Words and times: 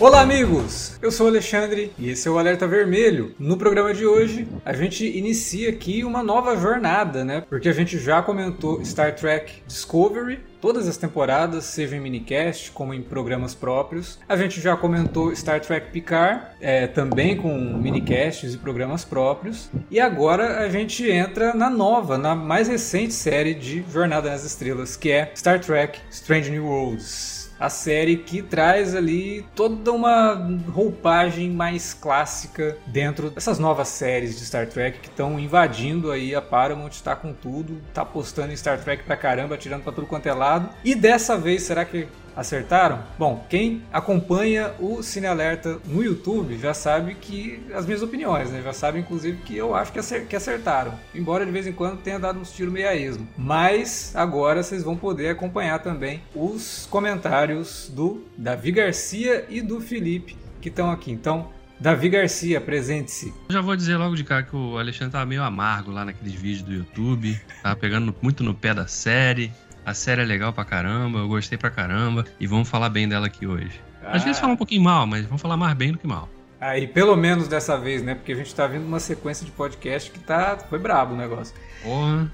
Olá, 0.00 0.20
amigos! 0.20 0.96
Eu 1.02 1.10
sou 1.10 1.26
o 1.26 1.28
Alexandre 1.28 1.92
e 1.98 2.10
esse 2.10 2.28
é 2.28 2.30
o 2.30 2.38
Alerta 2.38 2.68
Vermelho. 2.68 3.34
No 3.36 3.56
programa 3.56 3.92
de 3.92 4.06
hoje, 4.06 4.46
a 4.64 4.72
gente 4.72 5.04
inicia 5.04 5.70
aqui 5.70 6.04
uma 6.04 6.22
nova 6.22 6.56
jornada, 6.56 7.24
né? 7.24 7.42
Porque 7.48 7.68
a 7.68 7.72
gente 7.72 7.98
já 7.98 8.22
comentou 8.22 8.84
Star 8.84 9.16
Trek 9.16 9.54
Discovery, 9.66 10.38
todas 10.60 10.86
as 10.86 10.96
temporadas, 10.96 11.64
seja 11.64 11.96
em 11.96 12.00
minicast 12.00 12.70
como 12.70 12.94
em 12.94 13.02
programas 13.02 13.56
próprios. 13.56 14.20
A 14.28 14.36
gente 14.36 14.60
já 14.60 14.76
comentou 14.76 15.34
Star 15.34 15.60
Trek 15.60 15.90
Picard, 15.90 16.42
é, 16.60 16.86
também 16.86 17.36
com 17.36 17.52
minicasts 17.58 18.54
e 18.54 18.56
programas 18.56 19.04
próprios. 19.04 19.68
E 19.90 19.98
agora 19.98 20.60
a 20.60 20.68
gente 20.68 21.10
entra 21.10 21.52
na 21.54 21.68
nova, 21.68 22.16
na 22.16 22.36
mais 22.36 22.68
recente 22.68 23.12
série 23.12 23.52
de 23.52 23.84
Jornada 23.92 24.30
nas 24.30 24.44
Estrelas, 24.44 24.94
que 24.94 25.10
é 25.10 25.32
Star 25.34 25.58
Trek 25.58 25.98
Strange 26.08 26.52
New 26.52 26.66
Worlds 26.66 27.37
a 27.58 27.68
série 27.68 28.16
que 28.16 28.42
traz 28.42 28.94
ali 28.94 29.44
toda 29.54 29.92
uma 29.92 30.34
roupagem 30.68 31.50
mais 31.50 31.92
clássica 31.94 32.76
dentro 32.86 33.30
dessas 33.30 33.58
novas 33.58 33.88
séries 33.88 34.38
de 34.38 34.44
Star 34.44 34.66
Trek 34.68 35.00
que 35.00 35.08
estão 35.08 35.38
invadindo 35.38 36.10
aí 36.10 36.34
a 36.34 36.42
Paramount, 36.42 36.90
está 36.90 37.16
com 37.16 37.32
tudo, 37.32 37.80
tá 37.92 38.04
postando 38.04 38.52
em 38.52 38.56
Star 38.56 38.80
Trek 38.80 39.04
pra 39.04 39.16
caramba, 39.16 39.56
tirando 39.56 39.82
pra 39.82 39.92
tudo 39.92 40.06
quanto 40.06 40.28
é 40.28 40.34
lado. 40.34 40.68
E 40.84 40.94
dessa 40.94 41.36
vez, 41.36 41.62
será 41.62 41.84
que 41.84 42.06
Acertaram? 42.38 43.02
Bom, 43.18 43.44
quem 43.50 43.82
acompanha 43.92 44.72
o 44.78 45.02
Cine 45.02 45.26
Alerta 45.26 45.80
no 45.84 46.04
YouTube 46.04 46.56
já 46.56 46.72
sabe 46.72 47.16
que 47.16 47.60
as 47.74 47.84
minhas 47.84 48.00
opiniões, 48.00 48.48
né? 48.52 48.62
Já 48.62 48.72
sabe 48.72 49.00
inclusive 49.00 49.38
que 49.38 49.56
eu 49.56 49.74
acho 49.74 49.92
que 49.92 50.36
acertaram. 50.36 50.94
Embora 51.12 51.44
de 51.44 51.50
vez 51.50 51.66
em 51.66 51.72
quando 51.72 51.98
tenha 51.98 52.16
dado 52.16 52.38
uns 52.38 52.52
tiros 52.52 52.72
meio 52.72 52.88
a 52.88 52.94
esmo. 52.94 53.26
Mas 53.36 54.12
agora 54.14 54.62
vocês 54.62 54.84
vão 54.84 54.96
poder 54.96 55.30
acompanhar 55.30 55.80
também 55.80 56.22
os 56.32 56.86
comentários 56.88 57.90
do 57.92 58.24
Davi 58.36 58.70
Garcia 58.70 59.44
e 59.48 59.60
do 59.60 59.80
Felipe 59.80 60.36
que 60.60 60.68
estão 60.68 60.92
aqui. 60.92 61.10
Então, 61.10 61.50
Davi 61.80 62.08
Garcia, 62.08 62.60
presente-se. 62.60 63.34
Já 63.48 63.60
vou 63.60 63.74
dizer 63.74 63.96
logo 63.96 64.14
de 64.14 64.22
cá 64.22 64.44
que 64.44 64.54
o 64.54 64.78
Alexandre 64.78 65.12
tava 65.12 65.26
meio 65.26 65.42
amargo 65.42 65.90
lá 65.90 66.04
naqueles 66.04 66.34
vídeos 66.34 66.62
do 66.62 66.72
YouTube. 66.72 67.40
Tava 67.64 67.74
pegando 67.74 68.14
muito 68.22 68.44
no 68.44 68.54
pé 68.54 68.72
da 68.74 68.86
série. 68.86 69.52
A 69.88 69.94
série 69.94 70.20
é 70.20 70.24
legal 70.26 70.52
pra 70.52 70.66
caramba, 70.66 71.20
eu 71.20 71.28
gostei 71.28 71.56
pra 71.56 71.70
caramba 71.70 72.26
e 72.38 72.46
vamos 72.46 72.68
falar 72.68 72.90
bem 72.90 73.08
dela 73.08 73.26
aqui 73.26 73.46
hoje. 73.46 73.80
Ah. 74.04 74.16
Às 74.16 74.22
vezes 74.22 74.38
fala 74.38 74.52
um 74.52 74.56
pouquinho 74.56 74.82
mal, 74.82 75.06
mas 75.06 75.24
vamos 75.24 75.40
falar 75.40 75.56
mais 75.56 75.74
bem 75.74 75.92
do 75.92 75.98
que 75.98 76.06
mal. 76.06 76.28
Aí, 76.60 76.84
ah, 76.84 76.88
pelo 76.92 77.16
menos 77.16 77.48
dessa 77.48 77.78
vez, 77.78 78.02
né? 78.02 78.14
Porque 78.14 78.32
a 78.32 78.34
gente 78.34 78.54
tá 78.54 78.66
vindo 78.66 78.84
uma 78.84 79.00
sequência 79.00 79.46
de 79.46 79.52
podcast 79.52 80.10
que 80.10 80.18
tá. 80.18 80.58
Foi 80.68 80.78
brabo 80.78 81.14
o 81.14 81.16
negócio. 81.16 81.54
Porra. 81.82 82.30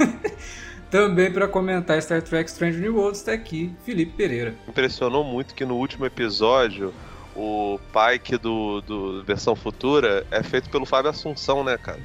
Também 0.92 1.32
para 1.32 1.48
comentar 1.48 2.02
Star 2.02 2.20
Trek 2.20 2.50
Strange 2.50 2.78
New 2.78 2.96
Worlds 2.96 3.20
está 3.20 3.32
aqui 3.32 3.74
Felipe 3.86 4.12
Pereira. 4.14 4.54
Impressionou 4.68 5.24
muito 5.24 5.54
que 5.54 5.64
no 5.64 5.76
último 5.76 6.04
episódio 6.04 6.92
o 7.34 7.80
Pike 7.94 8.36
do, 8.36 8.82
do 8.82 9.24
versão 9.24 9.56
futura 9.56 10.26
é 10.30 10.42
feito 10.42 10.68
pelo 10.68 10.84
Fábio 10.84 11.10
Assunção, 11.10 11.64
né, 11.64 11.78
cara? 11.78 12.02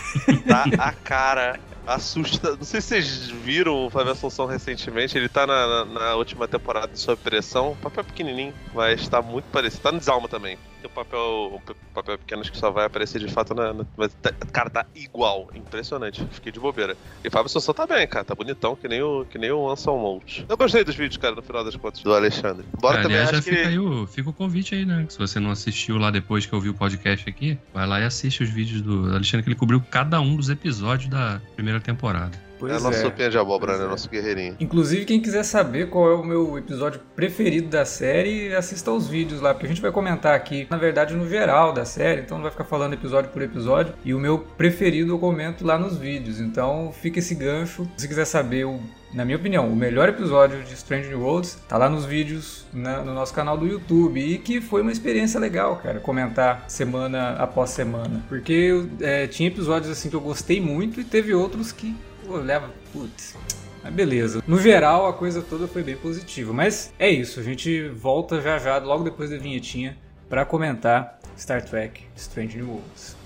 tá 0.48 0.64
a 0.78 0.92
cara 0.92 1.60
assusta. 1.86 2.56
Não 2.56 2.64
sei 2.64 2.80
se 2.80 2.88
vocês 2.88 3.26
viram 3.28 3.86
o 3.86 3.90
Fábio 3.90 4.12
Assunção 4.12 4.46
recentemente. 4.46 5.16
Ele 5.16 5.28
tá 5.28 5.46
na, 5.46 5.66
na, 5.66 5.84
na 5.84 6.14
última 6.14 6.46
temporada 6.48 6.88
de 6.88 6.98
Sob 6.98 7.20
Pressão. 7.22 7.76
Papel 7.80 8.04
pequenininho, 8.04 8.54
mas 8.74 9.08
tá 9.08 9.20
muito 9.20 9.46
parecido. 9.46 9.82
Tá 9.82 9.92
no 9.92 9.98
Desalma 9.98 10.28
também. 10.28 10.58
Tem 10.82 10.90
um 10.90 10.94
papel, 10.94 11.62
um 11.62 11.94
papel 11.94 12.18
pequeno 12.18 12.42
que 12.42 12.58
só 12.58 12.72
vai 12.72 12.86
aparecer 12.86 13.20
de 13.20 13.28
fato 13.28 13.54
na. 13.54 13.72
na 13.72 13.86
mas, 13.96 14.16
cara, 14.52 14.68
tá 14.68 14.84
igual. 14.96 15.48
Impressionante. 15.54 16.26
Fiquei 16.32 16.50
de 16.50 16.58
bobeira. 16.58 16.96
E 17.22 17.28
o 17.28 17.30
Fábio 17.30 17.46
Assunção 17.46 17.72
tá 17.72 17.86
bem, 17.86 18.04
cara. 18.08 18.24
Tá 18.24 18.34
bonitão, 18.34 18.74
que 18.74 18.88
nem 18.88 19.00
o, 19.00 19.24
que 19.24 19.38
nem 19.38 19.52
o 19.52 19.70
Anson 19.70 19.96
Mount. 19.96 20.40
Eu 20.48 20.56
gostei 20.56 20.82
dos 20.82 20.96
vídeos, 20.96 21.18
cara, 21.18 21.36
no 21.36 21.42
final 21.42 21.64
das 21.64 21.76
contas, 21.76 22.02
do 22.02 22.12
Alexandre. 22.12 22.66
Bora 22.80 22.98
é, 22.98 23.02
também 23.02 23.16
aliás, 23.18 23.36
já 23.36 23.42
fica, 23.42 23.68
aí 23.68 23.78
o, 23.78 24.08
fica 24.08 24.30
o 24.30 24.32
convite 24.32 24.74
aí, 24.74 24.84
né? 24.84 25.06
Se 25.08 25.16
você 25.16 25.38
não 25.38 25.52
assistiu 25.52 25.98
lá 25.98 26.10
depois 26.10 26.46
que 26.46 26.52
eu 26.52 26.60
vi 26.60 26.68
o 26.68 26.74
podcast 26.74 27.28
aqui, 27.28 27.56
vai 27.72 27.86
lá 27.86 28.00
e 28.00 28.04
assiste 28.04 28.42
os 28.42 28.50
vídeos 28.50 28.82
do 28.82 29.14
Alexandre, 29.14 29.44
que 29.44 29.50
ele 29.50 29.56
cobriu 29.56 29.80
cada 29.88 30.20
um 30.20 30.34
dos 30.34 30.50
episódios 30.50 31.08
da 31.08 31.40
primeira 31.54 31.80
temporada. 31.80 32.36
Pois 32.62 32.74
é 32.74 32.76
a 32.76 32.80
nossa 32.80 32.98
é. 32.98 33.02
sopinha 33.02 33.28
de 33.28 33.36
abóbora, 33.36 33.76
né? 33.76 33.86
É. 33.86 33.88
Nosso 33.88 34.08
guerreirinho. 34.08 34.56
Inclusive, 34.60 35.04
quem 35.04 35.20
quiser 35.20 35.42
saber 35.42 35.90
qual 35.90 36.08
é 36.08 36.14
o 36.14 36.22
meu 36.22 36.56
episódio 36.56 37.00
preferido 37.16 37.68
da 37.68 37.84
série, 37.84 38.54
assista 38.54 38.88
aos 38.88 39.08
vídeos 39.08 39.40
lá, 39.40 39.52
porque 39.52 39.66
a 39.66 39.68
gente 39.68 39.82
vai 39.82 39.90
comentar 39.90 40.32
aqui, 40.32 40.68
na 40.70 40.76
verdade, 40.76 41.16
no 41.16 41.28
geral 41.28 41.72
da 41.72 41.84
série, 41.84 42.20
então 42.20 42.36
não 42.36 42.42
vai 42.42 42.52
ficar 42.52 42.62
falando 42.62 42.92
episódio 42.92 43.32
por 43.32 43.42
episódio. 43.42 43.94
E 44.04 44.14
o 44.14 44.18
meu 44.20 44.38
preferido 44.38 45.12
eu 45.12 45.18
comento 45.18 45.66
lá 45.66 45.76
nos 45.76 45.96
vídeos. 45.96 46.38
Então 46.38 46.92
fica 46.92 47.18
esse 47.18 47.34
gancho. 47.34 47.88
Se 47.96 48.06
quiser 48.06 48.26
saber 48.26 48.64
o 48.64 48.78
na 49.12 49.26
minha 49.26 49.36
opinião, 49.36 49.68
o 49.68 49.76
melhor 49.76 50.08
episódio 50.08 50.62
de 50.62 50.72
Strange 50.72 51.08
New 51.08 51.20
Worlds 51.20 51.58
tá 51.68 51.76
lá 51.76 51.86
nos 51.86 52.06
vídeos 52.06 52.64
na, 52.72 53.02
no 53.02 53.12
nosso 53.12 53.34
canal 53.34 53.58
do 53.58 53.66
YouTube 53.66 54.18
e 54.18 54.38
que 54.38 54.58
foi 54.58 54.80
uma 54.80 54.90
experiência 54.90 55.38
legal, 55.38 55.76
cara, 55.76 56.00
comentar 56.00 56.64
semana 56.66 57.32
após 57.32 57.68
semana, 57.70 58.24
porque 58.26 58.86
é, 59.00 59.26
tinha 59.26 59.48
episódios 59.48 59.90
assim 59.90 60.08
que 60.08 60.16
eu 60.16 60.20
gostei 60.20 60.62
muito 60.62 60.98
e 60.98 61.04
teve 61.04 61.34
outros 61.34 61.72
que 61.72 61.94
pô, 62.32 62.38
leva, 62.38 62.70
putz. 62.92 63.36
Mas 63.82 63.92
beleza. 63.92 64.42
No 64.46 64.58
geral, 64.58 65.06
a 65.06 65.12
coisa 65.12 65.42
toda 65.42 65.68
foi 65.68 65.82
bem 65.82 65.96
positiva. 65.96 66.52
Mas 66.52 66.92
é 66.98 67.10
isso, 67.10 67.38
a 67.38 67.42
gente 67.42 67.88
volta 67.88 68.40
já 68.40 68.58
já, 68.58 68.78
logo 68.78 69.04
depois 69.04 69.30
da 69.30 69.36
vinhetinha, 69.36 69.98
para 70.28 70.46
comentar 70.46 71.20
Star 71.38 71.62
Trek 71.62 72.04
Strange 72.16 72.56
New 72.56 72.68
Worlds. 72.68 73.16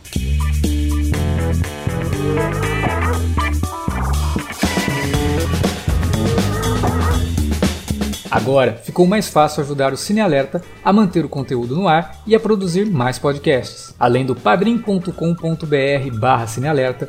Agora 8.31 8.75
ficou 8.75 9.06
mais 9.06 9.28
fácil 9.28 9.62
ajudar 9.62 9.93
o 9.93 9.97
Cine 9.97 10.21
Alerta 10.21 10.62
a 10.84 10.93
manter 10.93 11.25
o 11.25 11.28
conteúdo 11.28 11.75
no 11.77 11.89
ar 11.89 12.21
e 12.27 12.34
a 12.34 12.41
produzir 12.41 12.84
mais 12.84 13.19
podcasts. 13.19 13.95
Além 13.99 14.27
do 14.27 14.34
padrim.com.br/barra 14.34 16.47
cinealerta, 16.47 17.09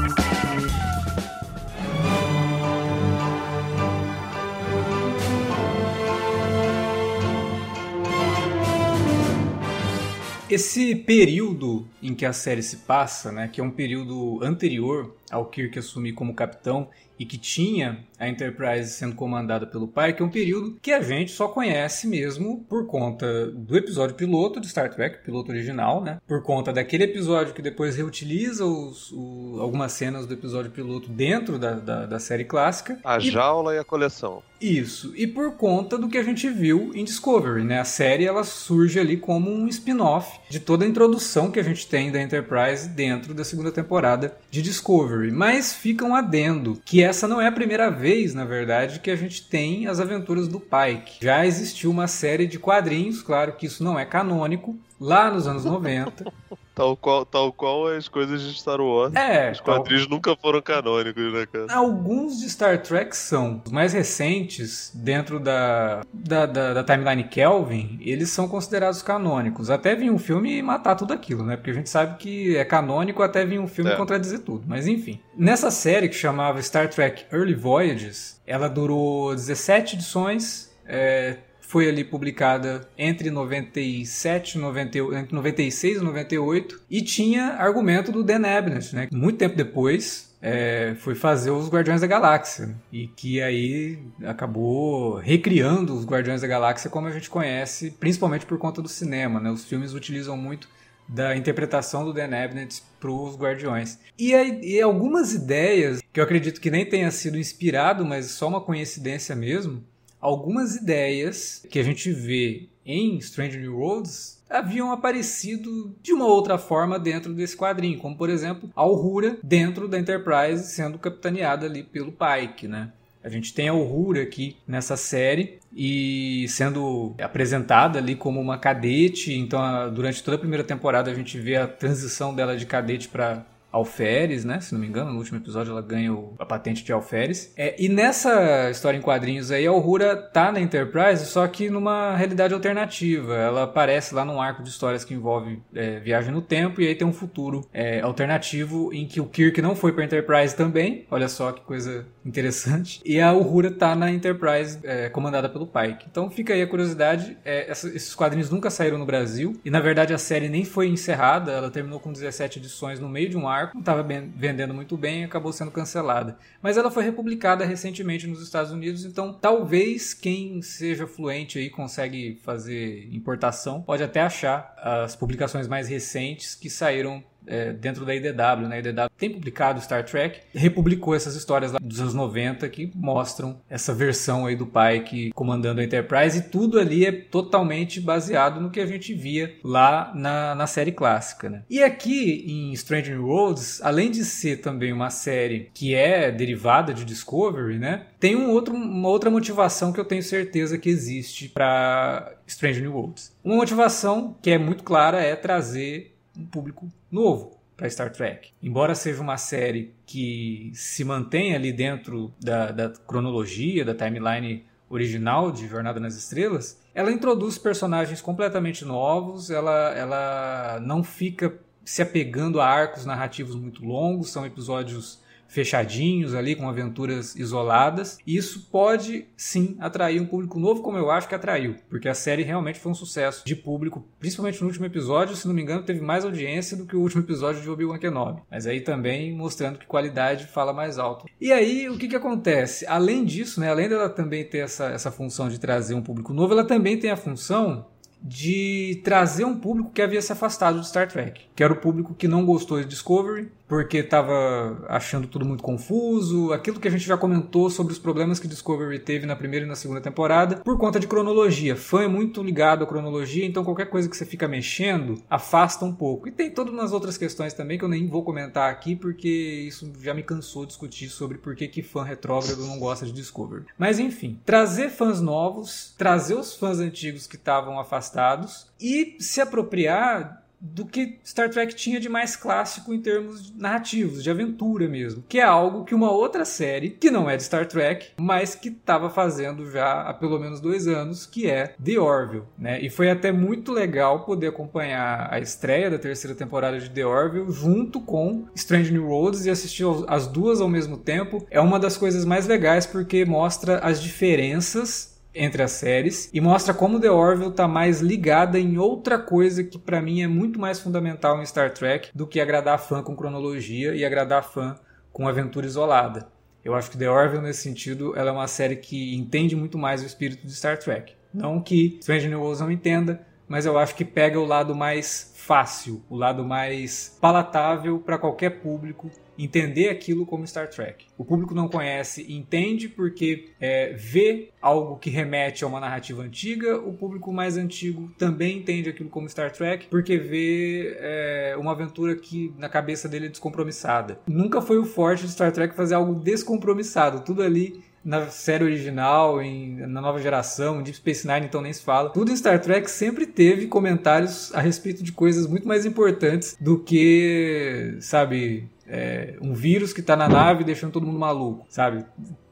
Esse 10.51 10.95
período 10.95 11.87
em 12.03 12.13
que 12.13 12.25
a 12.25 12.33
série 12.33 12.61
se 12.61 12.77
passa, 12.77 13.31
né, 13.31 13.47
que 13.47 13.61
é 13.61 13.63
um 13.63 13.71
período 13.71 14.43
anterior 14.43 15.15
ao 15.31 15.45
Kirk 15.45 15.79
assumir 15.79 16.11
como 16.11 16.33
capitão 16.33 16.89
e 17.17 17.25
que 17.25 17.37
tinha 17.37 18.03
a 18.19 18.27
Enterprise 18.27 18.91
sendo 18.91 19.15
comandada 19.15 19.65
pelo 19.65 19.87
pai, 19.87 20.11
que 20.11 20.21
é 20.21 20.25
um 20.25 20.29
período 20.29 20.77
que 20.81 20.91
a 20.91 21.01
gente 21.01 21.31
só 21.31 21.47
conhece 21.47 22.05
mesmo 22.05 22.65
por 22.67 22.85
conta 22.87 23.45
do 23.51 23.77
episódio 23.77 24.15
piloto 24.15 24.59
de 24.59 24.67
Star 24.67 24.89
Trek, 24.93 25.23
piloto 25.23 25.51
original, 25.51 26.03
né? 26.03 26.19
Por 26.27 26.43
conta 26.43 26.73
daquele 26.73 27.05
episódio 27.05 27.53
que 27.53 27.61
depois 27.61 27.95
reutiliza 27.95 28.65
os, 28.65 29.11
o, 29.13 29.57
algumas 29.61 29.93
cenas 29.93 30.25
do 30.25 30.33
episódio 30.33 30.71
piloto 30.71 31.07
dentro 31.09 31.57
da, 31.57 31.73
da, 31.75 32.05
da 32.07 32.19
série 32.19 32.43
clássica. 32.43 32.99
A 33.03 33.19
e... 33.19 33.21
jaula 33.21 33.73
e 33.75 33.77
a 33.77 33.83
coleção. 33.83 34.43
Isso, 34.61 35.11
e 35.15 35.25
por 35.25 35.53
conta 35.53 35.97
do 35.97 36.07
que 36.07 36.19
a 36.19 36.23
gente 36.23 36.47
viu 36.47 36.91
em 36.93 37.03
Discovery, 37.03 37.63
né? 37.63 37.79
A 37.79 37.85
série 37.85 38.25
ela 38.25 38.43
surge 38.43 38.99
ali 38.99 39.17
como 39.17 39.49
um 39.49 39.67
spin-off 39.67 40.39
de 40.49 40.59
toda 40.59 40.85
a 40.85 40.87
introdução 40.87 41.49
que 41.49 41.59
a 41.59 41.63
gente 41.63 41.87
tem 41.87 42.11
da 42.11 42.21
Enterprise 42.21 42.87
dentro 42.87 43.33
da 43.33 43.43
segunda 43.43 43.71
temporada 43.71 44.37
de 44.51 44.61
Discovery. 44.61 45.31
Mas 45.31 45.73
fica 45.73 46.05
um 46.05 46.13
adendo 46.13 46.79
que 46.85 47.01
essa 47.01 47.27
não 47.27 47.41
é 47.41 47.47
a 47.47 47.51
primeira 47.51 47.89
vez, 47.89 48.35
na 48.35 48.45
verdade, 48.45 48.99
que 48.99 49.09
a 49.09 49.15
gente 49.15 49.47
tem 49.47 49.87
as 49.87 49.99
aventuras 49.99 50.47
do 50.47 50.59
Pike. 50.59 51.25
Já 51.25 51.43
existiu 51.43 51.89
uma 51.89 52.07
série 52.07 52.45
de 52.45 52.59
quadrinhos, 52.59 53.23
claro 53.23 53.53
que 53.53 53.65
isso 53.65 53.83
não 53.83 53.97
é 53.97 54.05
canônico, 54.05 54.77
lá 54.99 55.31
nos 55.31 55.47
anos 55.47 55.65
90. 55.65 56.31
Tal 56.81 56.97
qual, 56.97 57.23
tal 57.23 57.53
qual 57.53 57.87
as 57.89 58.07
coisas 58.07 58.41
de 58.41 58.59
Star 58.59 58.81
Wars. 58.81 59.13
É, 59.13 59.51
Os 59.51 59.59
quadrinhos 59.59 60.07
tal... 60.07 60.15
nunca 60.15 60.35
foram 60.35 60.59
canônicos, 60.63 61.31
né, 61.31 61.45
cara? 61.45 61.67
Alguns 61.71 62.39
de 62.39 62.49
Star 62.49 62.81
Trek 62.81 63.15
são. 63.15 63.61
Os 63.63 63.71
mais 63.71 63.93
recentes, 63.93 64.91
dentro 64.95 65.39
da, 65.39 66.01
da, 66.11 66.47
da, 66.47 66.73
da 66.73 66.83
timeline 66.83 67.25
Kelvin, 67.25 67.99
eles 68.01 68.31
são 68.31 68.47
considerados 68.47 69.03
canônicos. 69.03 69.69
Até 69.69 69.93
vir 69.93 70.09
um 70.09 70.17
filme 70.17 70.59
matar 70.63 70.95
tudo 70.95 71.13
aquilo, 71.13 71.45
né? 71.45 71.55
Porque 71.55 71.69
a 71.69 71.75
gente 71.75 71.87
sabe 71.87 72.17
que 72.17 72.57
é 72.57 72.65
canônico 72.65 73.21
até 73.21 73.45
vir 73.45 73.59
um 73.59 73.67
filme 73.67 73.91
é. 73.91 73.95
contradizer 73.95 74.39
tudo. 74.39 74.63
Mas 74.67 74.87
enfim. 74.87 75.19
Nessa 75.37 75.69
série 75.69 76.09
que 76.09 76.15
chamava 76.15 76.59
Star 76.63 76.89
Trek 76.89 77.25
Early 77.31 77.53
Voyages, 77.53 78.41
ela 78.43 78.67
durou 78.67 79.35
17 79.35 79.97
edições. 79.97 80.71
É, 80.87 81.37
foi 81.71 81.87
ali 81.87 82.03
publicada 82.03 82.85
entre 82.97 83.31
97 83.31 84.57
90, 84.57 84.97
entre 84.97 85.33
96 85.33 85.99
e 85.99 86.03
98 86.03 86.81
e 86.91 87.01
tinha 87.01 87.53
argumento 87.53 88.11
do 88.11 88.25
Dan 88.25 88.45
Abnett, 88.45 88.93
né? 88.93 89.07
Muito 89.09 89.37
tempo 89.37 89.55
depois, 89.55 90.35
é, 90.41 90.95
foi 90.99 91.15
fazer 91.15 91.49
os 91.49 91.69
Guardiões 91.69 92.01
da 92.01 92.07
Galáxia 92.07 92.75
e 92.91 93.07
que 93.07 93.41
aí 93.41 93.99
acabou 94.25 95.15
recriando 95.15 95.95
os 95.95 96.05
Guardiões 96.05 96.41
da 96.41 96.47
Galáxia 96.47 96.89
como 96.89 97.07
a 97.07 97.11
gente 97.11 97.29
conhece, 97.29 97.91
principalmente 97.91 98.45
por 98.45 98.57
conta 98.57 98.81
do 98.81 98.89
cinema. 98.89 99.39
Né? 99.39 99.49
Os 99.49 99.63
filmes 99.63 99.93
utilizam 99.93 100.35
muito 100.35 100.67
da 101.07 101.37
interpretação 101.37 102.03
do 102.03 102.11
Dan 102.11 102.35
Abnett 102.35 102.83
para 102.99 103.11
os 103.11 103.37
Guardiões. 103.37 103.97
E, 104.19 104.33
e 104.33 104.81
algumas 104.81 105.33
ideias 105.33 106.01
que 106.11 106.19
eu 106.19 106.23
acredito 106.25 106.59
que 106.59 106.69
nem 106.69 106.85
tenha 106.85 107.11
sido 107.11 107.37
inspirado, 107.37 108.03
mas 108.03 108.25
só 108.31 108.49
uma 108.49 108.59
coincidência 108.59 109.33
mesmo, 109.33 109.81
algumas 110.21 110.75
ideias 110.75 111.65
que 111.69 111.79
a 111.79 111.83
gente 111.83 112.11
vê 112.11 112.69
em 112.85 113.17
Strange 113.17 113.57
New 113.57 113.77
Worlds 113.77 114.41
haviam 114.49 114.91
aparecido 114.91 115.95
de 116.01 116.13
uma 116.13 116.25
outra 116.25 116.57
forma 116.57 116.99
dentro 116.99 117.33
desse 117.33 117.55
quadrinho, 117.55 117.99
como 117.99 118.15
por 118.15 118.29
exemplo 118.29 118.69
a 118.75 118.85
Uhura 118.85 119.37
dentro 119.41 119.87
da 119.87 119.97
Enterprise 119.97 120.71
sendo 120.71 120.99
capitaneada 120.99 121.65
ali 121.65 121.83
pelo 121.83 122.11
Pike, 122.11 122.67
né? 122.67 122.91
A 123.23 123.29
gente 123.29 123.53
tem 123.53 123.67
a 123.67 123.73
Uhura 123.73 124.23
aqui 124.23 124.57
nessa 124.67 124.97
série 124.97 125.59
e 125.75 126.47
sendo 126.49 127.13
apresentada 127.21 127.99
ali 127.99 128.15
como 128.15 128.41
uma 128.41 128.57
cadete. 128.57 129.33
Então, 129.33 129.61
durante 129.93 130.23
toda 130.23 130.37
a 130.37 130.39
primeira 130.39 130.63
temporada, 130.63 131.11
a 131.11 131.13
gente 131.13 131.39
vê 131.39 131.55
a 131.55 131.67
transição 131.67 132.33
dela 132.33 132.57
de 132.57 132.65
cadete 132.65 133.07
para 133.07 133.45
alferes, 133.71 134.43
né? 134.43 134.59
Se 134.59 134.73
não 134.73 134.81
me 134.81 134.87
engano, 134.87 135.11
no 135.11 135.17
último 135.17 135.37
episódio 135.37 135.71
ela 135.71 135.81
ganha 135.81 136.11
a 136.37 136.45
patente 136.45 136.83
de 136.83 136.91
alferes. 136.91 137.53
É, 137.55 137.75
e 137.81 137.87
nessa 137.87 138.69
história 138.69 138.97
em 138.97 139.01
quadrinhos 139.01 139.51
aí, 139.51 139.65
a 139.65 139.71
Uhura 139.71 140.15
tá 140.15 140.51
na 140.51 140.59
Enterprise, 140.59 141.25
só 141.25 141.47
que 141.47 141.69
numa 141.69 142.15
realidade 142.15 142.53
alternativa. 142.53 143.35
Ela 143.35 143.63
aparece 143.63 144.13
lá 144.13 144.25
num 144.25 144.41
arco 144.41 144.63
de 144.63 144.69
histórias 144.69 145.03
que 145.03 145.13
envolve 145.13 145.61
é, 145.73 145.99
viagem 145.99 146.31
no 146.31 146.41
tempo, 146.41 146.81
e 146.81 146.87
aí 146.87 146.95
tem 146.95 147.07
um 147.07 147.13
futuro 147.13 147.67
é, 147.73 148.01
alternativo 148.01 148.93
em 148.93 149.07
que 149.07 149.21
o 149.21 149.25
Kirk 149.25 149.61
não 149.61 149.75
foi 149.75 149.93
pra 149.93 150.03
Enterprise 150.03 150.55
também. 150.55 151.05
Olha 151.09 151.27
só 151.27 151.51
que 151.51 151.61
coisa 151.61 152.05
interessante. 152.25 153.01
E 153.05 153.19
a 153.19 153.33
Uhura 153.33 153.71
tá 153.71 153.95
na 153.95 154.11
Enterprise 154.11 154.79
é, 154.83 155.09
comandada 155.09 155.49
pelo 155.49 155.67
Pike. 155.67 156.05
Então 156.09 156.29
fica 156.29 156.53
aí 156.53 156.61
a 156.61 156.67
curiosidade. 156.67 157.37
É, 157.43 157.69
essa, 157.69 157.87
esses 157.89 158.15
quadrinhos 158.15 158.49
nunca 158.49 158.69
saíram 158.69 158.97
no 158.97 159.05
Brasil. 159.05 159.59
E 159.63 159.69
na 159.69 159.79
verdade 159.79 160.13
a 160.13 160.17
série 160.17 160.49
nem 160.49 160.65
foi 160.65 160.87
encerrada. 160.87 161.51
Ela 161.51 161.69
terminou 161.69 161.99
com 161.99 162.11
17 162.11 162.59
edições 162.59 162.99
no 162.99 163.09
meio 163.09 163.29
de 163.29 163.37
um 163.37 163.47
arco. 163.47 163.60
Não 163.73 163.81
estava 163.81 164.03
vendendo 164.03 164.73
muito 164.73 164.97
bem 164.97 165.21
e 165.21 165.23
acabou 165.23 165.51
sendo 165.51 165.71
cancelada. 165.71 166.37
Mas 166.61 166.77
ela 166.77 166.89
foi 166.91 167.03
republicada 167.03 167.65
recentemente 167.65 168.27
nos 168.27 168.41
Estados 168.41 168.71
Unidos. 168.71 169.05
Então 169.05 169.33
talvez 169.33 170.13
quem 170.13 170.61
seja 170.61 171.07
fluente 171.07 171.59
aí 171.59 171.69
consegue 171.69 172.39
fazer 172.43 173.07
importação 173.13 173.81
pode 173.81 174.03
até 174.03 174.21
achar 174.21 174.73
as 174.77 175.15
publicações 175.15 175.67
mais 175.67 175.87
recentes 175.87 176.55
que 176.55 176.69
saíram 176.69 177.23
é, 177.47 177.71
dentro 177.73 178.05
da 178.05 178.15
IDW, 178.15 178.67
né? 178.67 178.77
A 178.77 178.79
IDW 178.79 179.09
tem 179.17 179.29
publicado 179.29 179.81
Star 179.81 180.03
Trek, 180.05 180.41
republicou 180.53 181.15
essas 181.15 181.35
histórias 181.35 181.71
lá 181.71 181.79
dos 181.81 181.99
anos 181.99 182.13
90 182.13 182.67
que 182.69 182.91
mostram 182.95 183.59
essa 183.69 183.93
versão 183.93 184.45
aí 184.45 184.55
do 184.55 184.65
Pike 184.65 185.31
comandando 185.33 185.81
a 185.81 185.83
Enterprise 185.83 186.37
e 186.37 186.41
tudo 186.41 186.79
ali 186.79 187.05
é 187.05 187.11
totalmente 187.11 187.99
baseado 187.99 188.59
no 188.59 188.69
que 188.69 188.79
a 188.79 188.85
gente 188.85 189.13
via 189.13 189.55
lá 189.63 190.11
na, 190.15 190.55
na 190.55 190.67
série 190.67 190.91
clássica, 190.91 191.49
né? 191.49 191.63
E 191.69 191.81
aqui 191.81 192.45
em 192.47 192.75
Stranger 192.75 193.19
Worlds, 193.23 193.81
além 193.81 194.11
de 194.11 194.23
ser 194.23 194.57
também 194.57 194.93
uma 194.93 195.09
série 195.09 195.69
que 195.73 195.93
é 195.93 196.31
derivada 196.31 196.93
de 196.93 197.05
Discovery, 197.05 197.77
né? 197.77 198.07
Tem 198.19 198.35
um 198.35 198.51
outro, 198.51 198.73
uma 198.75 199.09
outra 199.09 199.29
motivação 199.29 199.91
que 199.91 199.99
eu 199.99 200.05
tenho 200.05 200.23
certeza 200.23 200.77
que 200.77 200.89
existe 200.89 201.49
para 201.49 202.33
Stranger 202.47 202.83
New 202.83 202.93
Worlds. 202.93 203.35
Uma 203.43 203.55
motivação 203.55 204.35
que 204.41 204.51
é 204.51 204.57
muito 204.57 204.83
clara 204.83 205.21
é 205.21 205.35
trazer 205.35 206.15
um 206.37 206.45
público 206.45 206.87
novo 207.11 207.59
para 207.75 207.89
Star 207.89 208.11
Trek. 208.11 208.51
Embora 208.61 208.93
seja 208.93 209.21
uma 209.21 209.37
série 209.37 209.93
que 210.05 210.71
se 210.73 211.03
mantém 211.03 211.55
ali 211.55 211.73
dentro 211.73 212.33
da, 212.39 212.71
da 212.71 212.89
cronologia, 212.89 213.83
da 213.83 213.95
timeline 213.95 214.65
original 214.89 215.51
de 215.51 215.67
Jornada 215.67 215.99
nas 215.99 216.15
Estrelas, 216.15 216.79
ela 216.93 217.11
introduz 217.11 217.57
personagens 217.57 218.21
completamente 218.21 218.83
novos, 218.83 219.49
ela, 219.49 219.93
ela 219.95 220.79
não 220.81 221.03
fica 221.03 221.57
se 221.83 222.01
apegando 222.01 222.59
a 222.59 222.67
arcos 222.67 223.05
narrativos 223.05 223.55
muito 223.55 223.83
longos, 223.83 224.29
são 224.29 224.45
episódios 224.45 225.20
fechadinhos 225.51 226.33
ali, 226.33 226.55
com 226.55 226.67
aventuras 226.67 227.35
isoladas. 227.35 228.17
Isso 228.25 228.69
pode 228.71 229.25
sim 229.35 229.75
atrair 229.81 230.21
um 230.21 230.25
público 230.25 230.57
novo, 230.57 230.81
como 230.81 230.97
eu 230.97 231.11
acho 231.11 231.27
que 231.27 231.35
atraiu, 231.35 231.75
porque 231.89 232.07
a 232.07 232.13
série 232.13 232.41
realmente 232.41 232.79
foi 232.79 232.91
um 232.91 232.95
sucesso 232.95 233.43
de 233.45 233.53
público, 233.53 234.07
principalmente 234.17 234.61
no 234.61 234.67
último 234.67 234.85
episódio. 234.85 235.35
Se 235.35 235.45
não 235.45 235.53
me 235.53 235.61
engano, 235.61 235.83
teve 235.83 235.99
mais 235.99 236.23
audiência 236.23 236.77
do 236.77 236.85
que 236.85 236.95
o 236.95 237.01
último 237.01 237.21
episódio 237.21 237.61
de 237.61 237.69
Obi-Wan 237.69 237.99
Kenobi. 237.99 238.41
Mas 238.49 238.65
aí 238.65 238.79
também 238.79 239.35
mostrando 239.35 239.77
que 239.77 239.85
qualidade 239.85 240.45
fala 240.45 240.71
mais 240.71 240.97
alto. 240.97 241.25
E 241.39 241.51
aí, 241.51 241.89
o 241.89 241.97
que, 241.97 242.07
que 242.07 242.15
acontece? 242.15 242.85
Além 242.87 243.25
disso, 243.25 243.59
né, 243.59 243.69
além 243.69 243.89
dela 243.89 244.09
também 244.09 244.45
ter 244.45 244.59
essa, 244.59 244.85
essa 244.85 245.11
função 245.11 245.49
de 245.49 245.59
trazer 245.59 245.95
um 245.95 246.01
público 246.01 246.33
novo, 246.33 246.53
ela 246.53 246.63
também 246.63 246.97
tem 246.97 247.11
a 247.11 247.17
função 247.17 247.85
de 248.23 249.01
trazer 249.03 249.45
um 249.45 249.57
público 249.57 249.91
que 249.91 250.01
havia 250.01 250.21
se 250.21 250.31
afastado 250.31 250.79
de 250.79 250.87
Star 250.87 251.07
Trek, 251.07 251.41
que 251.55 251.63
era 251.63 251.73
o 251.73 251.77
público 251.77 252.13
que 252.13 252.27
não 252.27 252.45
gostou 252.45 252.79
de 252.79 252.85
Discovery, 252.85 253.51
porque 253.71 253.99
estava 253.99 254.83
achando 254.89 255.29
tudo 255.29 255.45
muito 255.45 255.63
confuso, 255.63 256.51
aquilo 256.51 256.77
que 256.77 256.89
a 256.89 256.91
gente 256.91 257.07
já 257.07 257.15
comentou 257.15 257.69
sobre 257.69 257.93
os 257.93 257.99
problemas 257.99 258.37
que 258.37 258.45
Discovery 258.45 258.99
teve 258.99 259.25
na 259.25 259.33
primeira 259.33 259.65
e 259.65 259.69
na 259.69 259.77
segunda 259.77 260.01
temporada, 260.01 260.57
por 260.57 260.77
conta 260.77 260.99
de 260.99 261.07
cronologia. 261.07 261.73
Fã 261.73 262.03
é 262.03 262.07
muito 262.07 262.43
ligado 262.43 262.83
à 262.83 262.85
cronologia, 262.85 263.45
então 263.45 263.63
qualquer 263.63 263.85
coisa 263.85 264.09
que 264.09 264.17
você 264.17 264.25
fica 264.25 264.45
mexendo 264.45 265.23
afasta 265.29 265.85
um 265.85 265.95
pouco. 265.95 266.27
E 266.27 266.31
tem 266.31 266.51
todas 266.51 266.77
as 266.79 266.91
outras 266.91 267.17
questões 267.17 267.53
também 267.53 267.77
que 267.77 267.85
eu 267.85 267.87
nem 267.87 268.09
vou 268.09 268.25
comentar 268.25 268.69
aqui, 268.69 268.93
porque 268.93 269.29
isso 269.29 269.89
já 270.01 270.13
me 270.13 270.21
cansou 270.21 270.65
discutir 270.65 271.07
sobre 271.07 271.37
por 271.37 271.55
que, 271.55 271.65
que 271.69 271.81
fã 271.81 272.03
retrógrado 272.03 272.67
não 272.67 272.77
gosta 272.77 273.05
de 273.05 273.13
Discovery. 273.13 273.63
Mas 273.77 273.99
enfim, 273.99 274.37
trazer 274.45 274.89
fãs 274.89 275.21
novos, 275.21 275.95
trazer 275.97 276.33
os 276.33 276.57
fãs 276.57 276.79
antigos 276.79 277.25
que 277.25 277.37
estavam 277.37 277.79
afastados 277.79 278.67
e 278.81 279.15
se 279.17 279.39
apropriar 279.39 280.40
do 280.61 280.85
que 280.85 281.17
Star 281.25 281.49
Trek 281.49 281.73
tinha 281.75 281.99
de 281.99 282.07
mais 282.07 282.35
clássico 282.35 282.93
em 282.93 283.01
termos 283.01 283.51
narrativos, 283.57 284.23
de 284.23 284.29
aventura 284.29 284.87
mesmo, 284.87 285.23
que 285.27 285.39
é 285.39 285.43
algo 285.43 285.83
que 285.83 285.95
uma 285.95 286.11
outra 286.11 286.45
série, 286.45 286.91
que 286.91 287.09
não 287.09 287.29
é 287.29 287.35
de 287.35 287.43
Star 287.43 287.67
Trek, 287.67 288.09
mas 288.19 288.53
que 288.53 288.69
estava 288.69 289.09
fazendo 289.09 289.69
já 289.71 290.01
há 290.01 290.13
pelo 290.13 290.39
menos 290.39 290.59
dois 290.59 290.87
anos, 290.87 291.25
que 291.25 291.49
é 291.49 291.73
The 291.83 291.99
Orville, 291.99 292.43
né? 292.57 292.79
E 292.81 292.89
foi 292.89 293.09
até 293.09 293.31
muito 293.31 293.71
legal 293.71 294.23
poder 294.23 294.47
acompanhar 294.47 295.27
a 295.31 295.39
estreia 295.39 295.89
da 295.89 295.97
terceira 295.97 296.35
temporada 296.35 296.79
de 296.79 296.89
The 296.89 297.05
Orville 297.05 297.51
junto 297.51 297.99
com 297.99 298.45
Strange 298.55 298.91
New 298.91 299.07
Worlds 299.07 299.45
e 299.45 299.49
assistir 299.49 299.85
as 300.07 300.27
duas 300.27 300.61
ao 300.61 300.69
mesmo 300.69 300.97
tempo. 300.97 301.45
É 301.49 301.59
uma 301.59 301.79
das 301.79 301.97
coisas 301.97 302.23
mais 302.23 302.45
legais 302.45 302.85
porque 302.85 303.25
mostra 303.25 303.79
as 303.79 304.01
diferenças 304.01 305.10
entre 305.33 305.63
as 305.63 305.71
séries 305.71 306.29
e 306.33 306.41
mostra 306.41 306.73
como 306.73 306.99
The 306.99 307.09
Orville 307.09 307.49
está 307.49 307.67
mais 307.67 308.01
ligada 308.01 308.59
em 308.59 308.77
outra 308.77 309.17
coisa 309.17 309.63
que 309.63 309.79
para 309.79 310.01
mim 310.01 310.21
é 310.21 310.27
muito 310.27 310.59
mais 310.59 310.79
fundamental 310.79 311.41
em 311.41 311.45
Star 311.45 311.73
Trek 311.73 312.09
do 312.13 312.27
que 312.27 312.39
agradar 312.39 312.79
fã 312.79 313.01
com 313.01 313.15
cronologia 313.15 313.95
e 313.95 314.03
agradar 314.03 314.43
fã 314.43 314.75
com 315.11 315.27
aventura 315.27 315.65
isolada. 315.65 316.27
Eu 316.63 316.75
acho 316.75 316.91
que 316.91 316.97
The 316.97 317.09
Orville 317.09 317.41
nesse 317.41 317.63
sentido 317.63 318.15
ela 318.15 318.29
é 318.29 318.33
uma 318.33 318.47
série 318.47 318.75
que 318.75 319.15
entende 319.15 319.55
muito 319.55 319.77
mais 319.77 320.03
o 320.03 320.05
espírito 320.05 320.45
de 320.45 320.53
Star 320.53 320.77
Trek. 320.77 321.13
Não 321.33 321.61
que 321.61 321.97
Strange 322.01 322.27
New 322.27 322.39
Worlds 322.39 322.61
não 322.61 322.71
entenda, 322.71 323.25
mas 323.47 323.65
eu 323.65 323.77
acho 323.77 323.95
que 323.95 324.05
pega 324.05 324.39
o 324.39 324.45
lado 324.45 324.75
mais 324.75 325.33
fácil, 325.35 326.03
o 326.09 326.15
lado 326.15 326.43
mais 326.43 327.17
palatável 327.19 327.99
para 327.99 328.17
qualquer 328.17 328.61
público 328.61 329.09
entender 329.43 329.89
aquilo 329.89 330.25
como 330.25 330.45
Star 330.45 330.69
Trek. 330.69 331.05
O 331.17 331.25
público 331.25 331.53
não 331.53 331.67
conhece, 331.67 332.31
entende 332.31 332.87
porque 332.87 333.49
é, 333.59 333.93
vê 333.93 334.49
algo 334.61 334.97
que 334.97 335.09
remete 335.09 335.63
a 335.63 335.67
uma 335.67 335.79
narrativa 335.79 336.21
antiga. 336.21 336.77
O 336.77 336.93
público 336.93 337.31
mais 337.31 337.57
antigo 337.57 338.11
também 338.17 338.57
entende 338.57 338.89
aquilo 338.89 339.09
como 339.09 339.29
Star 339.29 339.51
Trek 339.51 339.87
porque 339.87 340.17
vê 340.17 340.95
é, 340.99 341.55
uma 341.57 341.71
aventura 341.71 342.15
que 342.15 342.53
na 342.57 342.69
cabeça 342.69 343.07
dele 343.07 343.27
é 343.27 343.29
descompromissada. 343.29 344.19
Nunca 344.27 344.61
foi 344.61 344.77
o 344.77 344.85
forte 344.85 345.25
de 345.25 345.31
Star 345.31 345.51
Trek 345.51 345.75
fazer 345.75 345.95
algo 345.95 346.13
descompromissado. 346.15 347.21
Tudo 347.21 347.41
ali 347.41 347.81
na 348.03 348.27
série 348.27 348.63
original, 348.63 349.41
em, 349.41 349.75
na 349.87 350.01
nova 350.01 350.19
geração, 350.19 350.81
Deep 350.81 350.97
Space 350.97 351.27
Nine, 351.27 351.45
então 351.45 351.61
nem 351.61 351.71
se 351.71 351.83
fala. 351.83 352.09
Tudo 352.09 352.31
em 352.31 352.35
Star 352.35 352.59
Trek 352.59 352.89
sempre 352.89 353.25
teve 353.25 353.67
comentários 353.67 354.53
a 354.53 354.59
respeito 354.59 355.03
de 355.03 355.11
coisas 355.11 355.47
muito 355.47 355.67
mais 355.67 355.85
importantes 355.85 356.57
do 356.59 356.79
que, 356.79 357.95
sabe, 357.99 358.67
é, 358.91 359.37
um 359.41 359.53
vírus 359.53 359.93
que 359.93 360.01
tá 360.01 360.17
na 360.17 360.27
nave 360.27 360.65
deixando 360.65 360.91
todo 360.91 361.05
mundo 361.05 361.17
maluco, 361.17 361.65
sabe? 361.69 362.05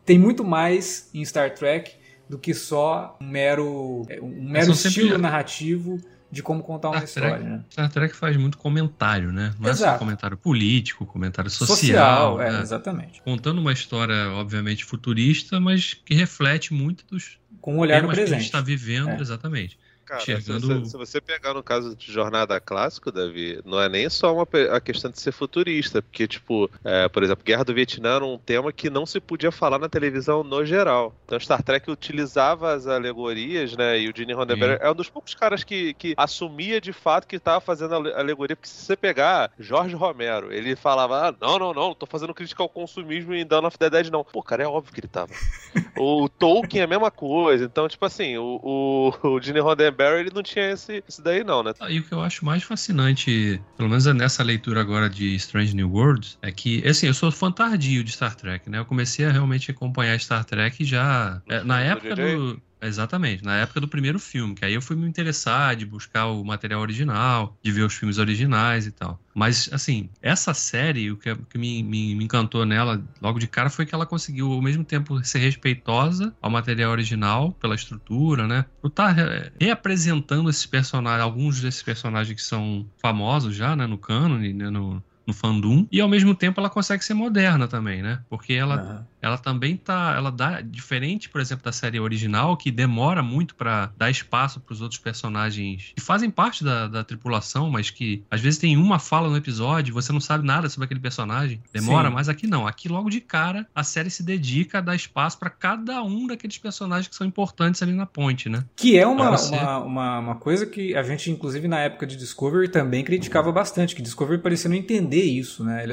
Tem 0.05 0.17
muito 0.17 0.43
mais 0.43 1.09
em 1.13 1.23
Star 1.25 1.53
Trek 1.53 1.91
do 2.29 2.39
que 2.39 2.53
só 2.53 3.17
um 3.21 3.27
mero, 3.27 4.05
é, 4.07 4.21
um 4.21 4.49
mero 4.49 4.71
estilo 4.71 5.09
sempre... 5.09 5.21
narrativo 5.21 5.99
de 6.31 6.41
como 6.41 6.63
contar 6.63 6.89
uma 6.89 7.05
Star 7.05 7.23
história. 7.25 7.37
Trek, 7.37 7.49
né? 7.49 7.65
Star 7.69 7.91
Trek 7.91 8.15
faz 8.15 8.37
muito 8.37 8.57
comentário, 8.57 9.33
né? 9.33 9.53
Não 9.59 9.69
Exato. 9.69 9.89
é 9.89 9.93
só 9.93 9.99
comentário 9.99 10.37
político, 10.37 11.05
comentário 11.05 11.51
social. 11.51 11.75
Social, 11.75 12.37
né? 12.37 12.57
é, 12.57 12.61
exatamente. 12.61 13.21
Contando 13.21 13.59
uma 13.59 13.73
história, 13.73 14.29
obviamente, 14.31 14.85
futurista, 14.85 15.59
mas 15.59 15.93
que 15.93 16.13
reflete 16.13 16.73
muito 16.73 17.05
dos 17.05 17.37
com 17.59 17.75
um 17.75 17.79
olhar 17.79 18.01
no 18.01 18.07
presente. 18.07 18.27
que 18.27 18.33
a 18.33 18.37
gente 18.37 18.45
está 18.45 18.61
vivendo, 18.61 19.09
é. 19.09 19.19
exatamente. 19.19 19.77
Cara, 20.09 20.23
enxergando... 20.23 20.61
se, 20.61 20.73
você, 20.73 20.85
se, 20.89 20.97
você, 20.97 21.21
pegar 21.21 21.53
no 21.53 21.61
caso 21.61 21.95
de 21.95 22.11
Jornada 22.11 22.59
Clássico, 22.59 23.11
Davi, 23.11 23.61
não 23.63 23.79
é 23.79 23.87
nem 23.87 24.09
só 24.09 24.33
uma, 24.33 24.47
a 24.75 24.81
questão 24.81 25.11
de 25.11 25.21
ser 25.21 25.31
futurista, 25.31 26.01
porque, 26.01 26.27
tipo, 26.27 26.67
é, 26.83 27.07
por 27.07 27.21
exemplo, 27.21 27.45
Guerra 27.45 27.63
do 27.63 27.75
Vietnã 27.75 28.15
era 28.15 28.25
um 28.25 28.39
tema 28.39 28.73
que 28.73 28.89
não 28.89 29.05
se 29.05 29.19
podia 29.19 29.51
falar 29.51 29.77
na 29.77 29.87
televisão 29.87 30.43
no 30.43 30.65
geral. 30.65 31.13
Então 31.25 31.39
Star 31.39 31.61
Trek 31.61 31.91
utilizava 31.91 32.73
as 32.73 32.87
alegorias, 32.87 33.77
né, 33.77 33.99
e 33.99 34.09
o 34.09 34.13
Gene 34.15 34.33
Roddenberry 34.33 34.79
é 34.81 34.89
um 34.89 34.95
dos 34.95 35.11
poucos 35.11 35.35
caras 35.35 35.63
que, 35.63 35.93
que 35.93 36.15
assumia 36.17 36.81
de 36.81 36.91
fato 36.91 37.27
que 37.27 37.35
estava 37.35 37.61
fazendo 37.61 37.93
alegoria, 37.93 38.55
porque 38.55 38.67
se 38.67 38.85
você 38.85 38.95
pegar 38.95 39.51
Jorge 39.59 39.95
Romero, 39.95 40.51
ele 40.51 40.75
falava, 40.75 41.27
ah, 41.27 41.35
não, 41.39 41.59
não, 41.59 41.71
não, 41.71 41.93
tô 41.93 42.07
fazendo 42.07 42.33
crítica 42.33 42.63
ao 42.63 42.69
consumismo 42.69 43.35
em 43.35 43.45
Dawn 43.45 43.67
of 43.67 43.77
the 43.77 43.91
Dead, 43.91 44.09
não. 44.09 44.23
Pô, 44.23 44.41
cara, 44.41 44.63
é 44.63 44.67
óbvio 44.67 44.91
que 44.91 45.01
ele 45.01 45.07
tava. 45.07 45.31
o 45.95 46.27
Tolkien 46.27 46.81
é 46.81 46.85
a 46.85 46.87
mesma 46.87 47.11
coisa, 47.11 47.65
então, 47.65 47.87
tipo 47.87 48.03
assim, 48.03 48.37
o, 48.37 48.59
o, 48.63 49.13
o 49.35 49.39
Gene 49.39 49.59
Roddenberry 49.59 49.98
Barry 49.99 50.21
ele 50.21 50.31
não 50.33 50.41
tinha 50.41 50.71
esse, 50.71 51.03
esse 51.05 51.21
daí, 51.21 51.43
não, 51.43 51.61
né? 51.61 51.73
E 51.89 51.99
o 51.99 52.03
que 52.03 52.13
eu 52.13 52.21
acho 52.21 52.45
mais 52.45 52.63
fascinante, 52.63 53.61
pelo 53.75 53.89
menos 53.89 54.05
nessa 54.05 54.41
leitura 54.41 54.79
agora 54.79 55.09
de 55.09 55.35
Strange 55.35 55.75
New 55.75 55.91
Worlds, 55.91 56.37
é 56.41 56.53
que, 56.53 56.87
assim, 56.87 57.07
eu 57.07 57.13
sou 57.13 57.29
fã 57.29 57.51
tardio 57.51 58.01
de 58.01 58.13
Star 58.13 58.33
Trek, 58.33 58.69
né? 58.69 58.79
Eu 58.79 58.85
comecei 58.85 59.25
a 59.25 59.31
realmente 59.31 59.69
acompanhar 59.71 60.17
Star 60.17 60.45
Trek 60.45 60.85
já. 60.85 61.41
É, 61.49 61.61
na 61.65 61.81
época 61.81 62.15
do. 62.15 62.61
Exatamente, 62.81 63.43
na 63.43 63.57
época 63.57 63.81
do 63.81 63.87
primeiro 63.87 64.19
filme, 64.19 64.55
que 64.55 64.63
aí 64.63 64.73
eu 64.73 64.81
fui 64.81 64.95
me 64.95 65.07
interessar 65.07 65.75
de 65.75 65.85
buscar 65.85 66.27
o 66.27 66.43
material 66.43 66.81
original, 66.81 67.57
de 67.61 67.71
ver 67.71 67.83
os 67.83 67.93
filmes 67.93 68.17
originais 68.17 68.87
e 68.87 68.91
tal. 68.91 69.19
Mas, 69.35 69.69
assim, 69.71 70.09
essa 70.21 70.53
série, 70.53 71.11
o 71.11 71.17
que, 71.17 71.35
que 71.35 71.57
me, 71.57 71.83
me, 71.83 72.15
me, 72.15 72.23
encantou 72.23 72.65
nela 72.65 73.01
logo 73.21 73.39
de 73.39 73.47
cara 73.47 73.69
foi 73.69 73.85
que 73.85 73.93
ela 73.93 74.05
conseguiu, 74.05 74.51
ao 74.51 74.61
mesmo 74.61 74.83
tempo, 74.83 75.23
ser 75.23 75.39
respeitosa 75.39 76.33
ao 76.41 76.49
material 76.49 76.91
original, 76.91 77.51
pela 77.53 77.75
estrutura, 77.75 78.47
né? 78.47 78.65
Por 78.81 78.87
estar 78.87 79.15
tá 79.15 79.51
reapresentando 79.59 80.49
esses 80.49 80.65
personagens, 80.65 81.23
alguns 81.23 81.61
desses 81.61 81.83
personagens 81.83 82.35
que 82.35 82.45
são 82.45 82.85
famosos 82.97 83.55
já, 83.55 83.75
né, 83.75 83.85
no 83.85 83.97
cânone, 83.97 84.53
né, 84.53 84.69
no, 84.69 85.03
no 85.29 85.33
fandom, 85.33 85.87
e 85.91 86.01
ao 86.01 86.09
mesmo 86.09 86.33
tempo 86.33 86.59
ela 86.59 86.69
consegue 86.69 87.05
ser 87.05 87.13
moderna 87.13 87.67
também, 87.67 88.01
né? 88.01 88.21
Porque 88.29 88.53
ela. 88.53 89.07
Ela 89.21 89.37
também 89.37 89.75
tá, 89.75 90.13
ela 90.15 90.31
dá 90.31 90.61
diferente, 90.61 91.29
por 91.29 91.41
exemplo, 91.41 91.63
da 91.63 91.71
série 91.71 91.99
original, 91.99 92.55
que 92.57 92.71
demora 92.71 93.21
muito 93.21 93.55
para 93.55 93.91
dar 93.97 94.09
espaço 94.09 94.59
para 94.59 94.73
os 94.73 94.81
outros 94.81 94.99
personagens 94.99 95.91
que 95.95 96.01
fazem 96.01 96.29
parte 96.29 96.63
da, 96.63 96.87
da, 96.87 97.03
tripulação, 97.03 97.69
mas 97.69 97.89
que 97.89 98.23
às 98.29 98.41
vezes 98.41 98.59
tem 98.59 98.77
uma 98.77 98.99
fala 98.99 99.29
no 99.29 99.37
episódio, 99.37 99.93
você 99.93 100.11
não 100.11 100.19
sabe 100.19 100.45
nada 100.45 100.69
sobre 100.69 100.85
aquele 100.85 100.99
personagem, 100.99 101.61
demora, 101.73 102.09
Sim. 102.09 102.13
mas 102.13 102.29
aqui 102.29 102.47
não, 102.47 102.67
aqui 102.67 102.87
logo 102.87 103.09
de 103.09 103.21
cara 103.21 103.67
a 103.73 103.83
série 103.83 104.09
se 104.09 104.23
dedica 104.23 104.77
a 104.77 104.81
dar 104.81 104.95
espaço 104.95 105.37
para 105.37 105.49
cada 105.49 106.01
um 106.03 106.27
daqueles 106.27 106.57
personagens 106.57 107.07
que 107.07 107.15
são 107.15 107.25
importantes 107.25 107.81
ali 107.81 107.93
na 107.93 108.05
ponte, 108.05 108.49
né? 108.49 108.63
Que 108.75 108.97
é 108.97 109.07
uma, 109.07 109.31
você... 109.31 109.55
uma, 109.55 109.79
uma, 109.79 110.19
uma 110.19 110.35
coisa 110.35 110.65
que 110.65 110.95
a 110.95 111.03
gente, 111.03 111.31
inclusive 111.31 111.67
na 111.67 111.79
época 111.79 112.05
de 112.05 112.15
Discovery, 112.15 112.69
também 112.69 113.03
criticava 113.03 113.51
bastante, 113.51 113.95
que 113.95 114.01
Discovery 114.01 114.41
parecia 114.41 114.69
não 114.69 114.77
entender 114.77 115.23
isso, 115.23 115.63
né? 115.63 115.85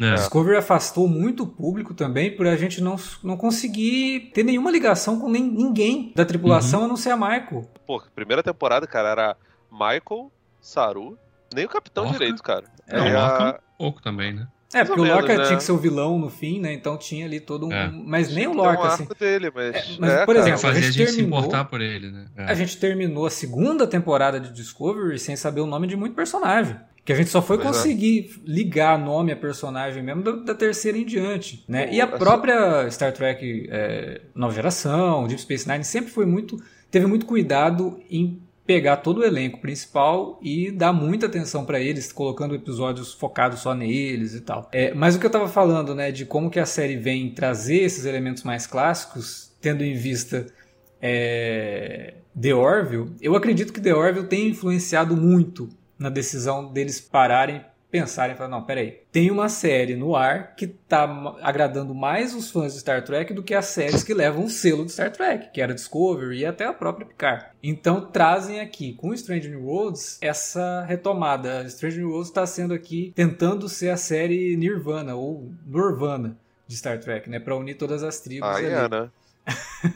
É. 0.00 0.14
Discovery 0.14 0.56
afastou 0.56 1.08
muito 1.08 1.42
o 1.44 1.46
público 1.46 1.94
também 1.94 2.34
por 2.34 2.46
a 2.46 2.56
gente 2.56 2.71
não, 2.80 2.96
não 3.22 3.36
conseguir 3.36 4.30
ter 4.32 4.42
nenhuma 4.42 4.70
ligação 4.70 5.18
com 5.18 5.28
nem, 5.28 5.42
ninguém 5.42 6.12
da 6.14 6.24
tripulação 6.24 6.80
uhum. 6.80 6.86
a 6.86 6.88
não 6.88 6.96
ser 6.96 7.10
a 7.10 7.16
Michael. 7.16 7.68
Pô, 7.86 8.02
primeira 8.14 8.42
temporada, 8.42 8.86
cara, 8.86 9.10
era 9.10 9.36
Michael, 9.70 10.30
Saru, 10.60 11.18
nem 11.54 11.64
o 11.64 11.68
capitão 11.68 12.04
Orca? 12.04 12.18
direito, 12.18 12.42
cara. 12.42 12.64
É, 12.88 12.98
é 12.98 13.16
a... 13.16 13.60
um 13.74 13.78
pouco 13.78 14.02
também, 14.02 14.32
né? 14.32 14.46
É, 14.74 14.84
porque 14.84 15.02
o 15.02 15.04
Lorca 15.04 15.36
né? 15.36 15.44
tinha 15.44 15.56
que 15.58 15.62
ser 15.62 15.72
o 15.72 15.76
vilão 15.76 16.18
no 16.18 16.30
fim, 16.30 16.58
né? 16.58 16.72
Então 16.72 16.96
tinha 16.96 17.26
ali 17.26 17.40
todo 17.40 17.66
um. 17.66 17.72
É. 17.72 17.90
Mas 17.90 18.34
nem 18.34 18.46
o 18.46 18.54
Lorca, 18.54 18.82
um 18.82 18.86
assim. 18.86 19.06
Dele, 19.18 19.52
mas, 19.54 19.74
é, 19.74 19.84
mas 19.98 20.10
é, 20.10 20.24
por 20.24 20.34
exemplo, 20.34 20.68
a 20.68 20.72
gente, 20.72 20.84
a 20.84 20.90
gente 20.90 21.14
terminou. 21.14 21.42
Se 21.42 21.64
por 21.64 21.80
ele, 21.80 22.10
né? 22.10 22.26
É. 22.36 22.44
A 22.44 22.54
gente 22.54 22.78
terminou 22.78 23.26
a 23.26 23.30
segunda 23.30 23.86
temporada 23.86 24.40
de 24.40 24.50
Discovery 24.50 25.18
sem 25.18 25.36
saber 25.36 25.60
o 25.60 25.66
nome 25.66 25.86
de 25.86 25.94
muito 25.94 26.14
personagem. 26.14 26.76
Que 27.04 27.12
a 27.12 27.16
gente 27.16 27.30
só 27.30 27.42
foi 27.42 27.58
pois 27.58 27.68
conseguir 27.68 28.30
é. 28.30 28.40
ligar 28.44 28.98
nome 28.98 29.32
a 29.32 29.36
personagem 29.36 30.02
mesmo 30.02 30.22
da, 30.22 30.32
da 30.32 30.54
terceira 30.54 30.96
em 30.96 31.04
diante, 31.04 31.64
né? 31.66 31.92
E 31.92 32.00
a 32.00 32.06
própria 32.06 32.88
Star 32.90 33.12
Trek 33.12 33.68
é, 33.70 34.20
Nova 34.34 34.54
Geração, 34.54 35.26
Deep 35.26 35.42
Space 35.42 35.68
Nine, 35.68 35.84
sempre 35.84 36.10
foi 36.10 36.26
muito... 36.26 36.62
Teve 36.90 37.06
muito 37.06 37.24
cuidado 37.24 37.98
em 38.10 38.40
pegar 38.66 38.98
todo 38.98 39.18
o 39.18 39.24
elenco 39.24 39.60
principal 39.60 40.38
e 40.42 40.70
dar 40.70 40.92
muita 40.92 41.26
atenção 41.26 41.64
para 41.64 41.80
eles, 41.80 42.12
colocando 42.12 42.54
episódios 42.54 43.12
focados 43.12 43.60
só 43.60 43.74
neles 43.74 44.34
e 44.34 44.40
tal. 44.40 44.68
É, 44.72 44.94
mas 44.94 45.16
o 45.16 45.18
que 45.18 45.26
eu 45.26 45.30
tava 45.30 45.48
falando, 45.48 45.94
né, 45.94 46.12
de 46.12 46.24
como 46.24 46.50
que 46.50 46.60
a 46.60 46.66
série 46.66 46.96
vem 46.96 47.30
trazer 47.30 47.78
esses 47.78 48.04
elementos 48.04 48.42
mais 48.42 48.66
clássicos, 48.66 49.52
tendo 49.60 49.82
em 49.82 49.94
vista 49.94 50.46
é, 51.00 52.14
The 52.40 52.54
Orville, 52.54 53.10
eu 53.20 53.34
acredito 53.34 53.72
que 53.72 53.80
The 53.80 53.94
Orville 53.94 54.26
tem 54.26 54.48
influenciado 54.48 55.16
muito 55.16 55.68
na 56.02 56.10
decisão 56.10 56.70
deles 56.70 57.00
pararem, 57.00 57.64
pensarem 57.90 58.34
falar, 58.34 58.48
não, 58.48 58.64
peraí, 58.64 59.02
tem 59.12 59.30
uma 59.30 59.48
série 59.48 59.94
no 59.94 60.16
ar 60.16 60.56
que 60.56 60.66
tá 60.66 61.04
agradando 61.42 61.94
mais 61.94 62.34
os 62.34 62.50
fãs 62.50 62.72
de 62.72 62.80
Star 62.80 63.04
Trek 63.04 63.34
do 63.34 63.42
que 63.42 63.54
as 63.54 63.66
séries 63.66 64.02
que 64.02 64.14
levam 64.14 64.44
o 64.44 64.50
selo 64.50 64.84
de 64.84 64.92
Star 64.92 65.12
Trek, 65.12 65.50
que 65.52 65.60
era 65.60 65.74
Discovery 65.74 66.38
e 66.38 66.46
até 66.46 66.64
a 66.64 66.72
própria 66.72 67.06
Picard. 67.06 67.46
Então 67.62 68.00
trazem 68.00 68.60
aqui, 68.60 68.94
com 68.94 69.12
Strange 69.12 69.48
New 69.48 69.66
Worlds, 69.66 70.18
essa 70.22 70.82
retomada. 70.88 71.64
Strange 71.64 71.98
New 71.98 72.08
Worlds 72.08 72.28
está 72.28 72.46
sendo 72.46 72.72
aqui, 72.72 73.12
tentando 73.14 73.68
ser 73.68 73.90
a 73.90 73.96
série 73.96 74.56
Nirvana, 74.56 75.14
ou 75.14 75.52
Nirvana 75.66 76.36
de 76.66 76.76
Star 76.76 76.98
Trek, 76.98 77.28
né? 77.28 77.38
Para 77.38 77.54
unir 77.56 77.74
todas 77.74 78.02
as 78.02 78.20
tribos. 78.20 78.48
Ah, 78.48 78.56
ali. 78.56 78.66
é, 78.66 78.88
né? 78.88 79.10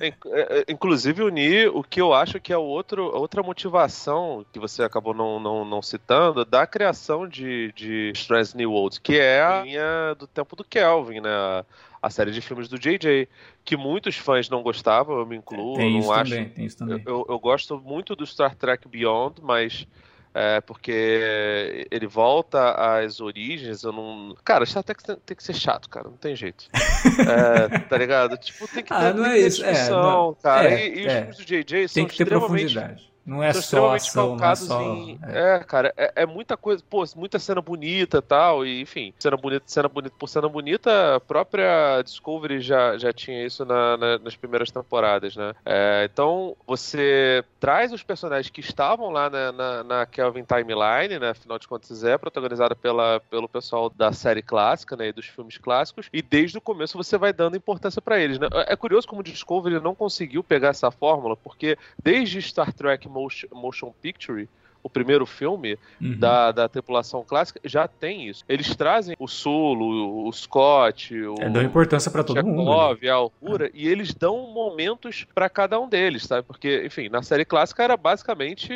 É, 0.01 0.09
é, 0.09 0.65
inclusive 0.69 1.23
unir 1.23 1.69
o 1.69 1.83
que 1.83 2.01
eu 2.01 2.13
acho 2.13 2.41
que 2.41 2.53
é 2.53 2.59
outro, 2.59 3.05
outra 3.17 3.43
motivação 3.43 4.45
que 4.53 4.59
você 4.59 4.83
acabou 4.83 5.15
não, 5.15 5.39
não, 5.39 5.65
não 5.65 5.81
citando 5.81 6.45
da 6.45 6.67
criação 6.67 7.29
de, 7.29 7.73
de 7.73 8.11
Strange 8.15 8.57
New 8.57 8.73
Worlds, 8.73 8.99
que 8.99 9.19
é 9.19 9.41
a 9.41 9.63
linha 9.63 10.17
do 10.19 10.27
tempo 10.27 10.57
do 10.57 10.65
Kelvin, 10.65 11.21
né? 11.21 11.31
A, 12.03 12.11
série 12.11 12.31
de 12.31 12.41
filmes 12.41 12.69
do 12.69 12.79
JJ, 12.79 13.29
que 13.65 13.77
muitos 13.77 14.17
fãs 14.17 14.49
não 14.49 14.63
gostavam, 14.63 15.19
eu 15.19 15.27
me 15.27 15.37
incluo, 15.37 15.77
tem 15.77 16.01
não 16.01 16.13
acho. 16.13 16.31
Também, 16.31 16.49
tem 16.49 16.65
isso 16.65 16.79
também. 16.79 17.03
Eu, 17.05 17.27
eu 17.29 17.39
gosto 17.39 17.79
muito 17.79 18.15
do 18.15 18.27
Star 18.27 18.55
Trek 18.55 18.87
Beyond, 18.89 19.41
mas 19.43 19.87
é, 20.39 20.61
porque 20.61 21.87
ele 21.91 22.07
volta 22.07 22.73
às 22.73 23.23
origens, 23.23 23.83
eu 23.85 23.91
não. 23.91 24.37
Cara, 24.45 24.67
Star 24.67 24.83
Trek 24.83 25.03
tem, 25.03 25.17
tem 25.17 25.35
que 25.35 25.43
ser 25.43 25.55
chato, 25.55 25.89
cara, 25.89 26.11
não 26.11 26.17
tem 26.19 26.37
jeito. 26.37 26.69
é, 27.27 27.79
tá 27.79 27.97
ligado? 27.97 28.37
Tipo, 28.37 28.69
tem 28.69 28.85
que 28.85 28.93
ah, 28.93 28.99
ter, 28.99 29.07
ah, 29.07 29.15
não 29.15 29.25
é 29.25 29.39
isso. 29.39 29.65
É, 29.65 29.89
não, 29.89 30.35
cara. 30.35 30.71
É, 30.71 30.89
e, 30.89 30.99
e 30.99 31.07
os 31.07 31.13
é. 31.13 31.19
filmes 31.21 31.37
do 31.39 31.45
JJ 31.45 31.89
são 31.89 31.95
tem 31.95 32.07
que 32.07 32.17
ter 32.19 32.27
profundidade. 32.27 33.11
Não 33.27 33.43
é 33.43 33.53
só 33.53 33.95
ação, 33.95 34.37
não 34.37 34.47
é 34.47 34.55
só... 34.55 34.81
Em... 34.81 35.19
É. 35.25 35.57
é, 35.57 35.59
cara, 35.59 35.93
é, 35.97 36.13
é, 36.23 36.27
muita 36.27 36.57
coisa, 36.57 36.83
pô, 36.89 37.05
muita 37.17 37.41
cena 37.41 37.61
bonita 37.61 38.19
e 38.19 38.23
tal, 38.23 38.65
e 38.65 38.81
enfim, 38.81 39.13
cena 39.19 39.37
bonita, 39.37 39.65
cena 39.67 39.89
bonita 39.89 40.15
por 40.17 40.29
cena 40.29 40.49
bonita, 40.49 41.17
a 41.17 41.21
própria 41.21 42.01
Discovery 42.03 42.61
já, 42.61 42.97
já 42.97 43.13
tinha 43.13 43.45
isso 43.45 43.65
na, 43.65 43.97
na, 43.97 44.19
nas 44.19 44.37
primeiras 44.37 44.71
temporadas, 44.71 45.35
né? 45.35 45.55
É, 45.65 46.09
então, 46.11 46.57
você 46.65 47.45
traz 47.59 47.93
os 47.93 48.05
personagens 48.05 48.49
que 48.49 48.61
estavam 48.61 49.11
lá 49.11 49.29
na, 49.29 49.51
na, 49.51 49.83
na, 49.83 50.07
Kelvin 50.07 50.45
Timeline, 50.45 51.19
né? 51.19 51.31
Afinal 51.31 51.59
de 51.59 51.67
contas, 51.67 52.05
é 52.05 52.17
protagonizada 52.17 52.77
pela, 52.77 53.21
pelo 53.29 53.49
pessoal 53.49 53.91
da 53.91 54.13
série 54.13 54.43
clássica, 54.43 54.95
né? 54.97 55.09
E 55.09 55.13
dos 55.13 55.27
filmes 55.27 55.59
clássicos, 55.59 56.09
e 56.13 56.23
desde 56.23 56.59
o 56.59 56.61
começo 56.61 56.97
você 56.97 57.19
vai 57.19 57.33
dando 57.33 57.57
importância 57.57 58.01
para 58.01 58.21
eles, 58.21 58.39
né? 58.39 58.47
É 58.69 58.77
curioso 58.77 59.09
como 59.09 59.23
Discovery 59.23 59.81
não 59.81 59.97
conseguiu 59.97 60.45
pegar 60.45 60.69
essa 60.69 60.93
fórmula, 60.93 61.37
porque 61.37 61.77
desde 62.01 62.41
Star 62.41 62.73
Trek 62.73 63.09
Motion, 63.53 63.93
Picture, 64.01 64.49
o 64.83 64.91
primeiro 64.91 65.27
filme 65.27 65.77
uhum. 66.01 66.17
da, 66.17 66.53
da 66.53 66.69
tripulação 66.69 67.25
clássica, 67.25 67.61
já 67.65 67.89
tem 67.89 68.29
isso. 68.29 68.45
Eles 68.49 68.75
trazem 68.77 69.17
o 69.19 69.27
Solo, 69.27 70.27
o 70.29 70.33
Scott, 70.33 71.13
o. 71.13 71.35
É, 71.41 71.49
dão 71.49 71.63
importância 71.63 72.09
para 72.09 72.23
todo 72.23 72.45
mundo. 72.45 72.65
Né? 73.01 73.09
A 73.09 73.15
Alcura, 73.15 73.67
é. 73.67 73.71
e 73.75 73.89
eles 73.89 74.15
dão 74.15 74.53
momentos 74.53 75.27
para 75.35 75.49
cada 75.49 75.81
um 75.81 75.89
deles, 75.89 76.23
sabe? 76.23 76.47
Porque, 76.47 76.85
enfim, 76.87 77.09
na 77.09 77.23
série 77.23 77.45
clássica 77.45 77.83
era 77.83 77.97
basicamente 77.97 78.73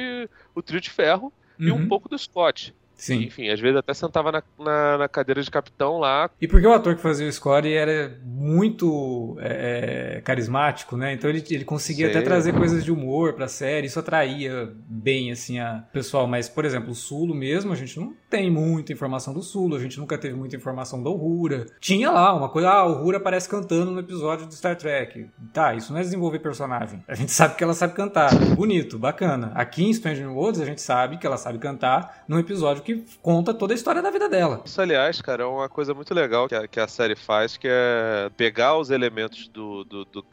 o 0.53 0.61
trio 0.61 0.81
de 0.81 0.91
ferro 0.91 1.33
uhum. 1.59 1.67
e 1.67 1.71
um 1.71 1.77
uhum. 1.77 1.89
pouco 1.89 2.09
do 2.09 2.19
Scott. 2.19 2.75
Sim. 3.01 3.23
Enfim, 3.23 3.49
às 3.49 3.59
vezes 3.59 3.79
até 3.79 3.95
sentava 3.95 4.31
na, 4.31 4.43
na, 4.59 4.99
na 4.99 5.09
cadeira 5.09 5.43
de 5.43 5.51
capitão 5.51 5.99
lá. 5.99 6.29
E 6.39 6.47
porque 6.47 6.67
o 6.67 6.73
ator 6.73 6.95
que 6.95 7.01
fazia 7.01 7.27
o 7.27 7.33
Scotty 7.33 7.73
era 7.73 8.21
muito 8.23 9.39
é, 9.41 10.17
é, 10.17 10.21
carismático, 10.21 10.99
né? 10.99 11.15
Então 11.15 11.31
ele, 11.31 11.43
ele 11.51 11.65
conseguia 11.65 12.09
Sei. 12.09 12.17
até 12.17 12.23
trazer 12.23 12.53
coisas 12.53 12.85
de 12.85 12.93
humor 12.93 13.33
pra 13.33 13.49
série, 13.49 13.87
isso 13.87 13.99
atraía 13.99 14.71
bem, 14.87 15.33
assim, 15.33 15.59
a 15.59 15.83
pessoal. 15.91 16.27
Mas, 16.27 16.47
por 16.47 16.67
exemplo, 16.67 16.91
o 16.91 16.95
Sulo 16.95 17.35
mesmo, 17.35 17.73
a 17.73 17.77
gente 17.77 17.99
não 17.99 18.13
tem 18.29 18.51
muita 18.51 18.93
informação 18.93 19.33
do 19.33 19.43
Sulo, 19.43 19.77
a 19.77 19.81
gente 19.81 19.99
nunca 19.99 20.19
teve 20.19 20.35
muita 20.35 20.57
informação 20.57 21.03
da 21.03 21.09
Uhura. 21.09 21.67
Tinha 21.81 22.11
lá 22.11 22.35
uma 22.35 22.51
coisa, 22.51 22.69
ah, 22.69 22.81
a 22.81 22.87
Uhura 22.87 23.17
aparece 23.17 23.49
cantando 23.49 23.91
no 23.91 24.01
episódio 24.01 24.47
do 24.47 24.55
Star 24.55 24.77
Trek. 24.77 25.27
Tá, 25.55 25.75
isso 25.75 25.91
não 25.91 26.01
é 26.01 26.03
desenvolver 26.03 26.41
personagem. 26.41 27.03
A 27.09 27.15
gente 27.15 27.33
sabe 27.33 27.57
que 27.57 27.65
ela 27.65 27.73
sabe 27.73 27.95
cantar. 27.95 28.35
Bonito, 28.55 28.99
bacana. 28.99 29.53
Aqui 29.55 29.85
em 29.85 29.95
Stranger 29.95 30.31
Worlds, 30.31 30.61
a 30.61 30.67
gente 30.67 30.83
sabe 30.83 31.17
que 31.17 31.27
ela 31.27 31.39
sabe 31.39 31.59
cantar 31.59 32.25
num 32.29 32.39
episódio 32.39 32.83
que 32.83 32.90
conta 33.23 33.53
toda 33.53 33.75
a 33.75 33.77
história 33.77 34.03
da 34.03 34.11
vida 34.11 34.29
dela. 34.29 34.63
Isso, 34.65 34.81
aliás, 34.81 35.21
cara, 35.21 35.43
é 35.43 35.47
uma 35.47 35.69
coisa 35.69 35.95
muito 35.95 36.15
legal 36.15 36.49
que 36.49 36.55
a, 36.55 36.69
que 36.69 36.81
a 36.81 36.89
série 36.89 37.17
faz, 37.17 37.57
que 37.57 37.69
é 37.69 38.31
pegar 38.37 38.77
os 38.77 38.91
elementos 38.91 39.49
do, 39.49 39.85
do, 39.85 40.05
do 40.05 40.25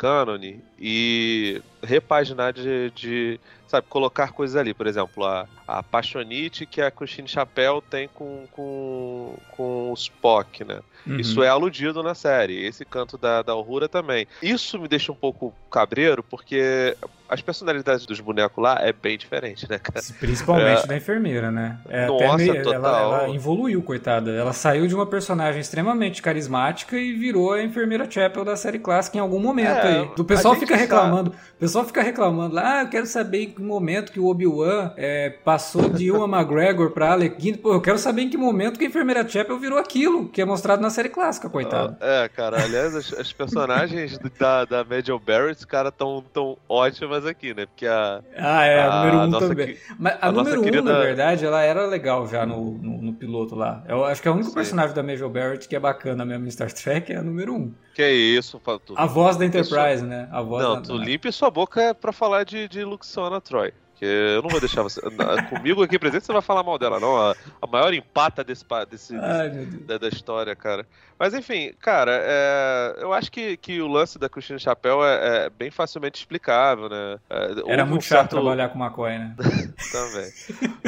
e 0.79 1.61
repaginar 1.83 2.53
de, 2.53 2.91
de, 2.91 3.39
sabe, 3.67 3.87
colocar 3.89 4.31
coisas 4.31 4.55
ali. 4.55 4.73
Por 4.73 4.87
exemplo, 4.87 5.25
a, 5.25 5.47
a 5.67 5.83
Paixonite 5.83 6.65
que 6.65 6.81
a 6.81 6.89
Christine 6.91 7.27
Chapel 7.27 7.81
tem 7.89 8.09
com, 8.13 8.45
com, 8.51 9.35
com 9.51 9.91
o 9.91 9.93
Spock, 9.93 10.63
né? 10.63 10.79
Uhum. 11.05 11.19
Isso 11.19 11.41
é 11.41 11.47
aludido 11.47 12.03
na 12.03 12.13
série. 12.13 12.65
Esse 12.65 12.83
canto 12.83 13.17
da, 13.17 13.41
da 13.41 13.55
Uhura 13.55 13.87
também. 13.87 14.27
Isso 14.41 14.79
me 14.79 14.87
deixa 14.87 15.11
um 15.11 15.15
pouco 15.15 15.53
cabreiro, 15.71 16.21
porque 16.23 16.97
as 17.29 17.41
personalidades 17.41 18.05
dos 18.05 18.19
bonecos 18.19 18.61
lá 18.61 18.77
é 18.81 18.91
bem 18.91 19.17
diferente, 19.17 19.69
né, 19.69 19.79
cara? 19.79 20.05
Principalmente 20.19 20.83
É. 20.83 20.87
da 20.87 20.97
enfermeira, 20.97 21.51
né? 21.51 21.77
É 21.89 22.07
Nossa, 22.07 22.37
meio, 22.37 22.63
total. 22.63 22.73
ela, 22.73 23.23
ela 23.23 23.35
evoluiu, 23.35 23.81
coitada. 23.83 24.31
Ela 24.31 24.53
saiu 24.53 24.87
de 24.87 24.95
uma 24.95 25.05
personagem 25.05 25.59
extremamente 25.61 26.21
carismática 26.21 26.97
e 26.97 27.13
virou 27.13 27.53
a 27.53 27.63
enfermeira 27.63 28.09
Chapel 28.09 28.43
da 28.43 28.55
série 28.55 28.79
clássica 28.79 29.17
em 29.17 29.21
algum 29.21 29.39
momento 29.39 29.67
É, 29.67 29.99
aí. 29.99 30.09
O 30.17 30.23
pessoal 30.23 30.55
fica 30.55 30.75
reclamando, 30.75 31.31
o 31.31 31.59
pessoal 31.59 31.85
fica 31.85 32.01
reclamando 32.01 32.55
lá, 32.55 32.79
ah, 32.79 32.83
eu 32.83 32.89
quero 32.89 33.05
saber 33.05 33.55
que 33.57 33.63
momento 33.63 34.11
que 34.11 34.19
o 34.19 34.27
Obi-Wan 34.27 34.93
é, 34.95 35.29
passou 35.29 35.89
de 35.89 36.07
Ewan 36.07 36.27
McGregor 36.37 36.91
pra 36.91 37.11
Alec 37.11 37.35
Guinness. 37.41 37.61
Pô, 37.61 37.73
eu 37.73 37.81
quero 37.81 37.97
saber 37.97 38.21
em 38.23 38.29
que 38.29 38.37
momento 38.37 38.77
que 38.77 38.85
a 38.85 38.87
enfermeira 38.87 39.27
Chapel 39.27 39.59
virou 39.59 39.77
aquilo 39.77 40.29
que 40.29 40.41
é 40.41 40.45
mostrado 40.45 40.81
na 40.81 40.89
série 40.89 41.09
clássica, 41.09 41.49
coitada. 41.49 41.97
É, 41.99 42.29
cara, 42.29 42.63
aliás, 42.63 42.95
as, 42.95 43.13
as 43.13 43.33
personagens 43.33 44.17
da, 44.39 44.65
da 44.65 44.83
Major 44.83 45.19
Barrett, 45.19 45.65
cara, 45.67 45.91
tão, 45.91 46.23
tão 46.33 46.57
ótimas 46.69 47.25
aqui, 47.25 47.53
né? 47.53 47.65
Porque 47.65 47.85
a. 47.85 48.21
Ah, 48.37 48.65
é, 48.65 48.83
a, 48.83 48.95
número 48.99 49.17
um 49.17 49.27
nossa 49.27 49.47
também. 49.49 49.67
que- 49.67 49.79
Mas 49.97 50.13
a, 50.21 50.27
a 50.27 50.31
número 50.31 50.61
um, 50.61 50.63
querida- 50.63 50.81
na 50.93 50.99
verdade, 50.99 51.45
ela 51.45 51.61
era 51.63 51.85
legal 51.85 52.27
já 52.27 52.45
no, 52.45 52.71
no, 52.77 53.01
no 53.01 53.13
piloto 53.13 53.55
lá. 53.55 53.83
Eu 53.87 54.05
acho 54.05 54.21
que 54.21 54.27
é 54.27 54.31
o 54.31 54.33
único 54.33 54.49
Sim. 54.49 54.55
personagem 54.55 54.95
da 54.95 55.03
Major 55.03 55.29
Barrett 55.29 55.67
que 55.67 55.75
é 55.75 55.79
bacana 55.79 56.23
mesmo 56.23 56.45
em 56.47 56.51
Star 56.51 56.71
Trek 56.71 57.11
é 57.11 57.17
a 57.17 57.23
número 57.23 57.53
um. 57.53 57.73
Que 57.97 58.03
é 58.03 58.13
isso, 58.13 58.61
tu, 58.85 58.93
A 58.95 59.07
voz 59.07 59.37
da 59.37 59.45
Enterprise, 59.45 60.03
né? 60.05 60.29
A 60.31 60.39
voz 60.39 60.63
Não, 60.63 60.75
da, 60.75 60.81
tu 60.81 60.95
limpe 60.97 61.31
sua 61.31 61.49
boca 61.49 61.95
pra 61.95 62.11
falar 62.11 62.43
de, 62.43 62.67
de 62.67 62.83
Luxana 62.83 63.41
Troy. 63.47 63.71
Que 63.97 64.05
eu 64.05 64.43
não 64.43 64.49
vou 64.49 64.59
deixar 64.59 64.83
você. 64.83 65.01
Comigo 65.49 65.81
aqui 65.81 65.97
presente, 65.97 66.25
você 66.25 66.31
vai 66.33 66.41
falar 66.41 66.61
mal 66.61 66.77
dela, 66.77 66.99
não. 66.99 67.17
A, 67.17 67.35
a 67.61 67.65
maior 67.67 67.91
empata 67.93 68.43
desse, 68.43 68.63
desse, 68.89 69.15
Ai, 69.15 69.49
da, 69.49 69.97
da 69.97 70.07
história, 70.07 70.55
cara. 70.55 70.85
Mas 71.19 71.33
enfim, 71.33 71.73
cara, 71.79 72.11
é, 72.23 72.97
eu 73.01 73.11
acho 73.11 73.31
que, 73.31 73.57
que 73.57 73.81
o 73.81 73.87
lance 73.87 74.19
da 74.19 74.29
Christine 74.29 74.59
Chapéu 74.59 75.03
é, 75.03 75.45
é 75.45 75.49
bem 75.49 75.71
facilmente 75.71 76.19
explicável, 76.19 76.87
né? 76.87 77.17
É, 77.27 77.73
Era 77.73 77.85
muito 77.85 78.01
um 78.01 78.05
chato 78.05 78.19
certo- 78.19 78.31
trabalhar 78.35 78.69
com 78.69 78.77
McCoy, 78.77 79.17
né? 79.17 79.35
Também. 79.91 80.31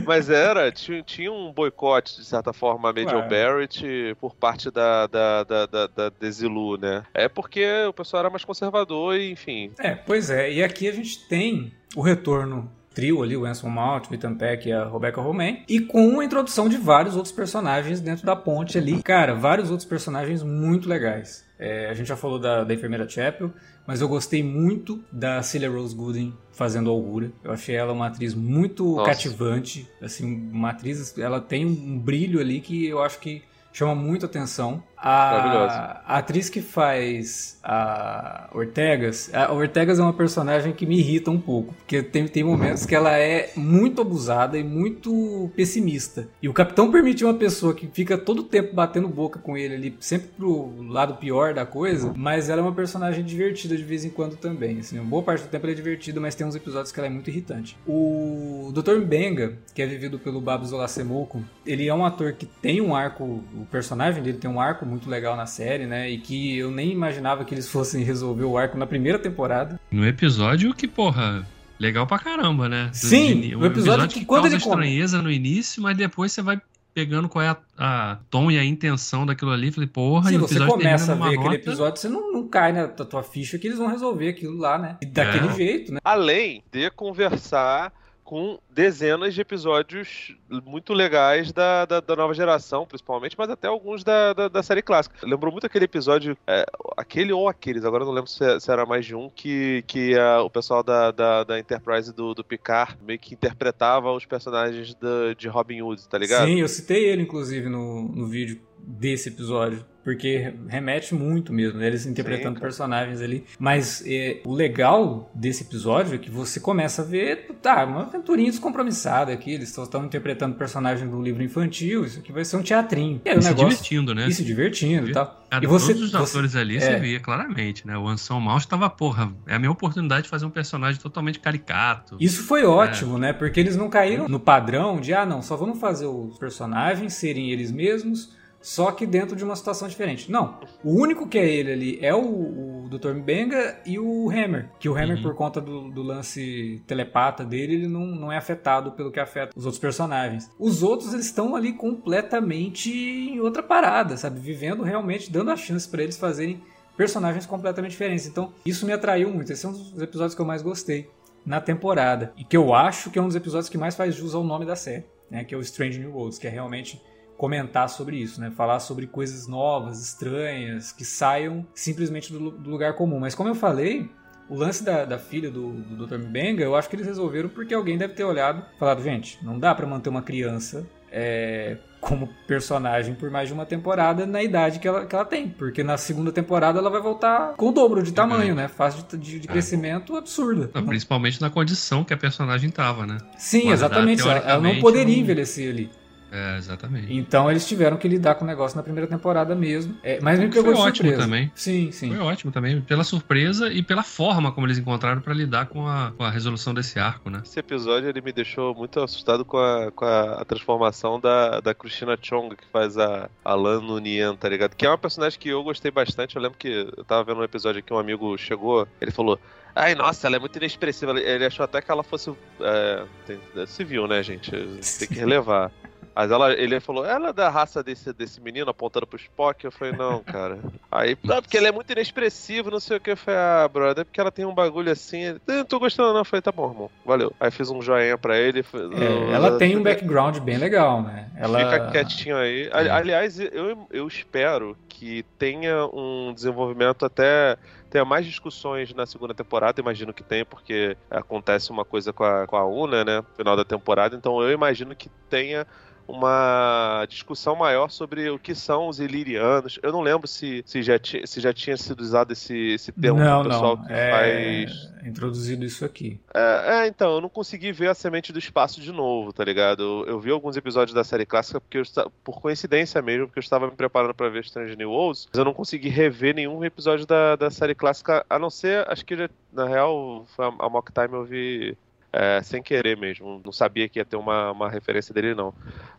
Mas 0.06 0.30
era, 0.30 0.72
tinha, 0.72 1.02
tinha 1.02 1.32
um 1.32 1.52
boicote, 1.52 2.16
de 2.16 2.26
certa 2.26 2.54
forma, 2.54 2.92
a 2.92 2.94
Major. 2.94 3.28
Barrett 3.28 4.16
por 4.22 4.36
parte 4.36 4.70
da, 4.70 5.08
da, 5.08 5.44
da, 5.44 5.66
da, 5.66 5.88
da 5.88 6.10
Desilu, 6.10 6.78
né? 6.78 7.04
É 7.12 7.28
porque 7.28 7.66
o 7.88 7.94
pessoal 7.94 8.20
era 8.22 8.30
mais 8.30 8.46
conservador 8.46 9.16
e, 9.16 9.32
enfim. 9.32 9.72
É, 9.80 9.96
pois 9.96 10.30
é. 10.30 10.52
E 10.54 10.64
aqui 10.64 10.88
a 10.88 10.92
gente 10.92 11.28
tem 11.28 11.74
o 11.96 12.02
retorno 12.02 12.72
trio 13.00 13.24
ali, 13.24 13.38
o 13.38 13.46
Anson 13.46 13.70
Mount, 13.70 14.10
o 14.10 14.14
Ethan 14.14 14.36
Peck 14.36 14.68
e 14.68 14.74
a 14.74 14.88
Rebecca 14.90 15.22
Romain, 15.22 15.64
e 15.70 15.80
com 15.80 16.20
a 16.20 16.26
introdução 16.26 16.68
de 16.68 16.76
vários 16.76 17.16
outros 17.16 17.34
personagens 17.34 18.02
dentro 18.02 18.26
da 18.26 18.36
ponte 18.36 18.78
ali. 18.78 19.02
Cara, 19.02 19.34
vários 19.34 19.72
outros 19.72 19.88
personagens 19.88 20.44
muito 20.44 20.90
legais. 20.90 21.48
É, 21.58 21.90
a 21.90 21.94
gente 21.94 22.08
já 22.08 22.18
falou 22.18 22.38
da, 22.38 22.66
da 22.66 22.74
enfermeira 22.74 23.08
Chapel, 23.08 23.54
mas 23.88 24.02
eu 24.02 24.08
gostei 24.10 24.44
muito 24.44 25.02
da 25.12 25.42
Celia 25.42 25.70
Rose 25.70 25.96
Gooden 25.96 26.34
fazendo 26.52 26.90
a 26.90 26.94
Augura. 26.94 27.32
Eu 27.42 27.52
achei 27.52 27.76
ela 27.76 27.94
uma 27.94 28.08
atriz 28.08 28.34
muito 28.34 28.96
Nossa. 28.96 29.10
cativante, 29.12 29.90
assim, 30.02 30.50
uma 30.52 30.72
atriz, 30.72 31.18
ela 31.18 31.40
tem 31.40 31.66
um 31.66 31.98
brilho 31.98 32.40
ali 32.42 32.60
que 32.60 32.86
eu 32.86 33.02
acho 33.02 33.20
que 33.20 33.42
chama 33.72 33.96
muito 33.96 34.26
atenção. 34.26 34.84
A, 35.02 36.02
a 36.06 36.18
atriz 36.18 36.50
que 36.50 36.62
faz 36.62 37.58
a 37.64 38.50
Ortegas, 38.54 39.34
a 39.34 39.52
Ortegas 39.52 39.98
é 39.98 40.02
uma 40.02 40.14
personagem 40.14 40.74
que 40.74 40.86
me 40.86 41.00
irrita 41.00 41.32
um 41.32 41.40
pouco, 41.40 41.74
porque 41.74 42.04
tem, 42.04 42.28
tem 42.28 42.44
momentos 42.44 42.86
que 42.86 42.94
ela 42.94 43.18
é 43.18 43.52
muito 43.56 44.02
abusada 44.02 44.58
e 44.58 44.64
muito 44.64 45.50
pessimista. 45.56 46.28
E 46.42 46.50
o 46.50 46.54
capitão 46.54 46.92
permite 46.92 47.24
uma 47.24 47.34
pessoa 47.34 47.74
que 47.74 47.88
fica 47.88 48.18
todo 48.18 48.40
o 48.40 48.44
tempo 48.44 48.76
batendo 48.76 49.08
boca 49.08 49.40
com 49.40 49.58
ele 49.58 49.76
ali, 49.76 49.98
sempre 50.02 50.30
pro 50.36 50.74
lado 50.90 51.16
pior 51.16 51.54
da 51.54 51.66
coisa, 51.66 52.14
mas 52.16 52.50
ela 52.50 52.62
é 52.62 52.64
uma 52.64 52.76
personagem 52.76 53.24
divertida 53.24 53.78
de 53.78 53.84
vez 53.84 54.04
em 54.04 54.10
quando 54.10 54.36
também. 54.36 54.80
Assim, 54.80 55.00
boa 55.00 55.24
parte 55.24 55.44
do 55.44 55.50
tempo 55.50 55.66
ela 55.66 55.74
é 55.74 55.76
divertida, 55.76 56.20
mas 56.20 56.36
tem 56.36 56.46
uns 56.46 56.56
episódios 56.56 56.92
que 56.92 57.00
ela 57.00 57.08
é 57.08 57.10
muito 57.10 57.30
irritante. 57.30 57.78
O 57.88 58.72
Dr. 58.74 58.98
Mbenga, 58.98 59.54
que 59.74 59.82
é 59.82 59.86
vivido 59.86 60.20
pelo 60.20 60.42
Babs 60.42 60.74
Olasemoko, 60.74 61.42
ele 61.66 61.88
é 61.88 61.94
um 61.94 62.06
ator 62.06 62.34
que 62.34 62.46
tem 62.46 62.82
um 62.82 62.94
arco, 62.94 63.24
o 63.24 63.66
personagem 63.72 64.22
dele 64.22 64.38
tem 64.38 64.50
um 64.50 64.60
arco 64.60 64.89
muito 64.90 65.10
legal 65.10 65.36
na 65.38 65.46
série, 65.46 65.86
né? 65.86 66.10
E 66.10 66.18
que 66.18 66.58
eu 66.58 66.72
nem 66.72 66.92
imaginava 66.92 67.46
que 67.46 67.54
eles 67.54 67.68
fossem 67.70 68.04
resolver 68.04 68.44
o 68.44 68.58
arco 68.58 68.78
na 68.78 68.88
primeira 68.88 69.20
temporada. 69.20 69.80
No 69.92 70.06
episódio 70.06 70.74
que, 70.74 70.88
porra, 70.88 71.46
legal 71.80 72.06
pra 72.08 72.20
caramba, 72.20 72.68
né? 72.68 72.90
Sim, 72.92 73.56
o 73.56 73.66
episódio 73.66 74.08
que 74.08 74.26
quando 74.26 74.42
causa 74.44 74.56
ele 74.56 74.64
come- 74.64 74.76
estranheza 74.86 75.22
no 75.22 75.32
início, 75.32 75.82
mas 75.82 75.96
depois 75.96 76.32
você 76.32 76.42
vai 76.42 76.60
pegando 76.92 77.30
qual 77.30 77.44
é 77.46 77.50
a, 77.50 77.58
a 77.78 78.18
tom 78.30 78.50
e 78.52 78.58
a 78.58 78.64
intenção 78.66 79.26
daquilo 79.26 79.52
ali. 79.52 79.72
Falei, 79.72 79.88
porra, 79.88 80.28
Se 80.30 80.34
e 80.34 80.38
o 80.38 80.42
você 80.42 80.56
episódio 80.56 80.74
começa 80.74 81.12
a 81.12 81.16
ver 81.16 81.20
numa 81.20 81.28
aquele 81.28 81.44
nota- 81.44 81.56
episódio, 81.56 82.02
você 82.02 82.10
não, 82.10 82.34
não 82.34 82.48
cai 82.48 82.74
na 82.74 82.88
tua 82.88 83.24
ficha 83.24 83.58
que 83.60 83.68
eles 83.68 83.78
vão 83.78 83.88
resolver 83.88 84.28
aquilo 84.30 84.58
lá, 84.58 84.78
né? 84.78 84.98
E 85.02 85.06
daquele 85.06 85.48
É. 85.50 85.54
jeito, 85.56 85.94
né? 85.94 86.00
Além 86.04 86.64
de 86.72 86.90
conversar 86.92 87.94
com 88.30 88.60
dezenas 88.70 89.34
de 89.34 89.42
episódios 89.42 90.38
muito 90.64 90.94
legais 90.94 91.52
da, 91.52 91.84
da, 91.84 92.00
da 92.00 92.16
nova 92.16 92.32
geração, 92.32 92.86
principalmente, 92.86 93.36
mas 93.36 93.50
até 93.50 93.68
alguns 93.68 94.04
da, 94.04 94.34
da, 94.34 94.48
da 94.48 94.62
série 94.62 94.84
clássica. 94.84 95.16
Lembrou 95.24 95.52
muito 95.52 95.66
aquele 95.66 95.86
episódio, 95.86 96.38
é, 96.46 96.64
aquele 96.96 97.34
ou 97.34 97.50
aqueles, 97.50 97.84
agora 97.84 98.06
não 98.06 98.12
lembro 98.12 98.30
se, 98.30 98.60
se 98.60 98.72
era 98.72 98.86
mais 98.86 99.04
de 99.04 99.16
um, 99.16 99.32
que, 99.32 99.84
que 99.88 100.14
ah, 100.16 100.44
o 100.44 100.50
pessoal 100.50 100.84
da, 100.84 101.10
da, 101.10 101.44
da 101.44 101.60
Enterprise 101.60 102.14
do, 102.14 102.36
do 102.36 102.44
Picard 102.44 103.00
meio 103.02 103.18
que 103.18 103.34
interpretava 103.34 104.12
os 104.12 104.28
personagens 104.28 104.94
da- 104.94 105.34
de 105.36 105.48
Robin 105.48 105.82
Hood, 105.82 106.08
tá 106.08 106.20
ligado? 106.20 106.46
Sim, 106.46 106.60
eu 106.62 106.68
citei 106.68 107.06
ele, 107.06 107.24
inclusive, 107.24 107.68
no, 107.68 108.04
no 108.10 108.28
vídeo 108.28 108.62
desse 108.86 109.30
episódio. 109.30 109.86
Porque 110.02 110.54
remete 110.68 111.14
muito 111.14 111.52
mesmo, 111.54 111.78
né? 111.78 111.86
eles 111.86 112.06
interpretando 112.06 112.54
cara. 112.56 112.62
personagens 112.62 113.22
ali. 113.22 113.44
Mas 113.60 114.02
é, 114.08 114.42
o 114.46 114.54
legal 114.54 115.30
desse 115.36 115.64
episódio 115.64 116.16
é 116.16 116.18
que 116.18 116.32
você 116.32 116.60
começa 116.60 117.02
a 117.02 117.06
ver, 117.06 117.48
tá, 117.62 117.86
uma 117.86 118.04
aventurinha 118.04 118.50
descompromissada 118.50 119.32
aqui. 119.32 119.52
Eles 119.52 119.78
estão 119.78 120.06
interpretando 120.06 120.56
personagem 120.56 121.08
do 121.08 121.22
livro 121.22 121.44
infantil. 121.44 122.06
Isso 122.06 122.20
aqui 122.20 122.32
vai 122.32 122.44
ser 122.46 122.56
um 122.58 122.64
teatrinho. 122.64 123.22
E 123.24 123.30
aí 123.30 123.36
o 123.36 123.40
E 123.40 123.42
se 123.44 123.48
negócio. 123.50 123.70
divertindo, 123.70 124.16
né? 124.16 124.28
E 124.28 124.34
se 124.34 124.44
divertindo 124.44 125.10
e 125.10 125.12
tal. 125.12 125.46
Cara, 125.50 125.64
E 125.64 125.68
você- 125.68 125.94
todos 125.94 126.08
os 126.08 126.12
você- 126.12 126.38
atores 126.38 126.56
ali 126.56 126.78
é. 126.78 126.80
você 126.80 127.00
via 127.00 127.20
claramente, 127.20 127.86
né? 127.86 127.96
O 127.98 128.08
Anson 128.08 128.40
Mouse 128.40 128.68
tava, 128.68 128.90
porra, 128.90 129.32
é 129.46 129.54
a 129.56 129.60
minha 129.60 129.72
oportunidade 129.72 130.24
de 130.24 130.30
fazer 130.30 130.46
um 130.46 130.50
personagem 130.50 131.00
totalmente 131.00 131.40
caricato. 131.40 132.16
Isso 132.20 132.44
foi 132.44 132.64
ótimo, 132.66 133.18
né? 133.20 133.34
Porque 133.34 133.60
eles 133.60 133.76
não 133.76 133.90
caíram 133.90 134.28
no 134.28 134.40
padrão 134.40 135.00
de, 135.00 135.14
ah, 135.14 135.26
não, 135.26 135.42
só 135.42 135.56
vamos 135.56 135.78
fazer 135.80 136.06
os 136.08 136.38
personagens 136.40 137.14
serem 137.14 137.52
eles 137.52 137.70
mesmos, 137.72 138.39
só 138.62 138.92
que 138.92 139.06
dentro 139.06 139.36
de 139.36 139.44
uma 139.44 139.56
situação 139.56 139.88
diferente. 139.88 140.32
Não. 140.32 140.60
O 140.84 140.92
único 141.02 141.28
que 141.28 141.38
é 141.38 141.48
ele 141.48 141.72
ali 141.72 142.00
é 142.02 142.14
o, 142.14 142.84
o 142.86 142.90
Dr. 142.90 143.14
Mbenga 143.14 143.80
e 143.86 143.98
o 143.98 144.30
Hammer. 144.30 144.70
Que 144.80 144.90
o 144.90 144.94
Hammer, 144.96 145.18
Uhum. 145.18 145.24
por 145.24 145.36
conta 145.36 145.62
do, 145.62 145.90
do 145.90 146.02
lance 146.04 146.82
telepata 146.86 147.46
dele, 147.46 147.74
ele 147.76 147.88
não, 147.88 148.06
não 148.06 148.32
é 148.32 148.38
afetado 148.38 148.92
pelo 148.92 149.12
que 149.12 149.20
afeta 149.20 149.54
os 149.56 149.66
outros 149.66 149.80
personagens. 149.80 150.50
Os 150.60 150.84
outros, 150.84 151.14
eles 151.14 151.26
estão 151.26 151.56
ali 151.56 151.74
completamente 151.74 152.92
em 152.92 153.40
outra 153.40 153.64
parada, 153.64 154.18
sabe? 154.18 154.40
Vivendo 154.40 154.84
realmente, 154.84 155.32
dando 155.32 155.52
a 155.52 155.56
chance 155.56 155.88
pra 155.88 156.04
eles 156.04 156.18
fazerem 156.18 156.62
personagens 156.98 157.46
completamente 157.46 157.92
diferentes. 157.92 158.28
Então, 158.28 158.52
isso 158.66 158.86
me 158.86 158.92
atraiu 158.92 159.30
muito. 159.32 159.52
Esse 159.54 159.66
é 159.66 159.70
um 159.70 159.72
dos 159.72 160.02
episódios 160.02 160.36
que 160.36 160.42
eu 160.42 160.46
mais 160.46 160.62
gostei 160.62 161.10
na 161.46 161.62
temporada. 161.62 162.34
E 162.38 162.44
que 162.44 162.58
eu 162.58 162.74
acho 162.74 163.10
que 163.10 163.18
é 163.18 163.22
um 163.22 163.28
dos 163.28 163.36
episódios 163.36 163.70
que 163.70 163.78
mais 163.78 163.96
faz 163.96 164.16
jus 164.16 164.36
ao 164.36 164.44
nome 164.44 164.66
da 164.66 164.76
série, 164.76 165.06
né? 165.32 165.46
Que 165.46 165.56
é 165.56 165.58
o 165.58 165.62
Strange 165.62 165.98
New 165.98 166.12
Worlds, 166.14 166.38
que 166.38 166.46
é 166.46 166.50
realmente 166.50 167.02
comentar 167.40 167.88
sobre 167.88 168.18
isso, 168.18 168.42
né? 168.42 168.52
Falar 168.52 168.82
sobre 168.82 169.08
coisas 169.08 169.48
novas, 169.48 170.04
estranhas, 170.04 170.92
que 170.92 171.06
saiam 171.06 171.66
simplesmente 171.74 172.34
do, 172.34 172.52
do 172.52 172.70
lugar 172.70 172.96
comum. 172.96 173.18
Mas 173.18 173.34
como 173.34 173.48
eu 173.48 173.56
falei, 173.56 174.12
o 174.50 174.56
lance 174.56 174.84
da, 174.84 175.06
da 175.06 175.18
filha 175.18 175.50
do, 175.50 175.72
do 175.72 176.06
Dr. 176.06 176.18
Mbenga, 176.18 176.62
eu 176.62 176.76
acho 176.76 176.90
que 176.90 176.98
eles 176.98 177.08
resolveram 177.08 177.48
porque 177.48 177.74
alguém 177.74 177.98
deve 177.98 178.14
ter 178.14 178.26
olhado 178.26 178.66
e 178.76 178.78
falado, 178.78 179.02
gente, 179.02 179.40
não 179.42 179.58
dá 179.58 179.74
pra 179.74 179.88
manter 179.88 180.10
uma 180.10 180.22
criança 180.22 180.86
é, 181.10 181.78
como 182.02 182.28
personagem 182.46 183.16
por 183.16 183.32
mais 183.32 183.48
de 183.48 183.54
uma 183.54 183.66
temporada 183.66 184.26
na 184.26 184.44
idade 184.44 184.80
que 184.80 184.88
ela, 184.88 185.06
que 185.06 185.16
ela 185.16 185.24
tem. 185.24 185.48
Porque 185.48 185.82
na 185.82 185.96
segunda 185.96 186.34
temporada 186.34 186.78
ela 186.78 186.90
vai 186.90 187.02
voltar 187.02 187.54
com 187.56 187.70
o 187.70 187.72
dobro 187.72 188.04
de 188.04 188.12
tamanho, 188.12 188.54
né? 188.54 188.68
Fase 188.68 189.02
de, 189.02 189.18
de, 189.18 189.40
de 189.40 189.48
é. 189.48 189.52
crescimento 189.52 190.18
absurda. 190.18 190.70
Não, 190.74 190.86
principalmente 190.86 191.40
na 191.40 191.50
condição 191.50 192.04
que 192.04 192.14
a 192.14 192.18
personagem 192.18 192.70
tava, 192.70 193.08
né? 193.08 193.18
Sim, 193.38 193.72
exatamente. 193.72 194.24
Ela, 194.24 194.38
ela 194.40 194.62
não 194.62 194.82
poderia 194.82 195.16
não... 195.16 195.22
envelhecer 195.22 195.70
ali. 195.70 195.90
É, 196.32 196.58
exatamente. 196.58 197.14
Então 197.14 197.50
eles 197.50 197.68
tiveram 197.68 197.98
que 197.98 198.08
lidar 198.08 198.36
com 198.36 198.44
o 198.44 198.48
negócio 198.48 198.78
na 198.78 198.84
primeira 198.84 199.08
temporada 199.08 199.56
mesmo. 199.56 199.98
É, 200.04 200.20
mas 200.22 200.40
me 200.40 200.48
pegou 200.48 200.66
Foi 200.66 200.74
de 200.76 200.80
ótimo 200.82 201.10
surpresa. 201.10 201.22
também. 201.24 201.52
Sim, 201.56 201.92
sim. 201.92 202.10
Foi 202.10 202.20
ótimo 202.20 202.52
também, 202.52 202.82
pela 202.82 203.04
surpresa 203.04 203.72
e 203.72 203.82
pela 203.82 204.04
forma 204.04 204.52
como 204.52 204.68
eles 204.68 204.78
encontraram 204.78 205.22
para 205.22 205.34
lidar 205.34 205.68
com 205.68 205.88
a, 205.88 206.12
com 206.16 206.24
a, 206.24 206.30
resolução 206.30 206.74
desse 206.74 207.00
arco, 207.00 207.30
né? 207.30 207.42
Esse 207.44 207.60
episódio 207.60 208.10
ele 208.10 208.22
me 208.22 208.32
deixou 208.32 208.76
muito 208.76 209.00
assustado 209.00 209.44
com 209.44 209.58
a, 209.58 209.92
com 209.92 210.06
a, 210.06 210.42
a 210.42 210.46
transformação 210.46 211.20
da, 211.20 211.60
da 211.60 211.74
Christina 211.74 212.18
Chong, 212.22 212.56
que 212.56 212.66
faz 212.72 212.98
a, 212.98 213.30
a 213.44 213.54
Lan 213.56 213.82
Nunien, 213.82 214.36
tá 214.36 214.48
ligado? 214.48 214.76
Que 214.76 214.86
é 214.86 214.90
uma 214.90 214.98
personagem 214.98 215.40
que 215.40 215.50
eu 215.50 215.64
gostei 215.64 215.92
bastante. 215.92 216.36
Eu 216.36 216.42
lembro 216.42 216.58
que 216.58 216.68
eu 216.96 217.04
tava 217.04 217.24
vendo 217.24 217.40
um 217.40 217.44
episódio 217.44 217.80
aqui, 217.80 217.94
um 217.94 218.00
amigo 218.00 218.38
chegou, 218.38 218.88
ele 219.02 219.12
falou. 219.12 219.40
Ai, 219.76 219.96
nossa, 219.96 220.28
ela 220.28 220.36
é 220.36 220.40
muito 220.40 220.58
inexpressiva. 220.58 221.18
Ele 221.18 221.46
achou 221.46 221.64
até 221.64 221.82
que 221.82 221.90
ela 221.90 222.04
fosse. 222.04 222.32
É, 222.60 223.06
tem, 223.26 223.40
se 223.68 223.84
viu, 223.84 224.08
né, 224.08 224.22
gente? 224.24 224.52
Tem 224.52 225.08
que 225.08 225.14
relevar. 225.20 225.72
Mas 226.16 226.32
ela, 226.32 226.54
ele 226.54 226.80
falou, 226.80 227.06
ela 227.06 227.30
é 227.30 227.34
da 227.34 227.50
raça 227.50 227.82
desse, 227.82 228.12
desse 228.12 228.42
menino, 228.42 228.70
apontando 228.70 229.08
pro 229.08 229.18
Spock. 229.18 229.64
Eu 229.64 229.72
falei, 229.72 229.94
não, 229.94 230.20
cara. 230.24 230.60
Aí, 230.92 231.18
não, 231.24 231.42
porque 231.42 231.58
ele 231.58 231.68
é 231.68 231.72
muito 231.72 231.92
inexpressivo, 231.92 232.72
não 232.72 232.80
sei 232.80 232.98
o 232.98 233.00
que. 233.00 233.12
Eu 233.12 233.18
falei, 233.18 233.40
ah, 233.40 233.70
brother, 233.72 234.02
é 234.02 234.04
porque 234.04 234.20
ela 234.20 234.32
tem 234.32 234.46
um 234.46 234.54
bagulho 234.54 234.92
assim. 234.92 235.22
Ele, 235.22 235.42
não 235.48 235.66
tô 235.66 235.80
gostando, 235.80 236.12
não. 236.12 236.20
Eu 236.20 236.26
falei, 236.26 236.42
tá 236.42 236.52
bom, 236.52 236.70
irmão, 236.70 236.92
valeu. 237.06 237.34
Aí 237.40 237.52
fiz 237.52 237.70
um 237.70 237.82
joinha 237.82 238.18
pra 238.18 238.38
ele. 238.38 238.60
É, 238.60 239.34
ela 239.34 239.58
tem 239.58 239.78
um 239.78 239.84
background 239.84 240.40
bem 240.40 240.58
legal, 240.58 241.02
né? 241.02 241.30
Ela... 241.38 241.60
Fica 241.60 241.92
quietinho 241.92 242.38
aí. 242.38 242.70
Aliás, 242.72 243.40
eu, 243.40 243.88
eu 243.90 244.08
espero 244.08 244.78
que 244.88 245.24
tenha 245.38 245.86
um 245.86 246.34
desenvolvimento 246.34 247.06
até 247.06 247.58
tenha 247.90 248.06
mais 248.06 248.26
discussões 248.26 248.94
na 248.94 249.06
segunda 249.06 249.34
temporada, 249.34 249.82
imagino 249.82 250.14
que 250.14 250.24
tenha, 250.24 250.46
porque 250.46 250.96
acontece 251.10 251.72
uma 251.72 251.84
coisa 251.84 252.14
com 252.14 252.24
a, 252.24 252.46
com 252.46 252.56
a 252.56 252.66
Una, 252.66 253.04
né? 253.04 253.24
Final 253.36 253.58
da 253.58 253.66
temporada, 253.66 254.16
então 254.16 254.42
eu 254.42 254.52
imagino 254.52 254.96
que 254.96 255.10
tenha 255.30 255.66
uma 256.10 257.06
discussão 257.08 257.56
maior 257.56 257.90
sobre 257.92 258.30
o 258.30 258.40
que 258.40 258.56
são 258.56 258.88
os 258.88 259.00
ilirianos. 259.00 259.80
Eu 259.84 259.92
não 259.92 260.02
lembro 260.02 260.28
se, 260.28 260.64
se, 260.66 260.82
já, 260.82 260.98
ti, 260.98 261.22
se 261.26 261.40
já 261.40 261.54
tinha 261.54 261.78
sido 261.78 262.02
usado 262.02 262.34
esse, 262.34 262.56
esse 262.56 262.92
termo 262.92 263.20
não, 263.20 263.44
do 263.44 263.50
pessoal 263.50 263.78
não. 263.78 263.86
que 263.86 263.94
é 263.94 264.12
faz. 264.12 264.90
Introduzido 265.06 265.64
isso 265.64 265.86
aqui. 265.86 266.20
É, 266.34 266.84
é, 266.84 266.88
então, 266.88 267.16
eu 267.16 267.22
não 267.22 267.30
consegui 267.30 267.72
ver 267.72 267.90
a 267.90 267.94
semente 267.94 268.34
do 268.34 268.40
espaço 268.40 268.82
de 268.82 268.92
novo, 268.92 269.32
tá 269.32 269.44
ligado? 269.44 269.84
Eu, 269.84 270.14
eu 270.14 270.20
vi 270.20 270.32
alguns 270.32 270.58
episódios 270.58 270.94
da 270.94 271.04
série 271.04 271.26
clássica 271.26 271.62
porque 271.62 271.78
eu, 271.78 272.12
por 272.24 272.42
coincidência 272.42 273.02
mesmo, 273.02 273.28
porque 273.28 273.40
eu 273.40 273.44
estava 273.44 273.68
me 273.68 273.76
preparando 273.76 274.14
para 274.14 274.30
ver 274.30 274.44
Strange 274.44 274.76
New 274.76 274.90
Worlds, 274.90 275.28
mas 275.32 275.38
eu 275.38 275.46
não 275.46 275.54
consegui 275.54 275.90
rever 275.90 276.34
nenhum 276.34 276.64
episódio 276.66 277.06
da, 277.06 277.36
da 277.36 277.52
série 277.52 277.76
clássica, 277.76 278.26
a 278.30 278.40
não 278.40 278.50
ser, 278.50 278.90
acho 278.90 279.06
que 279.06 279.30
na 279.54 279.66
real, 279.66 280.26
a, 280.38 280.66
a 280.66 280.70
Mock 280.70 280.92
Time 280.92 281.14
eu 281.14 281.24
vi 281.24 281.78
é, 282.12 282.42
sem 282.42 282.62
querer 282.62 282.98
mesmo. 282.98 283.42
Não 283.44 283.52
sabia 283.52 283.88
que 283.88 284.00
ia 284.00 284.06
ter 284.06 284.18
uma, 284.18 284.52
uma 284.52 284.70
referência 284.70 285.14
dele, 285.14 285.36
não. 285.36 285.54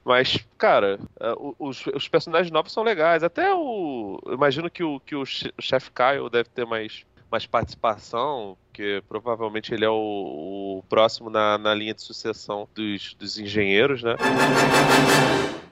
Mas, 0.04 0.38
cara, 0.58 0.98
é, 1.18 1.34
os, 1.58 1.86
os 1.86 2.08
personagens 2.08 2.50
novos 2.50 2.72
são 2.72 2.82
legais. 2.82 3.22
Até 3.22 3.54
o. 3.54 4.18
Imagino 4.26 4.70
que 4.70 4.82
o, 4.82 5.00
que 5.00 5.14
o 5.14 5.24
Chef 5.24 5.90
Kyle 5.90 6.28
deve 6.30 6.48
ter 6.48 6.66
mais, 6.66 7.04
mais 7.30 7.46
participação, 7.46 8.56
porque 8.66 9.02
provavelmente 9.08 9.72
ele 9.72 9.84
é 9.84 9.90
o, 9.90 10.78
o 10.78 10.84
próximo 10.88 11.30
na, 11.30 11.56
na 11.58 11.74
linha 11.74 11.94
de 11.94 12.02
sucessão 12.02 12.68
dos, 12.74 13.14
dos 13.14 13.38
engenheiros, 13.38 14.02
né? 14.02 14.16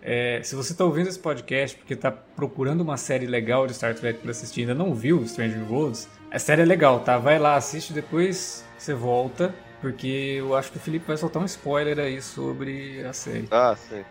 É, 0.00 0.40
se 0.42 0.54
você 0.54 0.72
está 0.72 0.84
ouvindo 0.84 1.08
esse 1.08 1.18
podcast 1.18 1.76
porque 1.76 1.92
está 1.92 2.10
procurando 2.10 2.80
uma 2.80 2.96
série 2.96 3.26
legal 3.26 3.66
de 3.66 3.74
Star 3.74 3.94
Trek 3.94 4.20
para 4.20 4.30
assistir 4.30 4.60
e 4.60 4.62
ainda 4.62 4.74
não 4.74 4.94
viu 4.94 5.26
Stranger 5.26 5.70
Worlds, 5.70 6.08
a 6.30 6.38
série 6.38 6.62
é 6.62 6.64
legal, 6.64 7.00
tá? 7.00 7.18
Vai 7.18 7.38
lá, 7.38 7.56
assiste 7.56 7.92
depois 7.92 8.64
você 8.78 8.94
volta 8.94 9.54
porque 9.80 10.36
eu 10.38 10.56
acho 10.56 10.72
que 10.72 10.76
o 10.76 10.80
Felipe 10.80 11.06
vai 11.06 11.16
soltar 11.16 11.42
um 11.42 11.46
spoiler 11.46 11.98
aí 11.98 12.20
sobre 12.20 13.04
a 13.04 13.12
série. 13.12 13.46
Ah, 13.50 13.76
sim. 13.76 14.04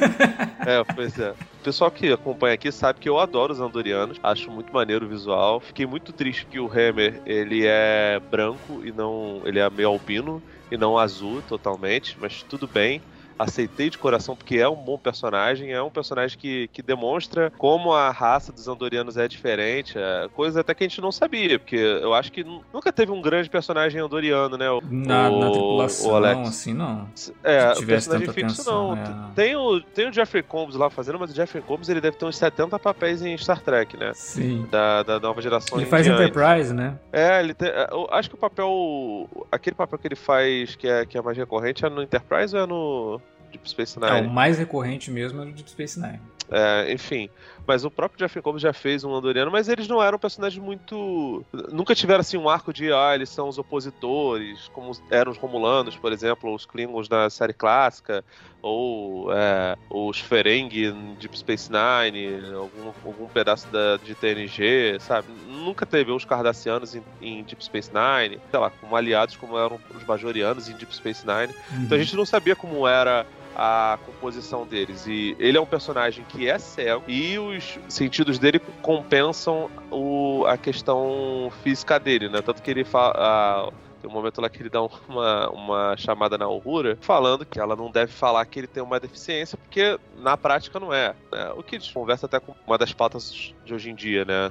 é, 0.66 0.82
pois 0.94 1.18
é. 1.18 1.30
O 1.30 1.64
pessoal 1.64 1.90
que 1.90 2.12
acompanha 2.12 2.54
aqui 2.54 2.70
sabe 2.72 3.00
que 3.00 3.08
eu 3.08 3.18
adoro 3.18 3.52
os 3.52 3.60
Andorianos. 3.60 4.18
Acho 4.22 4.50
muito 4.50 4.72
maneiro 4.72 5.06
o 5.06 5.08
visual. 5.08 5.60
Fiquei 5.60 5.86
muito 5.86 6.12
triste 6.12 6.46
que 6.46 6.58
o 6.58 6.66
Hammer, 6.66 7.20
ele 7.26 7.66
é 7.66 8.20
branco 8.30 8.82
e 8.84 8.92
não... 8.92 9.42
Ele 9.44 9.58
é 9.58 9.68
meio 9.68 9.88
albino 9.88 10.42
e 10.70 10.76
não 10.76 10.98
azul 10.98 11.42
totalmente, 11.42 12.16
mas 12.20 12.42
tudo 12.42 12.66
bem 12.66 13.02
aceitei 13.38 13.90
de 13.90 13.98
coração 13.98 14.36
porque 14.36 14.56
é 14.56 14.68
um 14.68 14.76
bom 14.76 14.98
personagem, 14.98 15.72
é 15.72 15.82
um 15.82 15.90
personagem 15.90 16.38
que, 16.38 16.68
que 16.68 16.82
demonstra 16.82 17.52
como 17.58 17.92
a 17.92 18.10
raça 18.10 18.52
dos 18.52 18.68
andorianos 18.68 19.16
é 19.16 19.26
diferente, 19.28 19.96
é, 19.96 20.28
coisa 20.34 20.60
até 20.60 20.74
que 20.74 20.84
a 20.84 20.88
gente 20.88 21.00
não 21.00 21.12
sabia, 21.12 21.58
porque 21.58 21.76
eu 21.76 22.14
acho 22.14 22.30
que 22.32 22.44
nunca 22.72 22.92
teve 22.92 23.12
um 23.12 23.20
grande 23.20 23.50
personagem 23.50 24.00
andoriano, 24.00 24.56
né? 24.56 24.70
O, 24.70 24.80
na, 24.80 25.30
o, 25.30 25.40
na 25.40 25.50
tripulação, 25.50 26.10
o 26.10 26.16
Alex. 26.16 26.48
assim, 26.48 26.74
não. 26.74 27.08
É, 27.42 27.72
o 27.72 27.86
personagem 27.86 28.28
fixo 28.32 28.62
atenção, 28.62 28.96
não. 28.96 29.02
É. 29.02 29.32
Tem, 29.34 29.56
o, 29.56 29.80
tem 29.80 30.08
o 30.08 30.12
Jeffrey 30.12 30.42
Combs 30.42 30.76
lá 30.76 30.90
fazendo, 30.90 31.18
mas 31.18 31.30
o 31.30 31.34
Jeffrey 31.34 31.62
Combs 31.62 31.88
ele 31.88 32.00
deve 32.00 32.16
ter 32.16 32.24
uns 32.24 32.36
70 32.36 32.78
papéis 32.78 33.22
em 33.22 33.36
Star 33.36 33.60
Trek, 33.60 33.96
né? 33.96 34.12
Sim. 34.14 34.66
Da, 34.70 35.02
da 35.02 35.20
nova 35.20 35.40
geração. 35.40 35.78
Ele 35.78 35.86
faz 35.86 36.04
diante. 36.04 36.22
Enterprise, 36.22 36.72
né? 36.72 36.98
É, 37.12 37.40
ele 37.40 37.54
tem, 37.54 37.68
é, 37.68 37.88
eu 37.90 38.08
acho 38.10 38.28
que 38.28 38.34
o 38.34 38.38
papel. 38.38 39.28
Aquele 39.50 39.76
papel 39.76 39.98
que 39.98 40.08
ele 40.08 40.16
faz 40.16 40.76
que 40.76 40.88
é, 40.88 41.04
que 41.04 41.18
é 41.18 41.22
mais 41.22 41.36
recorrente 41.36 41.84
é 41.84 41.90
no 41.90 42.02
Enterprise 42.02 42.56
ou 42.56 42.62
é 42.62 42.66
no. 42.66 43.20
Deep 43.54 43.70
Space 43.70 43.98
Nine. 43.98 44.18
É, 44.18 44.20
o 44.22 44.30
mais 44.30 44.58
recorrente 44.58 45.10
mesmo 45.10 45.42
é 45.42 45.46
o 45.46 45.52
Deep 45.52 45.70
Space 45.70 46.00
Nine. 46.00 46.20
É, 46.50 46.92
enfim. 46.92 47.28
Mas 47.66 47.84
o 47.84 47.90
próprio 47.90 48.18
Jeffrey 48.18 48.42
Combs 48.42 48.60
já 48.60 48.74
fez 48.74 49.04
um 49.04 49.14
Andoriano, 49.14 49.50
mas 49.50 49.68
eles 49.68 49.88
não 49.88 50.02
eram 50.02 50.18
personagens 50.18 50.62
muito. 50.62 51.42
Nunca 51.72 51.94
tiveram 51.94 52.20
assim 52.20 52.36
um 52.36 52.48
arco 52.48 52.74
de 52.74 52.92
ah, 52.92 53.14
eles 53.14 53.30
são 53.30 53.48
os 53.48 53.56
opositores, 53.56 54.68
como 54.74 54.92
eram 55.10 55.32
os 55.32 55.38
Romulanos, 55.38 55.96
por 55.96 56.12
exemplo, 56.12 56.50
ou 56.50 56.56
os 56.56 56.66
Klingons 56.66 57.08
da 57.08 57.30
série 57.30 57.54
clássica, 57.54 58.22
ou 58.60 59.32
é, 59.32 59.76
os 59.88 60.20
Ferengi 60.20 60.84
em 60.84 61.14
Deep 61.14 61.38
Space 61.38 61.70
Nine, 61.72 62.52
algum, 62.54 62.92
algum 63.06 63.26
pedaço 63.28 63.66
da, 63.68 63.96
de 63.96 64.14
TNG, 64.14 64.98
sabe? 65.00 65.28
Nunca 65.48 65.86
teve 65.86 66.12
os 66.12 66.26
Cardassianos 66.26 66.94
em, 66.94 67.02
em, 67.22 67.42
Deep 67.44 67.64
Space 67.64 67.90
Nine, 67.90 68.38
sei 68.50 68.60
lá, 68.60 68.68
como 68.68 68.94
aliados 68.94 69.36
como 69.36 69.58
eram 69.58 69.80
os 69.96 70.02
Bajorianos 70.02 70.68
em 70.68 70.74
Deep 70.74 70.94
Space 70.94 71.26
Nine. 71.26 71.54
Uhum. 71.72 71.84
Então 71.84 71.96
a 71.96 72.00
gente 72.00 72.14
não 72.14 72.26
sabia 72.26 72.54
como 72.54 72.86
era 72.86 73.24
a 73.54 73.98
composição 74.04 74.66
deles. 74.66 75.06
E 75.06 75.36
ele 75.38 75.56
é 75.56 75.60
um 75.60 75.66
personagem 75.66 76.24
que 76.28 76.48
é 76.48 76.58
cego 76.58 77.04
e 77.08 77.38
os 77.38 77.78
sentidos 77.88 78.38
dele 78.38 78.60
compensam 78.82 79.70
o, 79.90 80.44
a 80.46 80.56
questão 80.56 81.50
física 81.62 81.98
dele, 81.98 82.28
né? 82.28 82.42
Tanto 82.42 82.62
que 82.62 82.70
ele 82.70 82.84
fala. 82.84 83.72
Tem 84.04 84.10
um 84.10 84.12
momento 84.12 84.38
lá 84.42 84.50
que 84.50 84.60
ele 84.60 84.68
dá 84.68 84.82
uma, 85.08 85.48
uma 85.48 85.96
chamada 85.96 86.36
na 86.36 86.46
Uhura 86.46 86.98
falando 87.00 87.46
que 87.46 87.58
ela 87.58 87.74
não 87.74 87.90
deve 87.90 88.12
falar 88.12 88.44
que 88.44 88.60
ele 88.60 88.66
tem 88.66 88.82
uma 88.82 89.00
deficiência, 89.00 89.56
porque 89.56 89.98
na 90.18 90.36
prática 90.36 90.78
não 90.78 90.92
é. 90.92 91.14
Né? 91.32 91.52
O 91.56 91.62
que 91.62 91.76
eles 91.76 91.90
conversa 91.90 92.26
até 92.26 92.38
com 92.38 92.54
uma 92.66 92.76
das 92.76 92.92
pautas 92.92 93.54
de 93.64 93.72
hoje 93.72 93.90
em 93.90 93.94
dia, 93.94 94.24
né? 94.26 94.50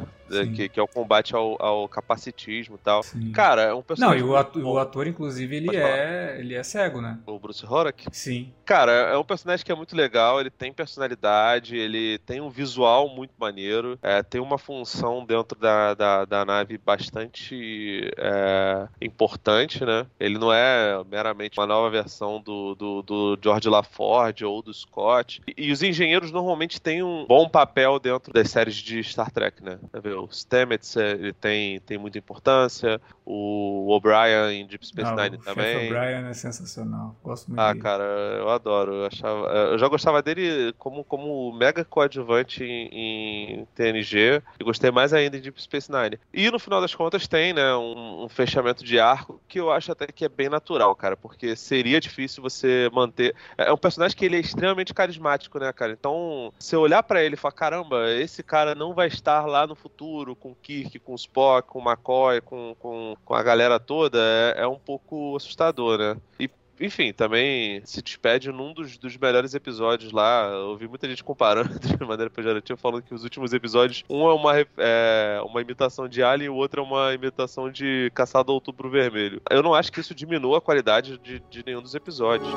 Que, 0.56 0.68
que, 0.68 0.80
é 0.80 0.84
o 0.84 0.88
combate 0.88 1.36
ao, 1.36 1.62
ao 1.64 1.88
capacitismo 1.88 2.76
e 2.76 2.80
tal. 2.80 3.04
Sim. 3.04 3.32
Cara, 3.32 3.62
é 3.62 3.74
um 3.74 3.84
personagem. 3.84 4.22
Não, 4.22 4.28
e 4.28 4.32
o 4.32 4.36
ator, 4.36 4.64
o 4.64 4.80
ator 4.80 5.06
inclusive, 5.06 5.58
ele 5.58 5.76
é, 5.76 6.38
ele 6.40 6.56
é 6.56 6.64
cego, 6.64 7.02
né? 7.02 7.20
O 7.28 7.38
Bruce 7.38 7.64
Horak? 7.64 8.06
Sim. 8.12 8.52
Cara, 8.66 8.92
é 8.92 9.18
um 9.18 9.24
personagem 9.24 9.64
que 9.64 9.72
é 9.72 9.76
muito 9.76 9.96
legal, 9.96 10.40
ele 10.40 10.50
tem 10.50 10.74
personalidade, 10.74 11.78
ele 11.78 12.18
tem 12.20 12.42
um 12.42 12.50
visual 12.50 13.08
muito 13.10 13.34
maneiro, 13.38 14.00
é, 14.02 14.24
tem 14.24 14.42
uma 14.42 14.58
função 14.58 15.24
dentro 15.24 15.60
da, 15.60 15.94
da, 15.94 16.26
da 16.26 16.44
nave 16.44 16.80
bastante 16.80 18.12
é, 18.18 18.88
importante, 19.00 19.43
né? 19.86 20.06
Ele 20.20 20.38
não 20.38 20.52
é 20.52 21.04
meramente 21.10 21.60
uma 21.60 21.68
nova 21.68 21.90
versão 21.90 22.42
do, 22.42 22.76
do, 22.76 23.02
do 23.02 23.40
George 23.42 23.68
LaForge 23.70 24.46
ou 24.46 24.62
do 24.62 24.74
Scott. 24.74 25.42
E, 25.48 25.68
e 25.68 25.72
os 25.72 25.84
engenheiros 25.84 26.32
normalmente 26.32 26.82
têm 26.82 27.04
um 27.04 27.26
bom 27.28 27.48
papel 27.48 28.00
dentro 28.00 28.32
das 28.32 28.50
séries 28.50 28.76
de 28.76 29.04
Star 29.04 29.32
Trek, 29.32 29.64
né? 29.64 29.80
O 29.94 30.28
Stamets 30.32 30.96
ele 30.96 31.34
tem, 31.34 31.80
tem 31.82 31.98
muita 31.98 32.18
importância, 32.18 33.02
o 33.26 33.90
O'Brien 33.90 34.62
em 34.62 34.68
Deep 34.68 34.86
Space 34.86 35.12
ah, 35.12 35.16
Nine 35.16 35.38
o 35.38 35.40
também. 35.40 35.76
O 35.76 35.86
O'Brien 35.86 36.26
é 36.30 36.34
sensacional, 36.34 37.16
gosto 37.24 37.48
muito 37.48 37.60
Ah, 37.60 37.72
dele. 37.72 37.84
cara, 37.84 38.04
eu 38.04 38.50
adoro. 38.50 38.94
Eu, 38.94 39.06
achava, 39.06 39.48
eu 39.48 39.78
já 39.78 39.88
gostava 39.88 40.22
dele 40.22 40.74
como, 40.78 41.04
como 41.04 41.52
mega 41.54 41.84
coadjuvante 41.84 42.64
em, 42.64 43.62
em 43.62 43.68
TNG 43.76 44.42
e 44.60 44.64
gostei 44.64 44.92
mais 44.92 45.14
ainda 45.14 45.38
em 45.38 45.42
Deep 45.42 45.62
Space 45.62 45.92
Nine. 45.92 46.20
E 46.34 46.50
no 46.50 46.60
final 46.60 46.82
das 46.82 46.94
contas 46.96 47.28
tem, 47.28 47.54
né, 47.54 47.76
um, 47.76 48.26
um 48.26 48.30
fechamento 48.30 48.84
de 48.84 49.00
arco 49.00 49.33
que 49.48 49.60
eu 49.60 49.72
acho 49.72 49.92
até 49.92 50.08
que 50.08 50.26
é 50.26 50.30
bem 50.30 50.50
natural, 50.50 50.96
cara, 50.96 51.16
porque 51.16 51.56
seria 51.56 52.00
difícil 52.00 52.42
você 52.42 52.90
manter. 52.94 53.36
É, 53.58 53.70
é 53.70 53.74
um 53.74 53.78
personagem 53.78 54.18
que 54.18 54.26
ele 54.26 54.38
é 54.38 54.40
extremamente 54.40 54.94
carismático, 54.94 55.60
né, 55.60 55.72
cara? 55.74 55.92
Então, 55.92 56.52
eu 56.72 56.82
olhar 56.82 57.04
para 57.04 57.24
ele 57.24 57.36
e 57.36 57.38
falar, 57.38 57.54
caramba, 57.54 58.12
esse 58.12 58.42
cara 58.44 58.74
não 58.76 58.94
vai 58.94 59.08
estar 59.08 59.46
lá 59.46 59.68
no 59.68 59.76
futuro 59.76 60.36
com 60.36 60.52
o 60.52 60.56
Kirk, 60.56 61.00
com 61.00 61.14
o 61.14 61.16
Spock, 61.16 61.68
com 61.68 61.80
o 61.80 61.82
McCoy, 61.84 62.42
com, 62.42 62.76
com, 62.80 63.16
com 63.24 63.34
a 63.34 63.44
galera 63.44 63.80
toda, 63.80 64.20
é, 64.20 64.64
é 64.64 64.68
um 64.68 64.80
pouco 64.80 65.36
assustador, 65.36 65.98
né? 65.98 66.18
E 66.40 66.50
enfim, 66.80 67.14
também 67.14 67.82
se 67.86 68.02
despede 68.02 68.52
num 68.52 68.74
dos, 68.74 68.98
dos 68.98 69.16
melhores 69.18 69.54
episódios 69.54 70.12
lá. 70.12 70.50
Eu 70.52 70.70
ouvi 70.70 70.88
muita 70.88 71.08
gente 71.08 71.24
comparando 71.24 71.78
de 71.80 72.06
maneira 72.06 72.30
pejorativa, 72.30 72.78
falando 72.78 73.04
que 73.04 73.14
os 73.14 73.24
últimos 73.24 73.54
episódios, 73.54 74.04
um 74.10 74.28
é 74.28 74.34
uma, 74.34 74.60
é, 74.78 75.42
uma 75.46 75.62
imitação 75.62 76.08
de 76.08 76.24
Alien 76.24 76.48
e 76.48 76.50
o 76.50 76.56
outro 76.56 76.82
é 76.82 76.84
uma 76.84 77.14
imitação 77.14 77.70
de 77.70 78.12
Caçado 78.14 78.52
ao 78.52 78.56
Outubro 78.56 78.90
Vermelho. 78.90 79.42
Eu 79.50 79.62
não 79.62 79.74
acho 79.74 79.92
que 79.92 80.00
isso 80.00 80.16
diminua 80.16 80.58
a 80.58 80.62
qualidade 80.62 81.18
de, 81.20 81.42
de 81.50 81.64
nenhum 81.66 81.82
dos 81.82 81.96
episódios. 81.96 82.52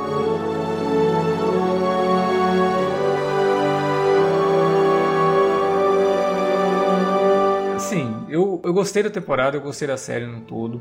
Sim, 7.78 8.26
eu, 8.28 8.60
eu 8.64 8.72
gostei 8.72 9.02
da 9.02 9.10
temporada, 9.10 9.56
eu 9.56 9.60
gostei 9.60 9.86
da 9.86 9.96
série 9.96 10.26
no 10.26 10.40
todo. 10.40 10.80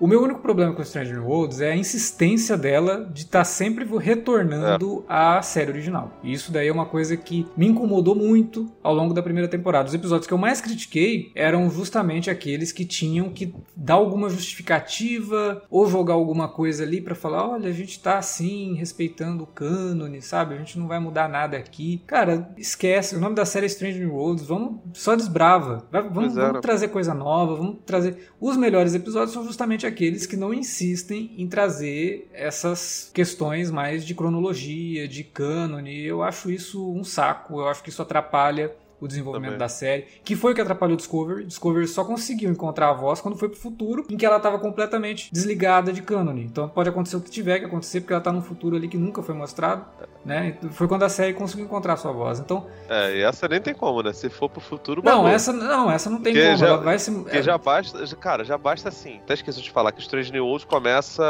O 0.00 0.06
meu 0.06 0.22
único 0.22 0.40
problema 0.40 0.72
com 0.72 0.82
Stranger 0.82 1.22
Worlds 1.22 1.60
é 1.60 1.72
a 1.72 1.76
insistência 1.76 2.56
dela 2.56 3.04
de 3.12 3.20
estar 3.20 3.40
tá 3.40 3.44
sempre 3.44 3.86
retornando 3.98 5.04
é. 5.06 5.12
à 5.12 5.42
série 5.42 5.70
original. 5.70 6.18
E 6.24 6.32
isso 6.32 6.50
daí 6.50 6.68
é 6.68 6.72
uma 6.72 6.86
coisa 6.86 7.18
que 7.18 7.46
me 7.54 7.66
incomodou 7.66 8.14
muito 8.14 8.72
ao 8.82 8.94
longo 8.94 9.12
da 9.12 9.22
primeira 9.22 9.46
temporada. 9.46 9.88
Os 9.88 9.94
episódios 9.94 10.26
que 10.26 10.32
eu 10.32 10.38
mais 10.38 10.58
critiquei 10.62 11.30
eram 11.34 11.68
justamente 11.68 12.30
aqueles 12.30 12.72
que 12.72 12.86
tinham 12.86 13.28
que 13.28 13.54
dar 13.76 13.94
alguma 13.94 14.30
justificativa 14.30 15.62
ou 15.68 15.86
jogar 15.86 16.14
alguma 16.14 16.48
coisa 16.48 16.82
ali 16.82 17.02
para 17.02 17.14
falar: 17.14 17.46
olha, 17.46 17.68
a 17.68 17.72
gente 17.72 18.00
tá 18.00 18.16
assim, 18.16 18.72
respeitando 18.76 19.44
o 19.44 19.46
cânone, 19.46 20.22
sabe? 20.22 20.54
A 20.54 20.58
gente 20.58 20.78
não 20.78 20.88
vai 20.88 20.98
mudar 20.98 21.28
nada 21.28 21.58
aqui. 21.58 22.02
Cara, 22.06 22.50
esquece. 22.56 23.16
O 23.16 23.20
nome 23.20 23.34
da 23.34 23.44
série 23.44 23.66
é 23.66 23.68
Stranger 23.68 24.10
Worlds. 24.10 24.46
Vamos 24.46 24.80
só 24.94 25.14
desbrava. 25.14 25.86
Vamos, 25.92 26.34
vamos 26.34 26.60
trazer 26.62 26.88
coisa 26.88 27.12
nova, 27.12 27.54
vamos 27.54 27.80
trazer. 27.84 28.30
Os 28.40 28.56
melhores 28.56 28.94
episódios 28.94 29.32
são 29.32 29.44
justamente 29.44 29.89
aqueles 29.90 30.26
que 30.26 30.36
não 30.36 30.54
insistem 30.54 31.32
em 31.36 31.46
trazer 31.46 32.28
essas 32.32 33.10
questões 33.12 33.70
mais 33.70 34.04
de 34.04 34.14
cronologia, 34.14 35.06
de 35.06 35.22
cânone. 35.22 36.02
Eu 36.02 36.22
acho 36.22 36.50
isso 36.50 36.90
um 36.92 37.04
saco, 37.04 37.60
eu 37.60 37.68
acho 37.68 37.82
que 37.82 37.90
isso 37.90 38.02
atrapalha 38.02 38.74
o 39.00 39.08
desenvolvimento 39.08 39.52
Também. 39.52 39.58
da 39.58 39.68
série, 39.68 40.06
que 40.24 40.36
foi 40.36 40.52
o 40.52 40.54
que 40.54 40.60
atrapalhou 40.60 40.94
o 40.94 40.96
Discovery. 40.96 41.44
Discovery 41.44 41.88
só 41.88 42.04
conseguiu 42.04 42.50
encontrar 42.50 42.90
a 42.90 42.92
voz 42.92 43.20
quando 43.20 43.36
foi 43.36 43.48
pro 43.48 43.58
futuro, 43.58 44.04
em 44.10 44.16
que 44.16 44.26
ela 44.26 44.36
estava 44.36 44.58
completamente 44.58 45.32
desligada 45.32 45.92
de 45.92 46.02
cânone. 46.02 46.44
Então 46.44 46.68
pode 46.68 46.88
acontecer 46.88 47.16
o 47.16 47.20
que 47.20 47.30
tiver 47.30 47.58
que 47.58 47.64
acontecer, 47.64 48.00
porque 48.00 48.12
ela 48.12 48.22
tá 48.22 48.32
num 48.32 48.42
futuro 48.42 48.76
ali 48.76 48.88
que 48.88 48.98
nunca 48.98 49.22
foi 49.22 49.34
mostrado, 49.34 49.84
né? 50.24 50.56
Foi 50.72 50.86
quando 50.86 51.02
a 51.04 51.08
série 51.08 51.32
conseguiu 51.32 51.64
encontrar 51.64 51.94
a 51.94 51.96
sua 51.96 52.12
voz. 52.12 52.38
Então. 52.40 52.66
É, 52.88 53.16
e 53.16 53.22
essa 53.22 53.48
nem 53.48 53.60
tem 53.60 53.74
como, 53.74 54.02
né? 54.02 54.12
Se 54.12 54.28
for 54.28 54.48
pro 54.48 54.60
futuro. 54.60 55.02
Não, 55.04 55.26
essa 55.26 55.52
não, 55.52 55.90
essa 55.90 56.10
não 56.10 56.20
tem 56.20 56.34
porque 56.34 56.46
como. 56.46 56.58
Já, 56.58 56.66
ela 56.66 56.76
vai 56.78 56.98
se. 56.98 57.10
Porque 57.10 57.38
é... 57.38 57.42
já 57.42 57.56
basta. 57.56 58.16
Cara, 58.16 58.44
já 58.44 58.58
basta 58.58 58.88
assim. 58.88 59.18
Até 59.18 59.34
esqueci 59.34 59.62
de 59.62 59.70
falar 59.70 59.92
que 59.92 60.00
Strange 60.00 60.32
New 60.32 60.44
Worlds 60.44 60.64
começa 60.64 61.22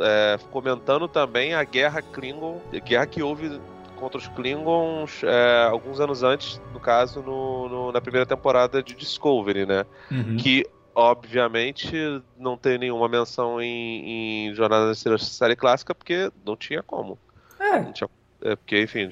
é, 0.00 0.38
comentando 0.50 1.06
também 1.08 1.54
a 1.54 1.64
guerra 1.64 2.00
Klingon, 2.02 2.60
guerra 2.84 3.06
que 3.06 3.22
houve 3.22 3.60
contra 4.04 4.18
os 4.18 4.28
Klingons 4.28 5.22
é, 5.24 5.66
alguns 5.70 5.98
anos 5.98 6.22
antes, 6.22 6.60
no 6.74 6.78
caso, 6.78 7.22
no, 7.22 7.68
no, 7.70 7.92
na 7.92 8.02
primeira 8.02 8.26
temporada 8.26 8.82
de 8.82 8.94
Discovery, 8.94 9.64
né? 9.64 9.86
Uhum. 10.10 10.36
Que 10.36 10.66
obviamente 10.94 12.22
não 12.38 12.54
tem 12.54 12.76
nenhuma 12.76 13.08
menção 13.08 13.62
em, 13.62 14.48
em 14.48 14.54
Jornada 14.54 14.88
na 14.88 15.18
Série 15.18 15.56
Clássica, 15.56 15.94
porque 15.94 16.30
não 16.44 16.54
tinha 16.54 16.82
como. 16.82 17.18
É. 17.58 17.80
Não 17.80 17.92
tinha 17.92 18.08
é 18.44 18.54
porque, 18.54 18.82
enfim, 18.82 19.08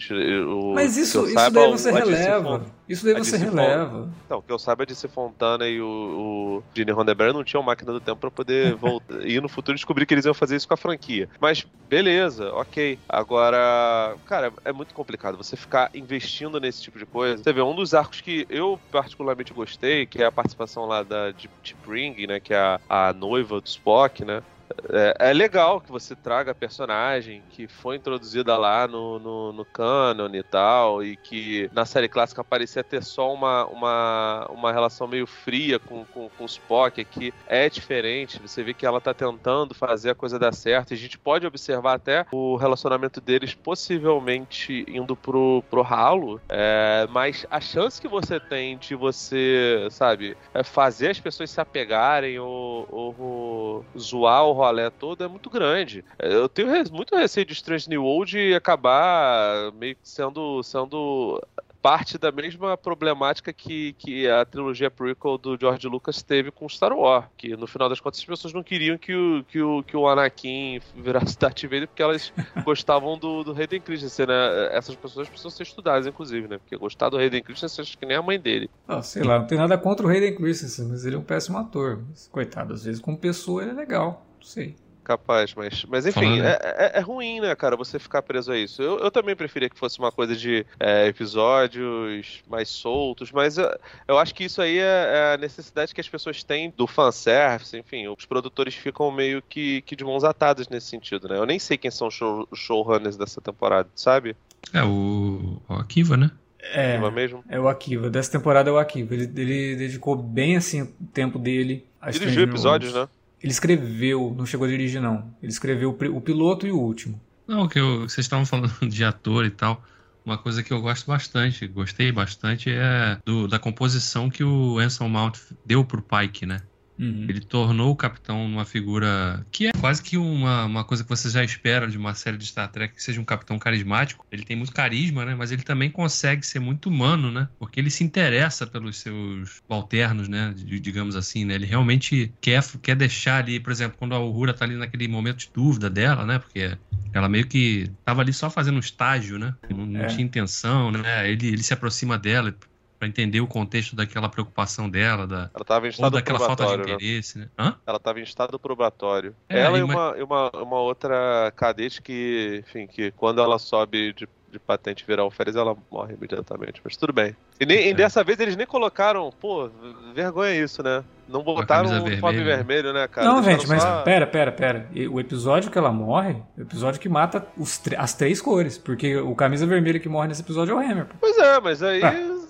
o, 0.46 0.74
Mas 0.74 0.98
isso, 0.98 1.24
isso 1.24 1.50
daí 1.50 1.70
você 1.70 1.90
releva. 1.90 2.66
Isso 2.86 3.02
daí 3.02 3.14
você 3.14 3.38
releva. 3.38 4.10
Então, 4.26 4.40
o 4.40 4.42
que 4.42 4.52
eu 4.52 4.58
saiba 4.58 4.82
é 4.82 4.86
de 4.86 4.94
Fontana 5.08 5.66
e 5.66 5.80
o, 5.80 5.86
o 5.86 6.62
Gene 6.74 6.92
Roddenberry 6.92 7.32
não 7.32 7.42
tinham 7.42 7.62
máquina 7.62 7.94
do 7.94 8.00
tempo 8.00 8.20
para 8.20 8.30
poder 8.30 8.74
voltar, 8.76 9.26
ir 9.26 9.40
no 9.40 9.48
futuro 9.48 9.74
descobrir 9.74 10.04
que 10.04 10.12
eles 10.12 10.26
iam 10.26 10.34
fazer 10.34 10.56
isso 10.56 10.68
com 10.68 10.74
a 10.74 10.76
franquia. 10.76 11.30
Mas, 11.40 11.66
beleza, 11.88 12.52
ok. 12.52 12.98
Agora, 13.08 14.14
cara, 14.26 14.52
é 14.66 14.72
muito 14.72 14.92
complicado 14.92 15.38
você 15.38 15.56
ficar 15.56 15.90
investindo 15.94 16.60
nesse 16.60 16.82
tipo 16.82 16.98
de 16.98 17.06
coisa. 17.06 17.42
Você 17.42 17.54
vê, 17.54 17.62
um 17.62 17.74
dos 17.74 17.94
arcos 17.94 18.20
que 18.20 18.46
eu 18.50 18.78
particularmente 18.90 19.54
gostei, 19.54 20.04
que 20.04 20.22
é 20.22 20.26
a 20.26 20.32
participação 20.32 20.84
lá 20.84 21.02
da 21.02 21.30
Deep 21.30 21.74
Ring, 21.88 22.26
né, 22.26 22.38
que 22.38 22.52
é 22.52 22.58
a, 22.58 22.80
a 22.86 23.12
noiva 23.14 23.62
do 23.62 23.66
Spock, 23.66 24.26
né, 24.26 24.42
é, 24.90 25.30
é, 25.30 25.32
legal 25.32 25.80
que 25.80 25.90
você 25.90 26.14
traga 26.14 26.52
a 26.52 26.54
personagem 26.54 27.42
que 27.50 27.66
foi 27.66 27.96
introduzida 27.96 28.56
lá 28.56 28.86
no, 28.86 29.18
no, 29.18 29.52
no 29.52 29.64
canon 29.64 30.28
e 30.34 30.42
tal, 30.42 31.02
e 31.02 31.16
que 31.16 31.70
na 31.72 31.84
série 31.84 32.08
clássica 32.08 32.42
parecia 32.42 32.82
ter 32.82 33.02
só 33.02 33.32
uma, 33.32 33.66
uma, 33.66 34.46
uma 34.50 34.72
relação 34.72 35.06
meio 35.06 35.26
fria 35.26 35.78
com, 35.78 36.04
com, 36.06 36.28
com 36.28 36.44
o 36.44 36.46
Spock, 36.46 37.00
aqui 37.00 37.32
é 37.46 37.68
diferente. 37.68 38.40
Você 38.40 38.62
vê 38.62 38.74
que 38.74 38.86
ela 38.86 39.00
tá 39.00 39.14
tentando 39.14 39.74
fazer 39.74 40.10
a 40.10 40.14
coisa 40.14 40.38
dar 40.38 40.52
certo, 40.54 40.92
e 40.92 40.94
a 40.94 40.98
gente 40.98 41.18
pode 41.18 41.46
observar 41.46 41.94
até 41.94 42.26
o 42.32 42.56
relacionamento 42.56 43.20
deles 43.20 43.54
possivelmente 43.54 44.84
indo 44.88 45.16
pro, 45.16 45.62
pro 45.70 45.82
ralo, 45.82 46.40
é, 46.48 47.06
mas 47.10 47.46
a 47.50 47.60
chance 47.60 48.00
que 48.00 48.08
você 48.08 48.38
tem 48.40 48.76
de 48.78 48.94
você, 48.94 49.86
sabe, 49.90 50.36
é 50.54 50.62
fazer 50.62 51.10
as 51.10 51.20
pessoas 51.20 51.50
se 51.50 51.60
apegarem 51.60 52.38
ou, 52.38 52.86
ou 52.90 53.84
zoar 53.98 54.44
o 54.44 54.52
rolê 54.62 54.90
todo 54.90 55.24
é 55.24 55.28
muito 55.28 55.50
grande. 55.50 56.04
Eu 56.18 56.48
tenho 56.48 56.68
muito 56.92 57.16
receio 57.16 57.46
de 57.46 57.52
Strange 57.52 57.88
New 57.88 58.04
World 58.04 58.54
acabar 58.54 59.72
meio 59.72 59.94
que 59.94 60.08
sendo, 60.08 60.62
sendo 60.62 61.40
parte 61.82 62.16
da 62.16 62.30
mesma 62.30 62.76
problemática 62.76 63.52
que, 63.52 63.92
que 63.94 64.28
a 64.28 64.44
trilogia 64.44 64.88
prequel 64.88 65.36
do 65.36 65.58
George 65.58 65.88
Lucas 65.88 66.22
teve 66.22 66.52
com 66.52 66.68
Star 66.68 66.92
Wars, 66.92 67.26
que 67.36 67.56
no 67.56 67.66
final 67.66 67.88
das 67.88 67.98
contas 67.98 68.20
as 68.20 68.24
pessoas 68.24 68.54
não 68.54 68.62
queriam 68.62 68.96
que 68.96 69.12
o, 69.12 69.44
que 69.44 69.60
o, 69.60 69.82
que 69.82 69.96
o 69.96 70.06
Anakin 70.06 70.80
virasse 70.94 71.36
Darth 71.36 71.62
Vader 71.64 71.88
porque 71.88 72.02
elas 72.02 72.32
gostavam 72.64 73.18
do, 73.18 73.42
do 73.42 73.52
Hayden 73.52 73.80
Christensen, 73.80 74.26
né? 74.26 74.68
Essas 74.70 74.94
pessoas 74.94 75.28
precisam 75.28 75.50
ser 75.50 75.64
estudadas, 75.64 76.06
inclusive, 76.06 76.46
né? 76.46 76.58
Porque 76.58 76.76
gostar 76.76 77.08
do 77.08 77.16
Hayden 77.16 77.42
Christensen 77.42 77.82
acho 77.82 77.98
que 77.98 78.06
nem 78.06 78.16
a 78.16 78.22
mãe 78.22 78.38
dele. 78.38 78.70
Ah, 78.86 79.02
sei 79.02 79.24
lá, 79.24 79.40
não 79.40 79.46
tem 79.46 79.58
nada 79.58 79.76
contra 79.76 80.06
o 80.06 80.08
Hayden 80.08 80.36
Christensen, 80.36 80.86
mas 80.86 81.04
ele 81.04 81.16
é 81.16 81.18
um 81.18 81.24
péssimo 81.24 81.58
ator. 81.58 82.00
Mas, 82.08 82.28
coitado, 82.28 82.74
às 82.74 82.84
vezes 82.84 83.00
como 83.00 83.18
pessoa 83.18 83.62
ele 83.62 83.72
é 83.72 83.74
legal. 83.74 84.24
Sei. 84.42 84.76
Capaz, 85.04 85.52
mas, 85.54 85.84
mas 85.86 86.06
enfim, 86.06 86.40
é, 86.40 86.58
é, 86.62 86.92
é, 86.98 87.00
ruim, 87.00 87.40
né, 87.40 87.54
cara, 87.56 87.76
você 87.76 87.98
ficar 87.98 88.22
preso 88.22 88.52
a 88.52 88.58
isso. 88.58 88.80
Eu, 88.80 89.00
eu 89.00 89.10
também 89.10 89.34
preferia 89.34 89.68
que 89.68 89.76
fosse 89.76 89.98
uma 89.98 90.12
coisa 90.12 90.36
de 90.36 90.64
é, 90.78 91.08
episódios 91.08 92.40
mais 92.48 92.68
soltos, 92.68 93.32
mas 93.32 93.58
eu, 93.58 93.68
eu 94.06 94.16
acho 94.16 94.32
que 94.32 94.44
isso 94.44 94.62
aí 94.62 94.78
é, 94.78 94.82
é, 94.82 95.34
a 95.34 95.36
necessidade 95.36 95.92
que 95.92 96.00
as 96.00 96.08
pessoas 96.08 96.44
têm 96.44 96.72
do 96.76 96.86
fanservice, 96.86 97.76
enfim, 97.76 98.06
os 98.06 98.24
produtores 98.24 98.74
ficam 98.74 99.10
meio 99.10 99.42
que, 99.42 99.82
que 99.82 99.96
de 99.96 100.04
mãos 100.04 100.22
atadas 100.22 100.68
nesse 100.68 100.86
sentido, 100.86 101.28
né? 101.28 101.36
Eu 101.36 101.46
nem 101.46 101.58
sei 101.58 101.76
quem 101.76 101.90
são 101.90 102.06
os 102.06 102.14
show, 102.14 102.48
showrunners 102.54 103.16
dessa 103.16 103.40
temporada, 103.40 103.88
sabe? 103.96 104.36
É 104.72 104.84
o, 104.84 105.60
o 105.68 105.74
Akiva, 105.74 106.16
né? 106.16 106.30
É, 106.72 106.96
mesmo? 107.10 107.42
é 107.48 107.58
o 107.58 107.66
Akiva. 107.66 108.08
Dessa 108.08 108.30
temporada 108.30 108.70
é 108.70 108.72
o 108.72 108.78
Akiva. 108.78 109.14
Ele, 109.14 109.24
ele 109.24 109.74
dedicou 109.74 110.14
bem 110.14 110.56
assim 110.56 110.82
o 110.82 110.94
tempo 111.12 111.40
dele 111.40 111.84
a 112.00 112.10
Dirigiu 112.10 112.44
episódios, 112.44 112.94
né? 112.94 113.08
Ele 113.42 113.52
escreveu, 113.52 114.34
não 114.36 114.46
chegou 114.46 114.66
a 114.66 114.70
dirigir, 114.70 115.00
não. 115.00 115.34
Ele 115.42 115.50
escreveu 115.50 115.90
o 115.90 116.20
piloto 116.20 116.66
e 116.66 116.72
o 116.72 116.78
último. 116.78 117.20
Não, 117.46 117.68
que 117.68 117.78
eu, 117.78 118.02
vocês 118.02 118.24
estavam 118.24 118.46
falando 118.46 118.72
de 118.88 119.04
ator 119.04 119.44
e 119.44 119.50
tal. 119.50 119.82
Uma 120.24 120.38
coisa 120.38 120.62
que 120.62 120.72
eu 120.72 120.80
gosto 120.80 121.06
bastante, 121.06 121.66
gostei 121.66 122.12
bastante, 122.12 122.70
é 122.70 123.18
do, 123.24 123.48
da 123.48 123.58
composição 123.58 124.30
que 124.30 124.44
o 124.44 124.78
Anson 124.78 125.08
Mount 125.08 125.36
deu 125.66 125.84
pro 125.84 126.00
Pike, 126.00 126.46
né? 126.46 126.62
Uhum. 127.02 127.26
Ele 127.28 127.40
tornou 127.40 127.90
o 127.90 127.96
capitão 127.96 128.46
uma 128.46 128.64
figura 128.64 129.44
que 129.50 129.66
é 129.66 129.72
quase 129.72 130.00
que 130.00 130.16
uma, 130.16 130.64
uma 130.66 130.84
coisa 130.84 131.02
que 131.02 131.08
você 131.08 131.28
já 131.28 131.42
espera 131.42 131.88
de 131.88 131.98
uma 131.98 132.14
série 132.14 132.36
de 132.36 132.46
Star 132.46 132.70
Trek, 132.70 132.94
que 132.94 133.02
seja 133.02 133.20
um 133.20 133.24
capitão 133.24 133.58
carismático. 133.58 134.24
Ele 134.30 134.44
tem 134.44 134.54
muito 134.54 134.72
carisma, 134.72 135.24
né? 135.24 135.34
Mas 135.34 135.50
ele 135.50 135.62
também 135.62 135.90
consegue 135.90 136.46
ser 136.46 136.60
muito 136.60 136.88
humano, 136.88 137.32
né? 137.32 137.48
Porque 137.58 137.80
ele 137.80 137.90
se 137.90 138.04
interessa 138.04 138.68
pelos 138.68 138.98
seus 138.98 139.60
alternos, 139.68 140.28
né? 140.28 140.54
Digamos 140.56 141.16
assim, 141.16 141.44
né? 141.44 141.54
Ele 141.54 141.66
realmente 141.66 142.32
quer, 142.40 142.62
quer 142.80 142.94
deixar 142.94 143.38
ali, 143.42 143.58
por 143.58 143.72
exemplo, 143.72 143.98
quando 143.98 144.14
a 144.14 144.20
Uhura 144.20 144.54
tá 144.54 144.64
ali 144.64 144.76
naquele 144.76 145.08
momento 145.08 145.38
de 145.38 145.50
dúvida 145.52 145.90
dela, 145.90 146.24
né? 146.24 146.38
Porque 146.38 146.78
ela 147.12 147.28
meio 147.28 147.48
que 147.48 147.90
tava 148.04 148.22
ali 148.22 148.32
só 148.32 148.48
fazendo 148.48 148.76
um 148.76 148.80
estágio, 148.80 149.40
né? 149.40 149.56
Não, 149.68 149.84
não 149.84 150.02
é. 150.02 150.06
tinha 150.06 150.24
intenção, 150.24 150.92
né? 150.92 151.28
Ele, 151.28 151.48
ele 151.48 151.62
se 151.64 151.74
aproxima 151.74 152.16
dela, 152.16 152.54
para 153.02 153.08
entender 153.08 153.40
o 153.40 153.48
contexto 153.48 153.96
daquela 153.96 154.28
preocupação 154.28 154.88
dela, 154.88 155.26
da, 155.26 155.50
ela 155.52 155.64
tava 155.64 155.88
em 155.88 155.90
estado 155.90 156.04
ou 156.04 156.10
daquela 156.12 156.38
falta 156.38 156.64
de 156.64 156.76
né? 156.76 156.82
interesse, 156.84 157.36
né? 157.36 157.48
Hã? 157.58 157.74
Ela 157.84 157.96
estava 157.96 158.20
em 158.20 158.22
estado 158.22 158.60
probatório. 158.60 159.34
É, 159.48 159.58
ela 159.58 159.76
e 159.76 159.82
uma, 159.82 160.12
uma, 160.14 160.50
uma 160.50 160.78
outra 160.78 161.52
cadete 161.56 162.00
que, 162.00 162.62
enfim, 162.64 162.86
que 162.86 163.10
quando 163.10 163.40
ela 163.40 163.58
sobe 163.58 164.12
de 164.12 164.28
de 164.52 164.58
patente 164.58 165.02
virar 165.06 165.22
alferes, 165.22 165.56
ela 165.56 165.74
morre 165.90 166.12
imediatamente. 166.12 166.78
Mas 166.84 166.94
tudo 166.94 167.10
bem. 167.10 167.34
E, 167.58 167.64
nem, 167.64 167.78
é. 167.78 167.88
e 167.88 167.94
dessa 167.94 168.22
vez 168.22 168.38
eles 168.38 168.54
nem 168.54 168.66
colocaram, 168.66 169.32
pô, 169.40 169.70
vergonha 170.14 170.54
isso, 170.54 170.82
né? 170.82 171.02
Não 171.26 171.42
botaram 171.42 171.88
o 171.88 172.04
uniforme 172.04 172.44
vermelho, 172.44 172.92
né, 172.92 173.08
cara? 173.08 173.26
Não, 173.26 173.36
Deixaram 173.36 173.60
gente, 173.60 173.68
mas 173.70 173.82
só... 173.82 174.02
pera, 174.02 174.26
pera, 174.26 174.52
pera. 174.52 174.90
O 175.10 175.18
episódio 175.18 175.70
que 175.70 175.78
ela 175.78 175.90
morre, 175.90 176.36
o 176.58 176.60
episódio 176.60 177.00
que 177.00 177.08
mata 177.08 177.46
os 177.56 177.80
as 177.96 178.12
três 178.12 178.42
cores. 178.42 178.76
Porque 178.76 179.16
o 179.16 179.34
camisa 179.34 179.66
vermelha 179.66 179.98
que 179.98 180.08
morre 180.10 180.28
nesse 180.28 180.42
episódio 180.42 180.72
é 180.72 180.74
o 180.74 180.78
Hammer. 180.78 181.06
Pois 181.18 181.38
é, 181.38 181.58
mas 181.58 181.82
aí. 181.82 182.04
Ah 182.04 182.42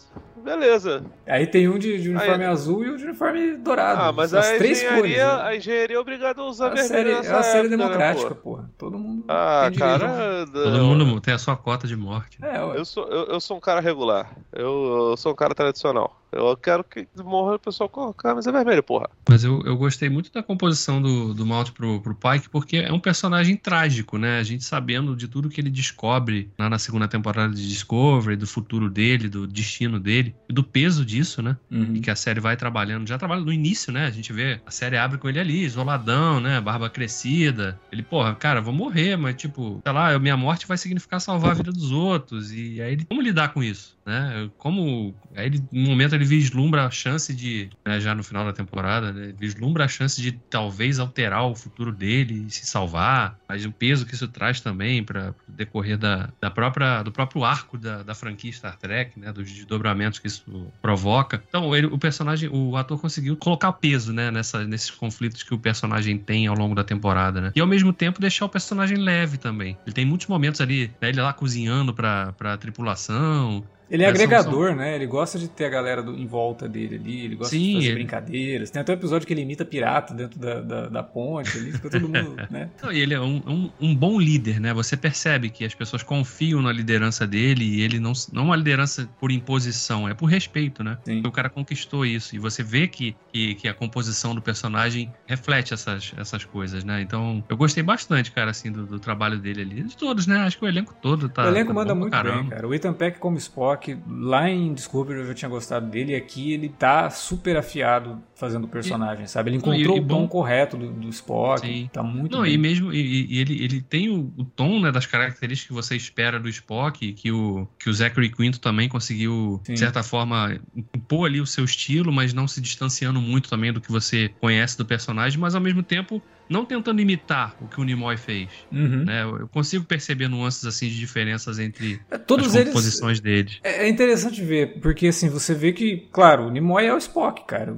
beleza. 0.43 1.05
Aí 1.27 1.47
tem 1.47 1.69
um 1.69 1.79
de, 1.79 2.01
de 2.01 2.11
uniforme 2.11 2.45
Aí... 2.45 2.51
azul 2.51 2.85
e 2.85 2.91
um 2.91 2.97
de 2.97 3.05
uniforme 3.05 3.57
dourado. 3.57 4.01
Ah, 4.01 4.13
mas 4.13 4.35
a 4.35 4.57
engenharia, 4.57 4.97
cores, 4.97 5.17
né? 5.17 5.25
a 5.25 5.57
engenharia 5.57 5.97
é 5.97 5.99
obrigada 5.99 6.41
a 6.41 6.45
usar 6.45 6.67
a 6.67 6.71
vermelho 6.71 6.89
série, 6.89 7.27
É 7.27 7.33
uma 7.33 7.43
série 7.43 7.69
né, 7.69 7.77
democrática, 7.77 8.31
né, 8.31 8.37
porra. 8.43 8.71
Todo 8.77 8.99
mundo 8.99 9.25
Ah, 9.29 9.71
cara... 9.77 10.47
Todo 10.53 11.07
mundo 11.07 11.21
tem 11.21 11.35
a 11.35 11.39
sua 11.39 11.57
cota 11.57 11.87
de 11.87 11.97
morte. 11.97 12.39
É, 12.43 12.59
eu, 12.59 12.85
sou, 12.85 13.07
eu, 13.09 13.27
eu, 13.27 13.41
sou 13.41 13.57
um 13.57 13.61
cara 13.61 13.81
regular. 13.81 14.33
Eu, 14.53 15.11
eu 15.11 15.17
sou 15.17 15.33
um 15.33 15.37
cara 15.37 15.55
tradicional. 15.55 16.23
Eu 16.33 16.57
quero 16.57 16.83
que 16.83 17.07
morra 17.23 17.57
o 17.57 17.59
pessoal 17.59 17.91
com 17.91 18.09
a 18.09 18.15
camisa 18.15 18.51
vermelha, 18.51 18.83
porra. 18.83 19.11
Mas 19.29 19.45
eu, 19.45 19.61
eu 19.67 19.77
gostei 19.77 20.09
muito 20.09 20.33
da 20.33 20.43
composição 20.43 21.01
do, 21.01 21.35
do 21.35 21.45
Malt 21.45 21.73
pro, 21.73 22.01
pro 22.01 22.15
Pike, 22.15 22.49
porque 22.49 22.79
é 22.79 22.91
um 22.91 22.99
personagem 22.99 23.55
trágico, 23.55 24.17
né? 24.17 24.39
A 24.39 24.43
gente 24.43 24.65
sabendo 24.65 25.15
de 25.15 25.29
tudo 25.29 25.51
que 25.51 25.61
ele 25.61 25.69
descobre 25.69 26.51
lá 26.59 26.71
na 26.71 26.79
segunda 26.79 27.07
temporada 27.07 27.53
de 27.53 27.69
Discovery, 27.69 28.37
do 28.37 28.47
futuro 28.47 28.89
dele, 28.89 29.29
do 29.29 29.47
destino 29.47 30.01
dele, 30.01 30.32
e 30.49 30.53
do 30.53 30.63
peso 30.63 31.05
disso, 31.05 31.43
né? 31.43 31.57
Uhum. 31.71 31.97
E 31.97 32.01
que 32.01 32.11
a 32.11 32.17
série 32.17 32.41
vai 32.41 32.57
trabalhando. 32.57 33.09
Já 33.09 33.19
trabalha 33.19 33.41
no 33.41 33.53
início, 33.53 33.93
né? 33.93 34.07
A 34.07 34.11
gente 34.11 34.33
vê, 34.33 34.61
a 34.67 34.71
série 34.71 34.97
abre 34.97 35.19
com 35.19 35.29
ele 35.29 35.41
ali, 35.41 35.65
isoladão, 35.65 36.41
né? 36.41 36.61
Barba 36.61 36.91
crescida. 36.91 37.79
Ele, 37.91 38.03
porra, 38.03 38.35
cara, 38.35 38.61
vou 38.61 38.73
morrer, 38.73 39.17
mas 39.17 39.35
tipo, 39.37 39.81
sei 39.83 39.93
lá, 39.93 40.19
minha 40.19 40.37
morte 40.37 40.67
vai 40.67 40.77
significar 40.77 41.21
salvar 41.21 41.53
a 41.53 41.55
vida 41.55 41.73
dos 41.73 41.91
outros. 41.91 42.53
E 42.53 42.81
aí 42.81 42.93
ele, 42.93 43.05
como 43.05 43.21
lidar 43.21 43.53
com 43.53 43.63
isso? 43.63 43.97
Né? 44.05 44.51
Como. 44.59 45.15
Aí 45.35 45.47
ele, 45.47 45.63
no 45.71 45.91
momento, 45.91 46.15
ele 46.15 46.25
vislumbra 46.25 46.87
a 46.87 46.91
chance 46.91 47.33
de. 47.33 47.71
Né, 47.85 48.01
já 48.01 48.15
no 48.15 48.23
final 48.25 48.45
da 48.45 48.53
temporada, 48.53 49.13
né, 49.13 49.33
vislumbra 49.39 49.85
a 49.85 49.89
chance 49.89 50.21
de 50.21 50.33
talvez 50.33 50.99
alterar 50.99 51.47
o 51.47 51.55
futuro 51.55 51.93
dele 51.93 52.47
e 52.47 52.51
se 52.51 52.67
salvar. 52.67 53.39
Mas 53.49 53.65
o 53.65 53.71
peso 53.71 54.05
que 54.05 54.15
isso 54.15 54.27
traz 54.29 54.61
também 54.61 55.05
para 55.05 55.35
decorrer 55.47 55.97
da, 55.97 56.31
da 56.41 56.51
própria, 56.51 57.03
do 57.03 57.13
próprio 57.13 57.45
arco 57.45 57.79
da, 57.79 58.03
da 58.03 58.15
franquia 58.15 58.53
Star 58.53 58.77
Trek, 58.77 59.19
né? 59.19 59.33
Dos 59.33 59.51
desdobramentos 59.51 60.19
que 60.23 60.29
isso 60.29 60.73
provoca. 60.81 61.43
Então, 61.49 61.75
ele, 61.75 61.87
o 61.89 61.99
personagem, 61.99 62.49
o 62.49 62.77
ator 62.77 62.99
conseguiu 63.01 63.37
colocar 63.37 63.73
peso, 63.73 64.13
né? 64.13 64.31
Nessa, 64.31 64.65
nesses 64.65 64.91
conflitos 64.91 65.43
que 65.43 65.53
o 65.53 65.59
personagem 65.59 66.17
tem 66.17 66.47
ao 66.47 66.55
longo 66.55 66.75
da 66.75 66.85
temporada, 66.85 67.41
né? 67.41 67.53
E 67.55 67.61
ao 67.61 67.67
mesmo 67.67 67.93
tempo 67.93 68.21
deixar 68.21 68.45
o 68.45 68.49
personagem 68.49 68.97
leve 68.97 69.37
também. 69.37 69.77
Ele 69.85 69.95
tem 69.95 70.07
muitos 70.07 70.29
momentos 70.29 70.61
ali, 70.61 70.95
né, 71.01 71.09
ele 71.09 71.21
lá 71.21 71.33
cozinhando 71.33 71.93
para 71.93 72.33
a 72.41 72.57
tripulação, 72.57 73.65
ele 73.93 74.05
é, 74.05 74.07
é 74.07 74.09
agregador, 74.09 74.69
são... 74.69 74.77
né? 74.77 74.95
Ele 74.95 75.07
gosta 75.07 75.39
de 75.39 75.49
ter 75.49 75.67
a 75.67 75.69
galera 75.69 76.03
do, 76.03 76.17
em 76.17 76.27
volta 76.27 76.67
dele 76.67 76.97
ali, 76.97 77.27
ele 77.27 77.37
gosta 77.37 77.55
Sim, 77.55 77.67
de 77.67 77.75
fazer 77.75 77.87
ele... 77.87 77.95
brincadeiras. 77.97 78.71
Tem 78.71 78.81
até 78.81 78.93
um 78.93 78.97
episódio 78.97 79.27
que 79.27 79.35
ele 79.35 79.43
imita 79.43 79.67
pirata 79.67 80.15
dentro 80.15 80.41
da, 80.41 80.63
da, 80.63 80.89
da 80.89 81.03
ponte 81.03 81.59
ali, 81.59 81.73
fica 81.73 81.91
todo 81.91 82.09
mundo, 82.09 82.37
né? 82.51 82.71
Não, 82.83 82.91
e 82.91 82.99
ele 82.99 83.13
é 83.13 83.21
um, 83.21 83.43
um, 83.47 83.71
um, 83.79 83.95
bom 83.95 84.19
líder, 84.19 84.59
né? 84.59 84.73
Você 84.73 84.97
percebe 84.97 85.51
que 85.51 85.63
as 85.63 85.75
pessoas 85.75 86.03
confiam 86.03 86.63
na 86.63 86.73
liderança 86.73 87.27
dele 87.27 87.67
e 87.67 87.83
ele 87.83 88.01
não, 88.01 88.15
não 88.33 88.43
é 88.43 88.45
uma 88.47 88.57
liderança 88.57 89.07
por 89.21 89.31
imposição, 89.31 90.09
é 90.09 90.15
por 90.15 90.25
respeito, 90.25 90.83
né? 90.83 90.97
Sim. 91.05 91.23
O 91.27 91.31
cara 91.31 91.51
conquistou 91.51 92.07
isso 92.07 92.35
e 92.35 92.39
você 92.39 92.63
vê 92.63 92.89
que, 92.89 93.15
que, 93.31 93.57
que, 93.57 93.69
a 93.69 93.75
composição 93.75 94.35
do 94.35 94.41
personagem 94.41 95.13
reflete 95.27 95.75
essas, 95.75 96.15
essas 96.17 96.47
coisas, 96.47 96.83
né? 96.83 97.03
Então, 97.03 97.45
eu 97.47 97.59
gostei 97.59 97.83
bastante, 97.83 98.33
cara, 98.33 98.53
assim, 98.53 98.73
do, 98.73 98.87
do 98.87 98.99
trabalho 98.99 99.39
dele 99.39 99.61
ali. 99.61 99.83
De 99.83 99.97
todos, 99.99 100.27
né? 100.27 100.39
Acho 100.39 100.59
que 100.59 100.65
o 100.65 100.69
elenco 100.69 100.95
todo 101.03 101.29
tá. 101.29 101.45
O 101.45 101.49
elenco 101.49 101.69
tá 101.69 101.75
manda 101.75 101.95
muito 101.95 102.23
bem, 102.23 102.49
cara. 102.49 102.67
O 102.67 102.73
Ethan 102.73 102.95
Peck 102.95 103.19
como 103.19 103.37
Spock 103.37 103.82
que 103.83 103.99
lá 104.09 104.49
em 104.49 104.73
Discovery 104.73 105.21
eu 105.21 105.27
já 105.27 105.35
tinha 105.35 105.49
gostado 105.49 105.87
dele, 105.87 106.13
e 106.13 106.15
aqui 106.15 106.53
ele 106.53 106.69
tá 106.69 107.11
super 107.11 107.57
afiado 107.57 108.23
fazendo 108.35 108.65
o 108.65 108.69
personagem, 108.69 109.25
e, 109.25 109.29
sabe? 109.29 109.51
Ele 109.51 109.57
encontrou 109.59 109.97
e, 109.97 110.01
o 110.01 110.07
tom 110.07 110.27
correto 110.27 110.77
do, 110.77 110.91
do 110.91 111.09
Spock, 111.09 111.67
Sim. 111.67 111.91
tá 111.93 112.03
muito 112.03 112.37
Não, 112.37 112.43
bem. 112.43 112.55
e 112.55 112.59
mesmo, 112.59 112.93
e, 112.93 113.27
e, 113.27 113.39
ele, 113.39 113.63
ele 113.63 113.81
tem 113.83 114.09
o, 114.09 114.33
o 114.37 114.45
tom, 114.45 114.81
né, 114.81 114.91
das 114.91 115.07
características 115.07 115.69
que 115.69 115.73
você 115.73 115.97
espera 115.97 116.39
do 116.39 116.49
Spock, 116.49 117.13
que 117.13 117.31
o, 117.31 117.67
que 117.79 117.91
o 117.91 117.93
Zachary 117.93 118.31
Quinto 118.31 118.61
também 118.61 118.89
conseguiu, 118.89 119.61
Sim. 119.65 119.75
de 119.75 119.79
certa 119.79 120.03
forma, 120.03 120.59
impor 120.95 121.27
ali 121.27 121.41
o 121.41 121.47
seu 121.47 121.65
estilo, 121.65 122.13
mas 122.13 122.33
não 122.33 122.47
se 122.47 122.61
distanciando 122.61 123.21
muito 123.21 123.51
também 123.51 123.73
do 123.73 123.81
que 123.81 123.91
você 123.91 124.31
conhece 124.41 124.79
do 124.79 124.85
personagem, 124.87 125.39
mas 125.39 125.55
ao 125.55 125.61
mesmo 125.61 125.83
tempo 125.83 126.23
não 126.49 126.65
tentando 126.65 127.01
imitar 127.01 127.57
o 127.61 127.67
que 127.67 127.81
o 127.81 127.85
Nimoy 127.85 128.17
fez. 128.17 128.49
Uhum. 128.71 129.05
Né? 129.05 129.23
Eu 129.23 129.49
consigo 129.49 129.85
perceber 129.85 130.29
nuances 130.29 130.65
assim 130.65 130.89
de 130.89 130.99
diferenças 130.99 131.59
entre 131.59 132.01
é, 132.11 132.19
Todos 132.19 132.55
as 132.55 132.65
composições 132.65 133.19
eles, 133.19 133.21
deles. 133.21 133.61
É, 133.63 133.87
é 133.87 133.89
interessante 133.89 134.43
ver, 134.43 134.81
porque 134.81 135.09
assim, 135.09 135.29
você 135.29 135.55
vê 135.55 135.73
que, 135.73 136.09
claro, 136.13 136.47
o 136.47 136.51
Nimoy 136.51 136.85
é 136.85 136.95
o 136.95 136.99
Spock, 136.99 137.45
cara. 137.47 137.77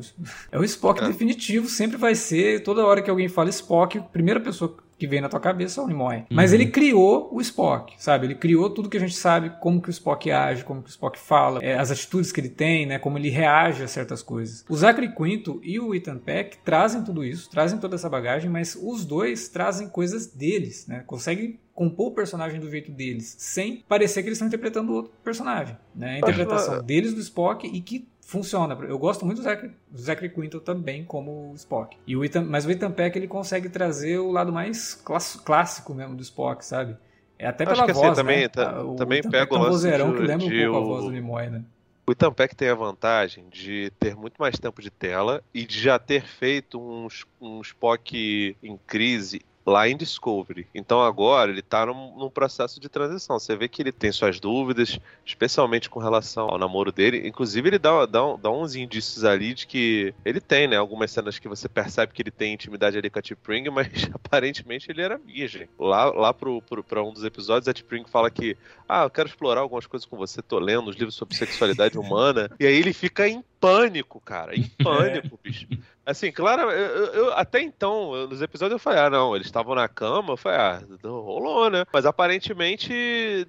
É 0.50 0.58
o 0.58 0.64
Spock 0.64 1.02
é. 1.02 1.06
definitivo, 1.06 1.68
sempre 1.68 1.96
vai 1.96 2.14
ser. 2.14 2.62
Toda 2.62 2.84
hora 2.84 3.02
que 3.02 3.10
alguém 3.10 3.28
fala 3.28 3.50
Spock, 3.50 3.98
a 3.98 4.02
primeira 4.02 4.40
pessoa 4.40 4.76
que 4.98 5.06
vem 5.06 5.20
na 5.20 5.28
tua 5.28 5.40
cabeça 5.40 5.80
é 5.80 5.84
o 5.84 5.86
Nimoy. 5.86 6.16
Uhum. 6.16 6.24
Mas 6.30 6.52
ele 6.52 6.66
criou 6.66 7.28
o 7.32 7.40
Spock, 7.40 7.94
sabe? 7.98 8.26
Ele 8.26 8.34
criou 8.34 8.70
tudo 8.70 8.88
que 8.88 8.96
a 8.96 9.00
gente 9.00 9.14
sabe, 9.14 9.50
como 9.60 9.80
que 9.80 9.88
o 9.88 9.90
Spock 9.90 10.30
age, 10.30 10.64
como 10.64 10.82
que 10.82 10.88
o 10.88 10.90
Spock 10.90 11.18
fala, 11.18 11.60
é, 11.62 11.78
as 11.78 11.90
atitudes 11.90 12.32
que 12.32 12.40
ele 12.40 12.48
tem, 12.48 12.86
né? 12.86 12.98
Como 12.98 13.18
ele 13.18 13.30
reage 13.30 13.82
a 13.82 13.88
certas 13.88 14.22
coisas. 14.22 14.64
O 14.68 14.76
Zachary 14.76 15.14
Quinto 15.14 15.60
e 15.62 15.78
o 15.78 15.94
Ethan 15.94 16.18
Peck 16.18 16.58
trazem 16.64 17.02
tudo 17.02 17.24
isso, 17.24 17.50
trazem 17.50 17.78
toda 17.78 17.96
essa 17.96 18.08
bagagem, 18.08 18.50
mas 18.50 18.76
os 18.80 19.04
dois 19.04 19.48
trazem 19.48 19.88
coisas 19.88 20.26
deles, 20.26 20.86
né? 20.86 21.02
Conseguem 21.06 21.58
compor 21.74 22.12
o 22.12 22.14
personagem 22.14 22.60
do 22.60 22.70
jeito 22.70 22.92
deles, 22.92 23.34
sem 23.38 23.82
parecer 23.88 24.22
que 24.22 24.28
eles 24.28 24.36
estão 24.36 24.46
interpretando 24.46 24.92
outro 24.92 25.12
personagem. 25.24 25.76
Né? 25.94 26.14
A 26.14 26.18
interpretação 26.18 26.82
deles 26.82 27.12
do 27.12 27.20
Spock 27.20 27.66
e 27.66 27.80
que 27.80 28.06
funciona. 28.24 28.74
Eu 28.86 28.98
gosto 28.98 29.24
muito 29.24 29.38
do 29.38 29.44
Zachary, 29.44 29.72
do 29.90 30.00
Zachary 30.00 30.28
Quinto 30.30 30.60
também 30.60 31.04
como 31.04 31.52
Spock. 31.54 31.96
E 32.06 32.16
o 32.16 32.24
Ethan, 32.24 32.44
mas 32.44 32.64
o 32.66 32.70
Ethan 32.70 32.90
Peck 32.90 33.16
ele 33.16 33.28
consegue 33.28 33.68
trazer 33.68 34.18
o 34.18 34.30
lado 34.30 34.52
mais 34.52 34.94
clássico 35.44 35.94
mesmo 35.94 36.16
do 36.16 36.22
Spock, 36.22 36.64
sabe? 36.64 36.96
É 37.38 37.46
até 37.46 37.64
pela 37.64 37.86
voz, 37.86 37.98
assim, 37.98 38.14
também, 38.14 38.42
né? 38.42 38.48
Tá, 38.48 38.82
o 38.82 38.96
também 38.96 39.18
Ethan 39.18 39.30
pega 39.30 39.54
o 39.54 39.58
lance 39.58 39.70
vozeirão 39.70 40.12
de, 40.12 40.16
que 40.16 40.22
lembra 40.22 40.46
um 40.46 40.50
pouco 40.50 40.72
o... 40.72 40.76
a 40.76 40.80
voz 40.80 41.04
do 41.04 41.10
Nimoy, 41.10 41.50
né? 41.50 41.64
O 42.06 42.12
Ethan 42.12 42.32
Peck 42.32 42.54
tem 42.54 42.68
a 42.68 42.74
vantagem 42.74 43.46
de 43.50 43.90
ter 43.98 44.14
muito 44.14 44.36
mais 44.38 44.58
tempo 44.58 44.82
de 44.82 44.90
tela 44.90 45.42
e 45.54 45.64
de 45.64 45.80
já 45.80 45.98
ter 45.98 46.22
feito 46.22 46.78
um, 46.78 47.08
um 47.40 47.60
Spock 47.62 48.56
em 48.62 48.78
crise 48.86 49.40
lá 49.66 49.88
em 49.88 49.96
Discovery. 49.96 50.66
Então 50.74 51.02
agora 51.02 51.50
ele 51.50 51.60
está 51.60 51.86
num, 51.86 52.16
num, 52.16 52.30
processo 52.30 52.78
de 52.78 52.88
transição. 52.88 53.38
Você 53.38 53.56
vê 53.56 53.68
que 53.68 53.80
ele 53.80 53.92
tem 53.92 54.12
suas 54.12 54.38
dúvidas, 54.38 54.98
especialmente 55.24 55.88
com 55.88 56.00
relação 56.00 56.48
ao 56.48 56.58
namoro 56.58 56.92
dele. 56.92 57.26
Inclusive, 57.26 57.68
ele 57.68 57.78
dá, 57.78 58.04
dá, 58.06 58.20
dá 58.36 58.50
uns 58.50 58.74
indícios 58.74 59.24
ali 59.24 59.54
de 59.54 59.66
que 59.66 60.14
ele 60.24 60.40
tem, 60.40 60.66
né? 60.66 60.76
Algumas 60.76 61.10
cenas 61.10 61.38
que 61.38 61.48
você 61.48 61.68
percebe 61.68 62.12
que 62.12 62.22
ele 62.22 62.30
tem 62.30 62.52
intimidade 62.52 62.98
ali 62.98 63.08
com 63.08 63.18
a 63.18 63.22
T-Pring, 63.22 63.70
mas 63.72 64.08
aparentemente 64.12 64.90
ele 64.90 65.00
era 65.00 65.18
virgem. 65.18 65.68
Lá, 65.78 66.06
lá 66.06 66.34
pro, 66.34 66.60
pro, 66.62 66.84
pra 66.84 67.02
um 67.02 67.12
dos 67.12 67.24
episódios, 67.24 67.68
a 67.68 67.74
T-Pring 67.74 68.04
fala 68.06 68.30
que, 68.30 68.56
ah, 68.88 69.04
eu 69.04 69.10
quero 69.10 69.28
explorar 69.28 69.60
algumas 69.60 69.86
coisas 69.86 70.06
com 70.06 70.16
você, 70.16 70.42
tô 70.42 70.58
lendo 70.58 70.90
os 70.90 70.96
livros 70.96 71.14
sobre 71.14 71.36
sexualidade 71.36 71.96
humana. 71.98 72.50
E 72.60 72.66
aí 72.66 72.76
ele 72.76 72.92
fica 72.92 73.26
em 73.28 73.42
pânico, 73.64 74.20
cara. 74.20 74.54
Em 74.54 74.68
pânico, 74.82 75.40
bicho. 75.42 75.66
Assim, 76.04 76.30
claro, 76.30 76.70
eu, 76.70 77.06
eu, 77.06 77.32
até 77.32 77.62
então, 77.62 78.26
nos 78.26 78.42
episódios 78.42 78.74
eu 78.74 78.78
falei, 78.78 79.00
ah, 79.00 79.08
não, 79.08 79.34
eles 79.34 79.46
estavam 79.46 79.74
na 79.74 79.88
cama, 79.88 80.34
eu 80.34 80.36
falei, 80.36 80.58
ah, 80.58 80.82
rolou, 81.02 81.70
né? 81.70 81.86
Mas 81.90 82.04
aparentemente, 82.04 82.92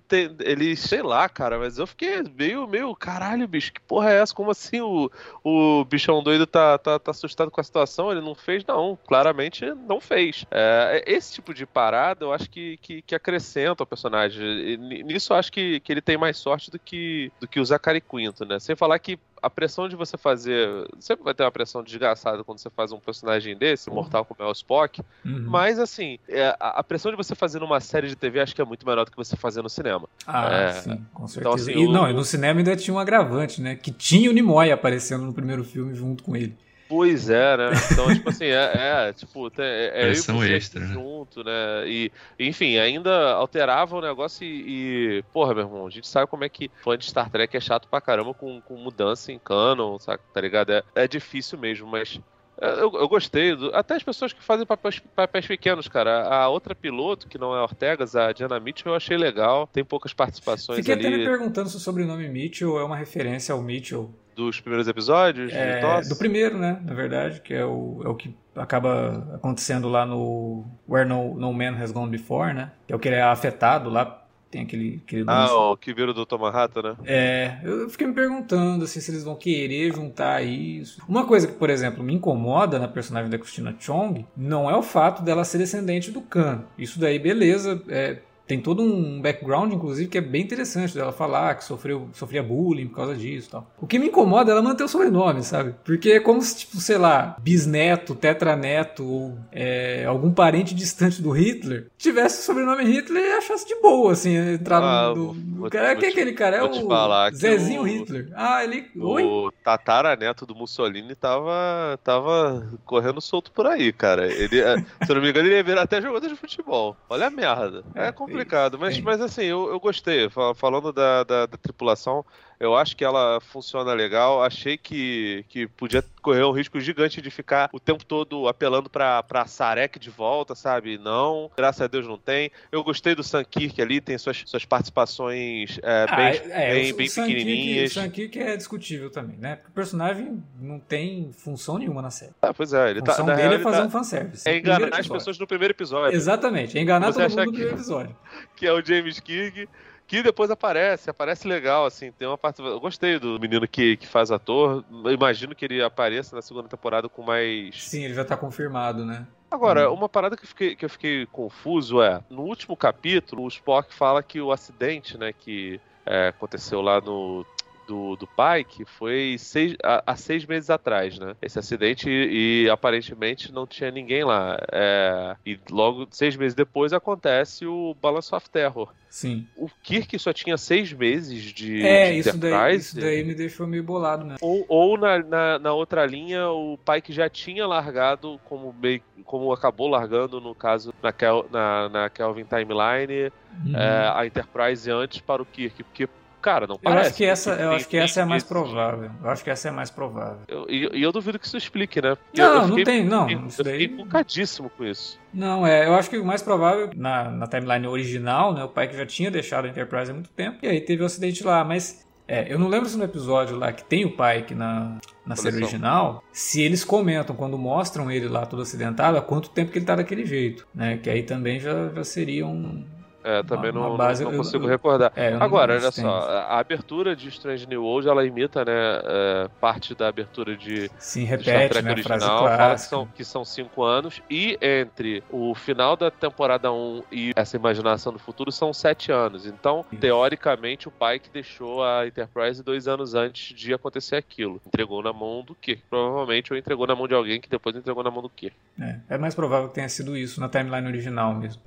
tem, 0.08 0.34
eles, 0.40 0.80
sei 0.80 1.02
lá, 1.02 1.28
cara, 1.28 1.60
mas 1.60 1.78
eu 1.78 1.86
fiquei 1.86 2.24
meio, 2.24 2.66
meio, 2.66 2.96
caralho, 2.96 3.46
bicho, 3.46 3.74
que 3.74 3.82
porra 3.82 4.10
é 4.10 4.22
essa? 4.22 4.34
Como 4.34 4.52
assim 4.52 4.80
o, 4.80 5.12
o 5.44 5.84
bichão 5.84 6.24
doido 6.24 6.48
tá, 6.48 6.78
tá, 6.78 6.98
tá 6.98 7.12
assustado 7.12 7.52
com 7.52 7.60
a 7.60 7.64
situação? 7.64 8.10
Ele 8.10 8.22
não 8.22 8.34
fez, 8.34 8.64
não, 8.66 8.98
claramente 9.06 9.66
não 9.86 10.00
fez. 10.00 10.46
É, 10.50 11.04
esse 11.06 11.34
tipo 11.34 11.54
de 11.54 11.66
parada 11.66 12.24
eu 12.24 12.32
acho 12.32 12.50
que, 12.50 12.78
que, 12.78 13.02
que 13.02 13.16
acrescenta 13.16 13.84
o 13.84 13.88
personagem. 13.88 14.42
E, 14.42 14.78
nisso 15.04 15.34
eu 15.34 15.38
acho 15.38 15.52
que, 15.52 15.82
que 15.82 15.92
ele 15.92 16.02
tem 16.02 16.18
mais 16.18 16.38
sorte 16.38 16.72
do 16.72 16.80
que, 16.80 17.30
do 17.38 17.50
que 17.50 17.60
o 17.60 17.66
Zachary 17.66 18.00
Quinto, 18.00 18.46
né? 18.46 18.60
Sem 18.60 18.78
falar 18.78 18.98
que 18.98 19.20
a 19.46 19.50
pressão 19.50 19.88
de 19.88 19.96
você 19.96 20.18
fazer. 20.18 20.68
Sempre 21.00 21.24
vai 21.24 21.34
ter 21.36 21.44
uma 21.44 21.52
pressão 21.52 21.84
desgraçada 21.84 22.44
quando 22.44 22.58
você 22.58 22.70
faz 22.70 22.92
um 22.92 23.00
personagem 23.00 23.56
desse, 23.56 23.90
uhum. 23.90 23.96
mortal 23.96 24.26
como 24.26 24.42
é 24.42 24.50
o 24.50 24.52
Spock. 24.52 25.02
Uhum. 25.24 25.46
Mas, 25.48 25.78
assim, 25.78 26.18
é, 26.28 26.56
a, 26.60 26.84
pressão 26.84 27.12
de 27.12 27.18
você 27.18 27.36
fazer 27.36 27.60
numa 27.60 27.80
série 27.80 28.08
de 28.08 28.16
TV 28.16 28.40
acho 28.40 28.56
que 28.56 28.62
é 28.62 28.66
muito 28.66 28.86
menor 28.88 29.06
do 29.06 29.12
que 29.12 29.18
você 29.18 29.36
fazer 29.36 29.62
no 29.62 29.70
cinema. 29.70 30.10
Ah, 30.26 30.52
é, 30.52 30.72
sim, 30.74 31.06
com 31.14 31.26
então, 31.26 31.28
certeza. 31.28 31.40
Então, 31.40 31.54
assim, 31.54 31.72
e, 31.74 31.88
o... 31.88 31.92
não, 31.92 32.12
no 32.12 32.24
cinema 32.24 32.60
ainda 32.60 32.76
tinha 32.76 32.94
um 32.94 33.00
agravante, 33.00 33.62
né? 33.62 33.76
Que 33.76 33.92
tinha 33.92 34.32
o 34.32 34.34
Nimoy 34.34 34.72
aparecendo 34.72 35.24
no 35.26 35.34
primeiro 35.34 35.64
filme 35.64 35.94
junto 35.94 36.24
com 36.24 36.36
ele. 36.36 36.58
Pois 36.88 37.30
é, 37.30 37.58
né? 37.58 37.72
Então, 37.92 38.14
tipo 38.14 38.30
assim, 38.30 38.46
é, 38.46 39.08
é 39.08 39.14
tipo, 39.14 39.48
é, 39.58 39.92
é 39.94 40.06
Pressão 40.06 40.44
extra, 40.44 40.80
né? 40.82 40.94
junto, 40.94 41.44
né? 41.44 41.88
E, 41.88 42.12
enfim, 42.40 42.78
ainda 42.78 43.34
alterava 43.34 43.98
o 43.98 44.02
negócio 44.02 44.46
e, 44.46 45.18
e, 45.18 45.24
porra, 45.34 45.54
meu 45.54 45.64
irmão, 45.64 45.88
a 45.88 45.90
gente 45.90 46.08
sabe 46.08 46.28
como 46.28 46.44
é 46.44 46.50
que 46.50 46.70
fã 46.84 46.98
de 46.98 47.06
Star 47.06 47.30
Trek 47.30 47.56
é 47.56 47.60
chato 47.60 47.88
pra 47.88 48.02
caramba 48.02 48.34
com, 48.34 48.62
com 48.62 48.76
mudança 48.76 49.32
em 49.32 49.40
canon, 49.40 49.98
sabe? 49.98 50.22
Tá 50.34 50.42
ligado? 50.42 50.72
É, 50.72 50.84
é 50.94 51.08
difícil 51.08 51.58
mesmo, 51.58 51.88
mas 51.88 52.20
é, 52.62 52.82
eu, 52.82 52.94
eu, 52.94 53.08
gostei. 53.08 53.56
Do, 53.56 53.76
até 53.76 53.96
as 53.96 54.04
pessoas 54.04 54.32
que 54.32 54.42
fazem 54.42 54.66
papéis, 54.66 55.00
papéis, 55.16 55.46
pequenos, 55.46 55.88
cara. 55.88 56.28
A 56.28 56.48
outra 56.50 56.74
piloto, 56.74 57.28
que 57.28 57.38
não 57.38 57.56
é 57.56 57.62
Ortegas, 57.62 58.16
a 58.16 58.32
Diana 58.32 58.60
Mitchell, 58.60 58.92
eu 58.92 58.96
achei 58.96 59.18
legal. 59.18 59.68
Tem 59.68 59.84
poucas 59.84 60.14
participações 60.14 60.80
Fiquei 60.80 60.94
ali. 60.94 61.04
Fiquei 61.04 61.16
até 61.16 61.32
me 61.32 61.38
perguntando 61.38 61.70
se 61.70 61.76
o 61.78 61.80
sobrenome 61.80 62.28
Mitchell 62.30 62.80
é 62.80 62.84
uma 62.84 62.96
referência 62.96 63.54
ao 63.54 63.62
Mitchell 63.62 64.14
dos 64.36 64.60
primeiros 64.60 64.88
episódios? 64.88 65.52
É, 65.54 66.02
do 66.02 66.16
primeiro, 66.16 66.58
né? 66.58 66.80
Na 66.84 66.94
verdade, 66.94 67.42
que 67.42 67.54
é 67.54 67.66
o, 67.66 68.02
é 68.04 68.10
o 68.10 68.16
que 68.16 68.36
acaba 68.56 69.32
acontecendo 69.34 69.88
lá 69.88 70.06
no 70.06 70.66
Where 70.88 71.08
No, 71.08 71.36
no 71.36 71.54
Man 71.54 71.82
Has 71.82 71.92
Gone 71.92 72.12
Before, 72.12 72.54
né? 72.54 72.72
Que 72.86 72.94
é 72.94 72.96
o 72.96 73.00
que 73.00 73.08
ele 73.08 73.16
é 73.16 73.24
afetado 73.24 73.90
lá 73.90 74.26
tem 74.56 74.62
aquele, 74.62 75.02
aquele 75.06 75.26
Ah, 75.28 75.54
o 75.54 75.76
que 75.76 75.94
vira 75.94 76.14
do 76.14 76.26
Tomahata, 76.26 76.82
né? 76.82 76.96
É, 77.04 77.60
eu 77.62 77.90
fiquei 77.90 78.08
me 78.08 78.14
perguntando 78.14 78.86
assim, 78.86 79.02
se 79.02 79.12
eles 79.12 79.24
vão 79.24 79.36
querer 79.36 79.94
juntar 79.94 80.42
isso. 80.44 81.02
Uma 81.10 81.26
coisa 81.26 81.46
que, 81.46 81.54
por 81.54 81.70
exemplo, 81.70 82.02
me 82.02 82.14
incomoda 82.14 82.80
na 82.80 82.88
personagem 82.88 83.30
da 83.30 83.38
Christina 83.38 83.76
Chong 83.78 84.26
não 84.36 84.70
é 84.70 84.78
o 84.78 84.82
fato 84.82 85.24
dela 85.24 85.44
ser 85.44 85.58
descendente 85.58 86.10
do 86.10 86.22
Khan. 86.22 86.64
Isso 86.78 87.00
daí, 87.00 87.20
beleza, 87.20 87.82
é, 87.90 88.20
tem 88.48 88.62
todo 88.62 88.84
um 88.84 89.22
background, 89.22 89.74
inclusive, 89.74 90.10
que 90.10 90.18
é 90.18 90.22
bem 90.22 90.44
interessante 90.44 90.94
dela 90.94 91.12
falar 91.12 91.56
que 91.56 91.64
sofreu, 91.64 92.10
sofria 92.14 92.44
bullying 92.44 92.88
por 92.88 92.98
causa 92.98 93.16
disso 93.16 93.48
e 93.48 93.52
tal. 93.52 93.72
O 93.82 93.88
que 93.88 93.98
me 93.98 94.08
incomoda 94.08 94.52
é 94.52 94.54
ela 94.54 94.62
manter 94.62 94.84
o 94.84 94.88
sobrenome, 94.88 95.44
sabe? 95.44 95.74
Porque 95.84 96.12
é 96.12 96.20
como 96.20 96.42
se, 96.42 96.60
tipo, 96.60 96.78
sei 96.78 96.98
lá, 96.98 97.36
bisneto, 97.40 98.14
tetraneto 98.14 99.04
ou 99.04 99.38
é, 99.52 100.06
algum 100.06 100.32
parente 100.32 100.76
distante 100.76 101.22
do 101.22 101.32
Hitler 101.32 101.88
tivesse 101.98 102.42
o 102.42 102.44
sobrenome 102.44 102.84
Hitler 102.84 103.24
e 103.24 103.32
achasse 103.34 103.68
de 103.68 103.76
boa, 103.82 104.12
assim, 104.12 104.36
entrar 104.36 104.82
ah, 104.82 105.14
no, 105.16 105.34
no, 105.34 105.70
cara. 105.70 105.96
Quem 105.96 106.10
é 106.10 106.12
aquele 106.12 106.34
cara? 106.34 106.58
É 106.58 106.64
o 106.64 107.32
Zezinho 107.34 107.82
o, 107.82 107.88
Hitler. 107.88 108.32
Ah, 108.36 108.64
ele. 108.64 108.86
O 108.96 109.08
Oi? 109.08 109.52
tataraneto 109.64 110.46
do 110.46 110.56
Mussolini 110.56 111.16
tava, 111.16 112.00
tava 112.04 112.70
correndo 112.86 113.20
solto 113.20 113.52
por 113.52 113.66
aí, 113.66 113.92
cara. 113.92 114.32
Ele, 114.32 114.62
é, 114.62 114.78
se 114.78 115.10
eu 115.10 115.16
não 115.16 115.22
me 115.22 115.30
engano, 115.30 115.48
ele 115.48 115.56
ia 115.56 115.64
virar 115.64 115.82
até 115.82 116.00
jogador 116.00 116.28
de 116.28 116.36
futebol. 116.36 116.96
Olha 117.10 117.28
a 117.28 117.32
merda. 117.32 117.84
É, 117.96 118.08
é 118.08 118.12
complicado 118.12 118.35
complicado, 118.36 118.78
mas, 118.80 119.00
mas 119.00 119.22
assim, 119.22 119.44
eu, 119.44 119.70
eu 119.70 119.80
gostei. 119.80 120.30
Falando 120.56 120.92
da, 120.92 121.24
da, 121.24 121.46
da, 121.46 121.58
tripulação, 121.58 122.26
eu 122.66 122.76
acho 122.76 122.96
que 122.96 123.04
ela 123.04 123.40
funciona 123.40 123.94
legal. 123.94 124.44
Achei 124.44 124.78
que, 124.78 125.46
que 125.48 125.68
podia 125.68 126.04
correr 126.22 126.44
um 126.44 126.52
risco 126.52 126.80
gigante 126.80 127.22
de 127.22 127.30
ficar 127.30 127.70
o 127.72 127.80
tempo 127.80 128.04
todo 128.04 128.48
apelando 128.48 128.90
pra, 128.90 129.22
pra 129.22 129.46
Sarek 129.46 130.00
de 130.00 130.10
volta, 130.10 130.56
sabe? 130.56 130.98
Não, 130.98 131.52
graças 131.56 131.82
a 131.82 131.88
Deus 131.88 132.08
não 132.08 132.18
tem. 132.18 132.52
Eu 132.72 132.84
gostei 132.84 133.14
do 133.14 133.24
Sankirk 133.24 133.80
ali, 133.82 134.02
tem 134.02 134.18
suas, 134.18 134.44
suas 134.46 134.66
participações 134.66 135.80
é, 135.84 136.06
ah, 136.10 136.16
bem, 136.16 136.42
é, 136.52 136.74
bem, 136.74 136.92
o, 136.92 136.96
bem 136.96 137.08
o 137.08 137.14
pequenininhas. 137.14 137.92
O 137.92 137.94
Sankirk 137.94 138.40
é 138.40 138.58
discutível 138.58 139.12
também, 139.12 139.38
né? 139.38 139.56
Porque 139.56 139.70
o 139.70 139.74
personagem 139.74 140.44
não 140.60 140.80
tem 140.80 141.32
função 141.32 141.78
nenhuma 141.78 142.02
na 142.02 142.10
série. 142.10 142.34
Ah, 142.42 142.54
pois 142.54 142.74
é. 142.74 142.90
Ele 142.90 143.00
a 143.00 143.04
tá, 143.04 143.14
função 143.14 143.36
dele 143.36 143.56
é 143.56 143.60
fazer 143.60 143.78
tá, 143.78 143.86
um 143.86 143.90
fanservice. 143.92 144.50
É 144.50 144.58
enganar 144.58 145.00
as 145.00 145.08
pessoas 145.08 145.38
no 145.38 145.46
primeiro 145.46 145.74
episódio. 145.74 146.16
Exatamente, 146.16 146.78
é 146.78 146.82
enganar 146.82 147.14
Você 147.14 147.22
todo 147.22 147.30
mundo 147.30 147.46
no 147.46 147.52
primeiro 147.52 147.76
episódio. 147.76 148.16
Que 148.56 148.66
é 148.68 148.72
o 148.72 148.84
James 148.84 149.20
King 149.20 149.68
que 150.08 150.22
depois 150.22 150.52
aparece, 150.52 151.10
aparece 151.10 151.48
legal, 151.48 151.86
assim, 151.86 152.12
tem 152.12 152.28
uma 152.28 152.38
parte. 152.38 152.62
Eu 152.62 152.80
gostei 152.80 153.18
do 153.20 153.40
menino 153.40 153.68
que, 153.68 153.98
que 153.98 154.08
faz 154.08 154.32
ator. 154.32 154.84
Eu 155.04 155.12
imagino 155.12 155.56
que 155.56 155.66
ele 155.66 155.82
apareça 155.82 156.36
na 156.36 156.42
segunda 156.42 156.68
temporada 156.68 157.10
com 157.10 157.24
mais. 157.24 157.84
Sim, 157.84 158.04
ele 158.04 158.14
já 158.14 158.24
tá 158.24 158.38
confirmado, 158.38 159.06
né? 159.06 159.26
Agora, 159.50 159.90
hum. 159.90 159.94
uma 159.94 160.10
parada 160.10 160.36
que 160.36 160.44
eu, 160.44 160.48
fiquei, 160.48 160.76
que 160.76 160.86
eu 160.86 160.90
fiquei 160.90 161.26
confuso 161.28 162.02
é, 162.02 162.22
no 162.30 162.42
último 162.42 162.76
capítulo, 162.76 163.44
o 163.44 163.48
Spock 163.48 163.94
fala 163.94 164.22
que 164.22 164.42
o 164.42 164.52
acidente, 164.52 165.18
né, 165.18 165.34
que 165.34 165.80
é, 166.06 166.28
aconteceu 166.28 166.82
lá 166.82 167.00
no 167.00 167.46
do, 167.88 168.16
do 168.16 168.28
Pike 168.28 168.86
foi 168.86 169.36
seis, 169.38 169.76
há, 169.84 170.16
seis 170.16 170.46
meses 170.46 170.70
atrás, 170.70 171.18
né? 171.20 171.36
Esse 171.42 171.60
acidente 171.60 172.10
e, 172.10 172.64
e 172.66 172.70
aparentemente 172.70 173.52
não 173.52 173.66
tinha 173.66 173.92
ninguém 173.92 174.24
lá. 174.24 174.58
É, 174.72 175.36
e 175.46 175.60
logo, 175.70 176.08
seis 176.12 176.36
meses 176.36 176.54
depois, 176.54 176.94
acontece 176.94 177.66
o 177.66 177.96
Balance 178.02 178.34
of 178.34 178.50
Terror. 178.50 178.92
Sim. 179.16 179.48
O 179.56 179.70
Kirk 179.82 180.20
só 180.20 180.34
tinha 180.34 180.58
seis 180.58 180.92
meses 180.92 181.42
de. 181.42 181.86
É, 181.86 182.12
de 182.12 182.20
isso, 182.20 182.38
daí, 182.38 182.76
isso 182.76 183.00
daí 183.00 183.24
me 183.24 183.34
deixou 183.34 183.66
meio 183.66 183.82
bolado, 183.82 184.26
né? 184.26 184.36
Ou, 184.42 184.66
ou 184.68 184.98
na, 184.98 185.20
na, 185.20 185.60
na, 185.60 185.74
outra 185.74 186.06
linha, 186.06 186.50
o 186.50 186.78
Pike 186.78 187.14
já 187.14 187.30
tinha 187.30 187.66
largado, 187.66 188.38
como, 188.44 188.74
meio, 188.74 189.02
como 189.24 189.54
acabou 189.54 189.88
largando, 189.88 190.42
no 190.42 190.54
caso, 190.54 190.94
na, 191.02 191.14
Kel, 191.14 191.46
na, 191.50 191.88
na 191.88 192.10
Kelvin 192.10 192.44
Timeline, 192.44 193.32
uhum. 193.66 193.78
é, 193.78 194.12
a 194.14 194.26
Enterprise 194.26 194.92
antes 194.92 195.22
para 195.22 195.42
o 195.42 195.46
Kirk. 195.46 195.82
Porque 195.84 196.10
cara, 196.46 196.68
não 196.68 196.78
parece. 196.78 197.02
Eu 197.02 197.08
acho 197.08 197.18
que 197.18 197.26
essa, 197.26 197.52
eu 197.54 197.72
acho 197.72 197.88
que 197.88 197.98
essa 197.98 198.20
é 198.20 198.24
a 198.24 198.26
mais 198.28 198.44
provável. 198.44 199.10
Eu 199.24 199.30
acho 199.32 199.44
que 199.44 199.50
essa 199.50 199.68
é 199.68 199.72
a 199.72 199.74
mais 199.74 199.90
provável. 199.90 200.42
E 200.70 200.84
eu, 200.84 200.92
eu, 200.92 201.12
duvido 201.12 201.40
que 201.40 201.48
isso 201.48 201.58
explique, 201.58 202.00
né? 202.00 202.16
não, 202.38 202.46
eu 202.46 202.62
fiquei, 202.68 202.78
não 202.78 202.84
tem, 202.84 203.04
não. 203.04 203.28
Eu, 203.28 203.48
isso 203.48 203.64
daí... 203.64 203.80
fiquei 203.80 203.98
focadíssimo 203.98 204.70
com 204.70 204.86
isso. 204.86 205.20
Não, 205.34 205.66
é, 205.66 205.88
eu 205.88 205.96
acho 205.96 206.08
que 206.08 206.20
o 206.20 206.24
mais 206.24 206.44
provável, 206.44 206.92
na, 206.96 207.32
na 207.32 207.48
timeline 207.48 207.88
original, 207.88 208.54
né, 208.54 208.64
o 208.64 208.70
pai 208.70 208.88
que 208.88 208.96
já 208.96 209.08
tinha 209.08 209.32
deixado 209.32 209.66
a 209.66 209.70
Enterprise 209.70 210.12
há 210.12 210.14
muito 210.14 210.30
tempo, 210.30 210.60
e 210.62 210.68
aí 210.68 210.80
teve 210.80 211.02
o 211.02 211.04
um 211.04 211.08
acidente 211.08 211.44
lá, 211.44 211.64
mas 211.64 212.06
é, 212.28 212.52
eu 212.54 212.60
não 212.60 212.68
lembro 212.68 212.88
se 212.88 212.96
no 212.96 213.04
episódio 213.04 213.58
lá 213.58 213.74
que 213.74 213.84
tem 213.84 214.06
o 214.06 214.12
Pike 214.12 214.54
na, 214.54 215.00
na 215.26 215.36
série 215.36 215.58
original, 215.58 216.24
se 216.32 216.62
eles 216.62 216.84
comentam 216.84 217.36
quando 217.36 217.58
mostram 217.58 218.12
ele 218.12 218.28
lá 218.28 218.46
todo 218.46 218.62
acidentado, 218.62 219.18
há 219.18 219.22
quanto 219.22 219.50
tempo 219.50 219.72
que 219.72 219.80
ele 219.80 219.86
tá 219.86 219.96
daquele 219.96 220.26
jeito, 220.26 220.68
né? 220.74 220.98
Que 220.98 221.10
aí 221.10 221.24
também 221.24 221.60
já, 221.60 221.90
já 221.90 222.04
seria 222.04 222.46
um, 222.48 222.86
é, 223.26 223.42
também 223.42 223.72
uma, 223.72 223.90
não, 223.90 223.98
base, 223.98 224.24
não, 224.24 224.30
não, 224.30 224.38
consigo 224.38 224.66
eu, 224.66 224.70
recordar. 224.70 225.12
É, 225.16 225.34
Agora, 225.34 225.74
olha 225.74 225.92
só, 225.92 226.08
a 226.08 226.60
abertura 226.60 227.16
de 227.16 227.28
Strange 227.30 227.68
New 227.68 227.84
World, 227.84 228.08
ela 228.08 228.24
imita, 228.24 228.64
né, 228.64 228.72
é, 228.72 229.50
parte 229.60 229.96
da 229.96 230.08
abertura 230.08 230.56
de, 230.56 230.92
Sim, 231.00 231.24
repete, 231.24 231.50
Star 231.50 231.70
Trek 231.70 231.86
né, 231.86 231.92
original, 231.92 232.44
fala 232.44 232.76
que 232.76 232.82
são, 232.82 233.08
que 233.08 233.26
são 233.26 233.44
cinco 233.44 233.84
anos, 233.84 234.22
e 234.30 234.60
entre 234.62 235.24
o 235.32 235.56
final 235.56 235.96
da 235.96 236.12
temporada 236.12 236.72
1 236.72 237.04
e 237.12 237.32
essa 237.36 237.56
imaginação 237.56 238.14
do 238.14 238.20
futuro 238.20 238.52
são 238.52 238.72
sete 238.72 239.12
anos. 239.12 239.48
Então, 239.48 239.84
Sim. 239.90 239.98
teoricamente, 239.98 240.88
o 240.88 240.92
pai 240.92 241.18
que 241.18 241.30
deixou 241.32 241.84
a 241.84 242.06
Enterprise 242.06 242.62
dois 242.62 242.88
anos 242.88 243.16
antes 243.16 243.56
de 243.56 243.74
acontecer 243.74 244.18
aquilo. 244.18 244.62
Entregou 244.68 245.02
na 245.02 245.12
mão 245.12 245.44
do 245.44 245.56
Kirk, 245.56 245.82
provavelmente, 245.90 246.54
ou 246.54 246.60
entregou 246.60 246.86
na 246.86 246.96
mão 246.96 247.08
de 247.08 247.16
alguém 247.16 247.42
que 247.42 247.50
depois 247.50 247.76
entregou 247.76 248.04
na 248.04 248.12
mão 248.12 248.22
do 248.22 248.30
Kirk. 248.30 248.56
É, 248.80 249.00
é 249.10 249.18
mais 249.18 249.34
provável 249.34 249.70
que 249.70 249.76
tenha 249.76 249.90
sido 249.90 250.16
isso 250.16 250.40
na 250.40 250.48
timeline 250.48 250.88
original 250.88 251.34
mesmo. 251.34 251.62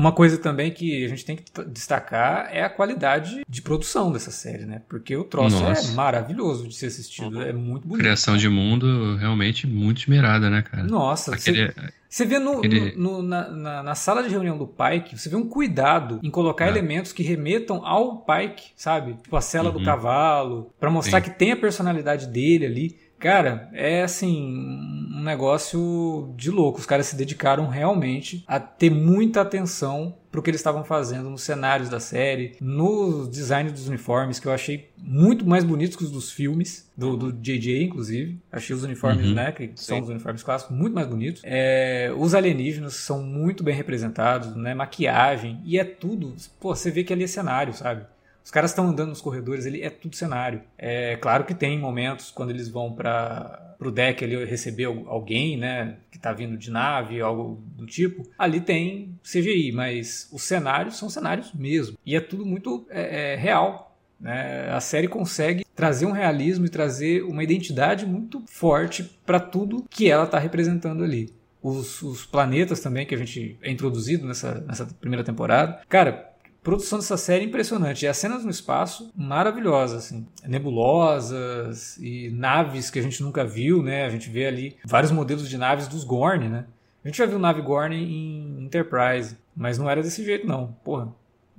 Uma 0.00 0.12
coisa 0.12 0.38
também 0.38 0.70
que 0.70 1.04
a 1.04 1.08
gente 1.08 1.26
tem 1.26 1.36
que 1.36 1.44
destacar 1.66 2.48
é 2.50 2.62
a 2.62 2.70
qualidade 2.70 3.42
de 3.46 3.60
produção 3.60 4.10
dessa 4.10 4.30
série, 4.30 4.64
né? 4.64 4.80
Porque 4.88 5.14
o 5.14 5.24
troço 5.24 5.58
é 5.58 5.68
Nossa. 5.68 5.92
é 5.92 5.94
maravilhoso 5.94 6.66
de 6.66 6.74
ser 6.74 6.86
assistido, 6.86 7.36
uhum. 7.36 7.42
é 7.42 7.52
muito 7.52 7.86
bonito. 7.86 8.02
Criação 8.02 8.34
de 8.34 8.48
mundo 8.48 9.16
realmente 9.16 9.66
muito 9.66 10.00
esmerada, 10.00 10.48
né, 10.48 10.62
cara? 10.62 10.84
Nossa, 10.84 11.34
Aquele... 11.34 11.66
você, 11.66 11.92
você 12.08 12.24
vê 12.24 12.38
no, 12.38 12.62
no, 12.62 12.96
no 12.96 13.22
na, 13.22 13.50
na, 13.50 13.82
na, 13.82 13.94
sala 13.94 14.22
de 14.22 14.30
reunião 14.30 14.56
do 14.56 14.66
Pike, 14.66 15.18
você 15.18 15.28
vê 15.28 15.36
um 15.36 15.46
cuidado 15.46 16.18
em 16.22 16.30
colocar 16.30 16.64
é. 16.64 16.68
elementos 16.70 17.12
que 17.12 17.22
remetam 17.22 17.84
ao 17.84 18.24
Pike, 18.24 18.70
sabe? 18.74 19.18
Tipo 19.22 19.36
a 19.36 19.42
cela 19.42 19.70
uhum. 19.70 19.78
do 19.78 19.84
cavalo, 19.84 20.72
para 20.80 20.90
mostrar 20.90 21.22
Sim. 21.22 21.30
que 21.30 21.38
tem 21.38 21.52
a 21.52 21.56
personalidade 21.56 22.26
dele 22.26 22.64
ali. 22.64 23.09
Cara, 23.20 23.68
é 23.74 24.02
assim, 24.02 25.06
um 25.14 25.22
negócio 25.22 26.32
de 26.36 26.50
louco. 26.50 26.80
Os 26.80 26.86
caras 26.86 27.06
se 27.06 27.14
dedicaram 27.14 27.68
realmente 27.68 28.42
a 28.48 28.58
ter 28.58 28.90
muita 28.90 29.42
atenção 29.42 30.16
pro 30.30 30.42
que 30.42 30.48
eles 30.48 30.60
estavam 30.60 30.84
fazendo 30.84 31.28
nos 31.28 31.42
cenários 31.42 31.90
da 31.90 32.00
série, 32.00 32.56
no 32.60 33.28
design 33.28 33.70
dos 33.70 33.88
uniformes, 33.88 34.38
que 34.38 34.46
eu 34.46 34.52
achei 34.52 34.90
muito 34.96 35.46
mais 35.46 35.64
bonitos 35.64 35.96
que 35.96 36.04
os 36.04 36.10
dos 36.10 36.32
filmes, 36.32 36.90
do, 36.96 37.14
do 37.16 37.32
JJ, 37.32 37.82
inclusive. 37.82 38.40
Achei 38.50 38.74
os 38.74 38.84
uniformes, 38.84 39.26
uhum. 39.26 39.34
né, 39.34 39.52
que 39.52 39.72
são 39.74 39.98
Sim. 39.98 40.02
os 40.02 40.08
uniformes 40.08 40.42
clássicos, 40.42 40.74
muito 40.74 40.94
mais 40.94 41.06
bonitos. 41.06 41.42
É, 41.44 42.10
os 42.16 42.34
alienígenas 42.34 42.94
são 42.94 43.22
muito 43.22 43.62
bem 43.62 43.74
representados, 43.74 44.54
né, 44.56 44.72
maquiagem, 44.72 45.60
e 45.64 45.78
é 45.78 45.84
tudo, 45.84 46.34
pô, 46.58 46.74
você 46.74 46.90
vê 46.90 47.04
que 47.04 47.12
ali 47.12 47.24
é 47.24 47.26
cenário, 47.26 47.74
sabe? 47.74 48.06
Os 48.50 48.52
caras 48.52 48.72
estão 48.72 48.88
andando 48.88 49.10
nos 49.10 49.20
corredores, 49.20 49.64
ele 49.64 49.80
é 49.80 49.88
tudo 49.88 50.16
cenário. 50.16 50.62
É 50.76 51.16
claro 51.18 51.44
que 51.44 51.54
tem 51.54 51.78
momentos 51.78 52.32
quando 52.32 52.50
eles 52.50 52.68
vão 52.68 52.92
para 52.92 53.76
o 53.78 53.92
deck 53.92 54.24
ali 54.24 54.44
receber 54.44 54.86
alguém, 54.86 55.56
né, 55.56 55.98
que 56.10 56.16
está 56.16 56.32
vindo 56.32 56.56
de 56.56 56.68
nave, 56.68 57.20
algo 57.20 57.62
do 57.76 57.86
tipo. 57.86 58.28
Ali 58.36 58.60
tem 58.60 59.16
CGI, 59.22 59.70
mas 59.70 60.28
os 60.32 60.42
cenários 60.42 60.98
são 60.98 61.08
cenários 61.08 61.54
mesmo. 61.54 61.96
E 62.04 62.16
é 62.16 62.20
tudo 62.20 62.44
muito 62.44 62.84
é, 62.90 63.34
é, 63.34 63.36
real. 63.36 63.96
Né? 64.18 64.68
A 64.72 64.80
série 64.80 65.06
consegue 65.06 65.64
trazer 65.72 66.06
um 66.06 66.10
realismo 66.10 66.66
e 66.66 66.70
trazer 66.70 67.22
uma 67.22 67.44
identidade 67.44 68.04
muito 68.04 68.42
forte 68.48 69.04
para 69.24 69.38
tudo 69.38 69.84
que 69.88 70.10
ela 70.10 70.24
está 70.24 70.40
representando 70.40 71.04
ali. 71.04 71.32
Os, 71.62 72.02
os, 72.02 72.26
planetas 72.26 72.80
também 72.80 73.06
que 73.06 73.14
a 73.14 73.18
gente 73.18 73.56
é 73.62 73.70
introduzido 73.70 74.26
nessa, 74.26 74.60
nessa 74.62 74.86
primeira 74.86 75.22
temporada. 75.22 75.82
Cara, 75.88 76.29
produção 76.62 76.98
dessa 76.98 77.16
série 77.16 77.44
é 77.44 77.48
impressionante. 77.48 78.04
E 78.04 78.08
as 78.08 78.16
cenas 78.16 78.44
no 78.44 78.50
espaço, 78.50 79.10
maravilhosas, 79.16 80.04
assim. 80.04 80.26
Nebulosas 80.46 81.96
e 81.98 82.30
naves 82.30 82.90
que 82.90 82.98
a 82.98 83.02
gente 83.02 83.22
nunca 83.22 83.44
viu, 83.44 83.82
né? 83.82 84.04
A 84.04 84.10
gente 84.10 84.30
vê 84.30 84.46
ali 84.46 84.76
vários 84.84 85.12
modelos 85.12 85.48
de 85.48 85.56
naves 85.56 85.88
dos 85.88 86.04
Gorn, 86.04 86.48
né? 86.48 86.66
A 87.04 87.08
gente 87.08 87.18
já 87.18 87.26
viu 87.26 87.38
nave 87.38 87.62
Gorn 87.62 87.96
em 87.96 88.64
Enterprise, 88.64 89.36
mas 89.56 89.78
não 89.78 89.88
era 89.88 90.02
desse 90.02 90.24
jeito, 90.24 90.46
não. 90.46 90.76
Porra, 90.84 91.08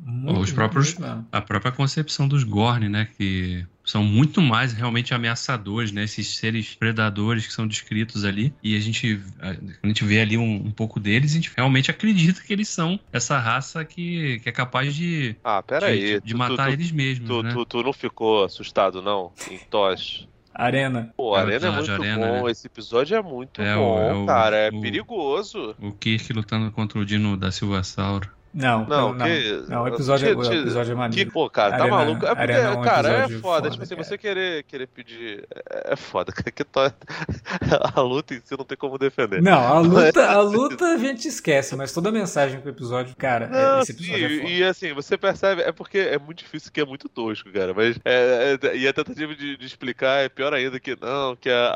muito, 0.04 0.40
Os 0.40 0.52
próprios, 0.52 0.96
a 1.32 1.42
própria 1.42 1.72
concepção 1.72 2.28
dos 2.28 2.44
Gorn, 2.44 2.90
né? 2.90 3.08
Que 3.18 3.66
são 3.86 4.04
muito 4.04 4.42
mais 4.42 4.74
realmente 4.74 5.14
ameaçadores, 5.14 5.92
né? 5.92 6.04
Esses 6.04 6.38
seres 6.38 6.74
predadores 6.76 7.46
que 7.46 7.54
são 7.54 7.68
descritos 7.68 8.26
ali. 8.26 8.54
E 8.64 8.76
a 8.76 8.80
gente, 8.80 9.20
a, 9.40 9.50
a 9.84 9.88
gente 9.88 10.04
vê 10.04 10.22
ali 10.22 10.38
um, 10.38 10.56
um, 10.68 10.72
pouco 10.72 11.00
deles, 11.00 11.32
a 11.32 11.36
gente 11.36 11.52
realmente 11.56 11.92
acredita 11.92 12.42
que 12.42 12.52
eles 12.52 12.68
são 12.68 13.00
essa 13.14 13.38
raça 13.38 13.86
que, 13.86 14.40
que 14.40 14.50
é 14.50 14.52
capaz 14.52 14.96
de, 14.96 15.36
ah, 15.44 15.62
pera 15.62 15.88
de, 15.96 16.14
aí. 16.14 16.22
de, 16.22 16.34
matar 16.34 16.68
tu, 16.68 16.74
eles 16.74 16.92
mesmos. 16.92 17.28
Tu, 17.30 17.44
né? 17.44 17.52
tu, 17.54 17.66
tu, 17.66 17.84
não 17.84 17.94
ficou 17.94 18.44
assustado, 18.44 19.02
não? 19.02 19.32
Em 19.50 19.60
Tosh? 19.70 20.28
Arena. 20.54 21.14
Pô, 21.16 21.36
É 21.38 21.40
o 21.40 21.46
Arena 21.46 21.68
é 21.68 21.72
muito 21.72 21.92
Arena, 21.92 22.28
bom. 22.28 22.44
né? 22.46 22.52
Esse 22.52 22.68
episódio 22.68 23.16
é 23.16 23.22
muito 23.22 23.62
É 23.62 23.76
o- 23.76 23.80
bom, 23.80 24.00
é 24.00 24.14
o- 24.14 24.26
cara. 24.26 24.56
É 24.58 24.70
o- 24.70 24.82
perigoso. 24.82 25.76
O 25.80 25.92
Kirk 25.94 26.34
lutando 26.34 26.70
contra 26.72 27.00
o 27.00 27.06
Dino 27.06 27.38
da 27.38 27.52
Silva 27.52 27.84
Sauro. 27.84 28.30
Não, 28.54 28.86
Não, 28.86 29.14
não, 29.14 29.26
que- 29.26 29.64
não, 29.70 29.84
o 29.84 29.88
episódio, 29.88 30.28
é- 30.28 30.32
que- 30.36 30.36
o 30.38 30.54
episódio 30.62 30.92
é 30.92 30.94
Que, 30.94 31.00
maneiro. 31.00 31.32
pô, 31.32 31.50
cara, 31.50 31.78
tá 31.78 31.84
Arena- 31.84 31.96
maluco. 31.98 32.26
É 32.26 32.36
porque, 32.36 32.52
é 32.52 32.70
um 32.70 32.82
cara, 32.82 33.10
é 33.10 33.22
foda. 33.30 33.40
foda, 33.40 33.70
tipo 33.70 33.84
assim, 33.84 33.96
você 33.96 34.18
querer, 34.18 34.64
querer 34.64 34.88
pedir. 34.88 35.46
É 35.70 35.94
é 35.94 35.96
foda. 35.96 36.32
Que 36.54 36.64
to... 36.66 36.80
a 37.96 38.02
luta 38.02 38.34
em 38.34 38.42
si 38.44 38.56
não 38.58 38.66
tem 38.66 38.78
como 38.78 38.98
defender. 38.98 39.42
Não, 39.42 39.58
a 39.60 39.80
luta, 39.80 40.30
a 40.30 40.42
luta 40.42 40.86
a 40.86 40.98
gente 40.98 41.28
esquece, 41.28 41.76
mas 41.76 41.94
toda 41.94 42.10
a 42.10 42.12
mensagem 42.12 42.60
pro 42.60 42.70
episódio, 42.72 43.16
cara, 43.16 43.46
é- 43.46 43.50
Não, 43.50 43.80
esse 43.82 43.94
sim, 43.94 44.04
episódio 44.14 44.26
é 44.26 44.40
foda. 44.42 44.50
e 44.52 44.64
assim, 44.64 44.94
você 44.94 45.18
percebe, 45.18 45.62
é 45.62 45.72
porque 45.72 45.98
é 46.00 46.18
muito 46.20 46.40
difícil 46.40 46.72
que 46.72 46.82
é 46.82 46.86
muito 46.86 47.08
tosco, 47.08 47.50
cara. 47.52 47.74
Mas 47.74 47.98
é, 48.04 48.58
é- 48.62 48.76
e 48.76 48.88
a 48.88 48.92
tentativa 48.94 49.34
de, 49.34 49.56
de 49.58 49.66
explicar 49.66 50.20
é 50.24 50.30
pior 50.30 50.54
ainda 50.54 50.80
que 50.80 50.98
não, 51.00 51.36
que 51.36 51.50
a, 51.50 51.72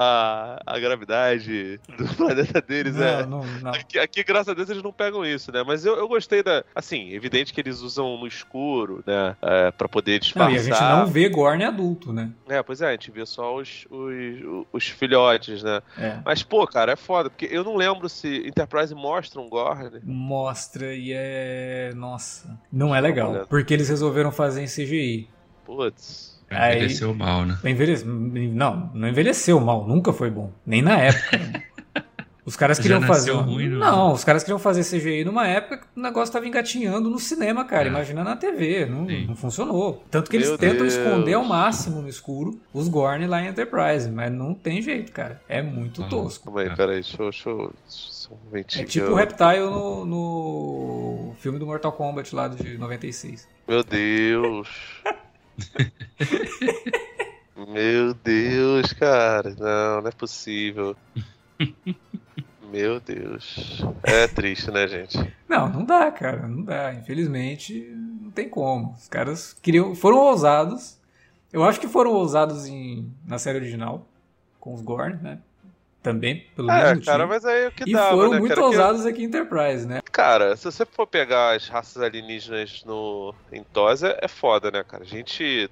a, 0.67 0.75
a 0.75 0.79
gravidade 0.79 1.79
do 1.97 2.05
planeta 2.15 2.61
deles 2.61 2.97
é. 2.99 3.21
Não, 3.25 3.43
não, 3.43 3.45
não. 3.61 3.71
Aqui, 3.71 3.97
aqui, 3.99 4.23
graças 4.23 4.49
a 4.49 4.53
Deus, 4.53 4.69
eles 4.69 4.83
não 4.83 4.91
pegam 4.91 5.25
isso, 5.25 5.51
né? 5.51 5.63
Mas 5.65 5.85
eu, 5.85 5.95
eu 5.95 6.07
gostei 6.07 6.43
da. 6.43 6.64
Assim, 6.73 7.11
evidente 7.11 7.53
que 7.53 7.61
eles 7.61 7.79
usam 7.81 8.17
no 8.17 8.27
escuro, 8.27 9.03
né? 9.05 9.35
É, 9.41 9.71
pra 9.71 9.87
poder 9.87 10.13
Não, 10.13 10.19
disfarçar. 10.19 10.53
e 10.53 10.57
a 10.57 10.61
gente 10.63 10.81
não 10.81 11.05
vê 11.07 11.29
Gorn 11.29 11.63
adulto, 11.63 12.11
né? 12.11 12.31
É, 12.49 12.61
pois 12.63 12.81
é, 12.81 12.87
a 12.89 12.91
gente 12.91 13.11
vê 13.11 13.25
só 13.25 13.55
os, 13.55 13.85
os, 13.89 14.65
os 14.73 14.87
filhotes, 14.87 15.63
né? 15.63 15.81
É. 15.97 16.17
Mas, 16.25 16.43
pô, 16.43 16.65
cara, 16.67 16.91
é 16.93 16.95
foda, 16.95 17.29
porque 17.29 17.47
eu 17.49 17.63
não 17.63 17.75
lembro 17.75 18.09
se 18.09 18.45
Enterprise 18.47 18.93
mostra 18.93 19.39
um 19.39 19.49
Gorn. 19.49 19.99
Mostra 20.03 20.93
e 20.93 21.11
é. 21.13 21.91
Nossa. 21.95 22.59
Não 22.71 22.93
é 22.95 22.99
legal. 22.99 23.45
Porque 23.47 23.73
eles 23.73 23.87
resolveram 23.89 24.31
fazer 24.31 24.61
em 24.61 24.67
CGI. 24.67 25.29
Putz. 25.65 26.35
Aí- 26.49 26.75
Envelheceu 26.75 27.13
mal, 27.13 27.43
né? 27.45 27.57
Envelhece... 27.63 28.05
Não, 28.05 28.91
não 28.93 29.07
envelheceu 29.07 29.59
mal, 29.59 29.87
nunca 29.87 30.13
foi 30.13 30.29
bom. 30.29 30.51
Nem 30.65 30.81
na 30.81 30.97
época. 30.99 31.63
Os 32.45 32.55
caras 32.55 32.77
Já 32.77 32.83
queriam 32.83 33.01
fazer. 33.01 33.31
ruim, 33.31 33.69
né? 33.69 33.77
não, 33.77 34.13
os 34.13 34.23
caras 34.23 34.43
queriam 34.43 34.59
fazer 34.59 34.83
CGI 34.83 35.23
numa 35.25 35.47
época 35.47 35.77
que 35.77 35.85
o 35.95 35.99
negócio 36.01 36.31
tava 36.31 36.47
engatinhando 36.47 37.09
no 37.09 37.17
cinema, 37.17 37.65
cara. 37.65 37.85
É. 37.85 37.87
Imagina 37.87 38.23
na 38.23 38.35
TV. 38.35 38.85
Não, 38.85 39.07
Sim. 39.07 39.25
não 39.25 39.35
funcionou. 39.35 40.03
Tanto 40.11 40.29
que 40.29 40.37
eles 40.37 40.49
Meu 40.49 40.57
tentam 40.57 40.85
Deus. 40.85 40.93
esconder 40.93 41.33
ao 41.33 41.43
máximo 41.43 42.01
no 42.03 42.07
escuro 42.07 42.59
os 42.71 42.87
Gorn 42.87 43.25
lá 43.25 43.41
em 43.41 43.47
Enterprise. 43.47 44.09
Mas 44.11 44.31
não 44.31 44.53
tem 44.53 44.79
jeito, 44.81 45.11
cara. 45.11 45.41
É 45.49 45.63
muito 45.63 46.03
Ah. 46.03 46.07
tosco. 46.07 46.45
Calma 46.45 46.61
aí, 46.61 46.67
É. 46.67 46.75
peraí, 46.75 47.01
deixa 47.01 47.17
eu. 47.23 47.31
Deixa 47.31 47.49
eu 47.49 47.73
um 48.53 48.57
É 48.57 48.63
tipo 48.83 49.07
o 49.11 49.15
Reptile 49.15 49.59
no, 49.61 50.05
no 50.05 51.35
filme 51.39 51.57
do 51.57 51.65
Mortal 51.65 51.91
Kombat 51.93 52.35
lá 52.35 52.47
de 52.47 52.77
96. 52.77 53.47
Meu 53.67 53.83
Deus. 53.83 54.69
Meu 57.67 58.13
Deus, 58.13 58.93
cara. 58.93 59.55
Não, 59.57 60.01
não 60.01 60.07
é 60.07 60.11
possível. 60.11 60.95
Meu 62.75 62.99
Deus. 62.99 63.81
É 64.03 64.27
triste, 64.27 64.69
né, 64.69 64.87
gente? 64.87 65.17
Não, 65.47 65.69
não 65.69 65.85
dá, 65.85 66.11
cara, 66.11 66.47
não 66.47 66.63
dá. 66.63 66.93
Infelizmente, 66.93 67.81
não 68.21 68.31
tem 68.31 68.49
como. 68.49 68.93
Os 68.93 69.07
caras 69.07 69.53
queriam, 69.53 69.95
foram 69.95 70.17
ousados. 70.17 70.99
Eu 71.53 71.63
acho 71.63 71.79
que 71.79 71.87
foram 71.87 72.11
ousados 72.13 72.65
em, 72.67 73.11
na 73.25 73.37
série 73.39 73.59
original, 73.59 74.05
com 74.59 74.73
os 74.73 74.81
Gorn, 74.81 75.17
né? 75.21 75.39
Também, 76.03 76.45
pelo 76.55 76.69
É, 76.69 76.73
mesmo 76.83 77.01
cara, 77.03 77.25
motivo. 77.25 77.27
mas 77.27 77.45
aí 77.45 77.63
é 77.63 77.67
o 77.67 77.71
que 77.71 77.85
E 77.85 77.93
dava, 77.93 78.15
foram 78.15 78.31
né, 78.31 78.39
muito 78.39 78.55
cara? 78.55 78.61
Que- 78.61 78.65
ousados 78.65 79.05
aqui 79.05 79.21
em 79.23 79.25
Enterprise, 79.25 79.87
né? 79.87 80.01
Cara, 80.11 80.55
se 80.55 80.63
você 80.65 80.85
for 80.85 81.05
pegar 81.05 81.55
as 81.55 81.67
raças 81.67 82.01
alienígenas 82.01 82.83
no, 82.85 83.33
em 83.51 83.63
TOS, 83.63 84.03
é, 84.03 84.17
é 84.21 84.27
foda, 84.27 84.71
né, 84.71 84.83
cara? 84.83 85.03
A 85.03 85.05
gente 85.07 85.69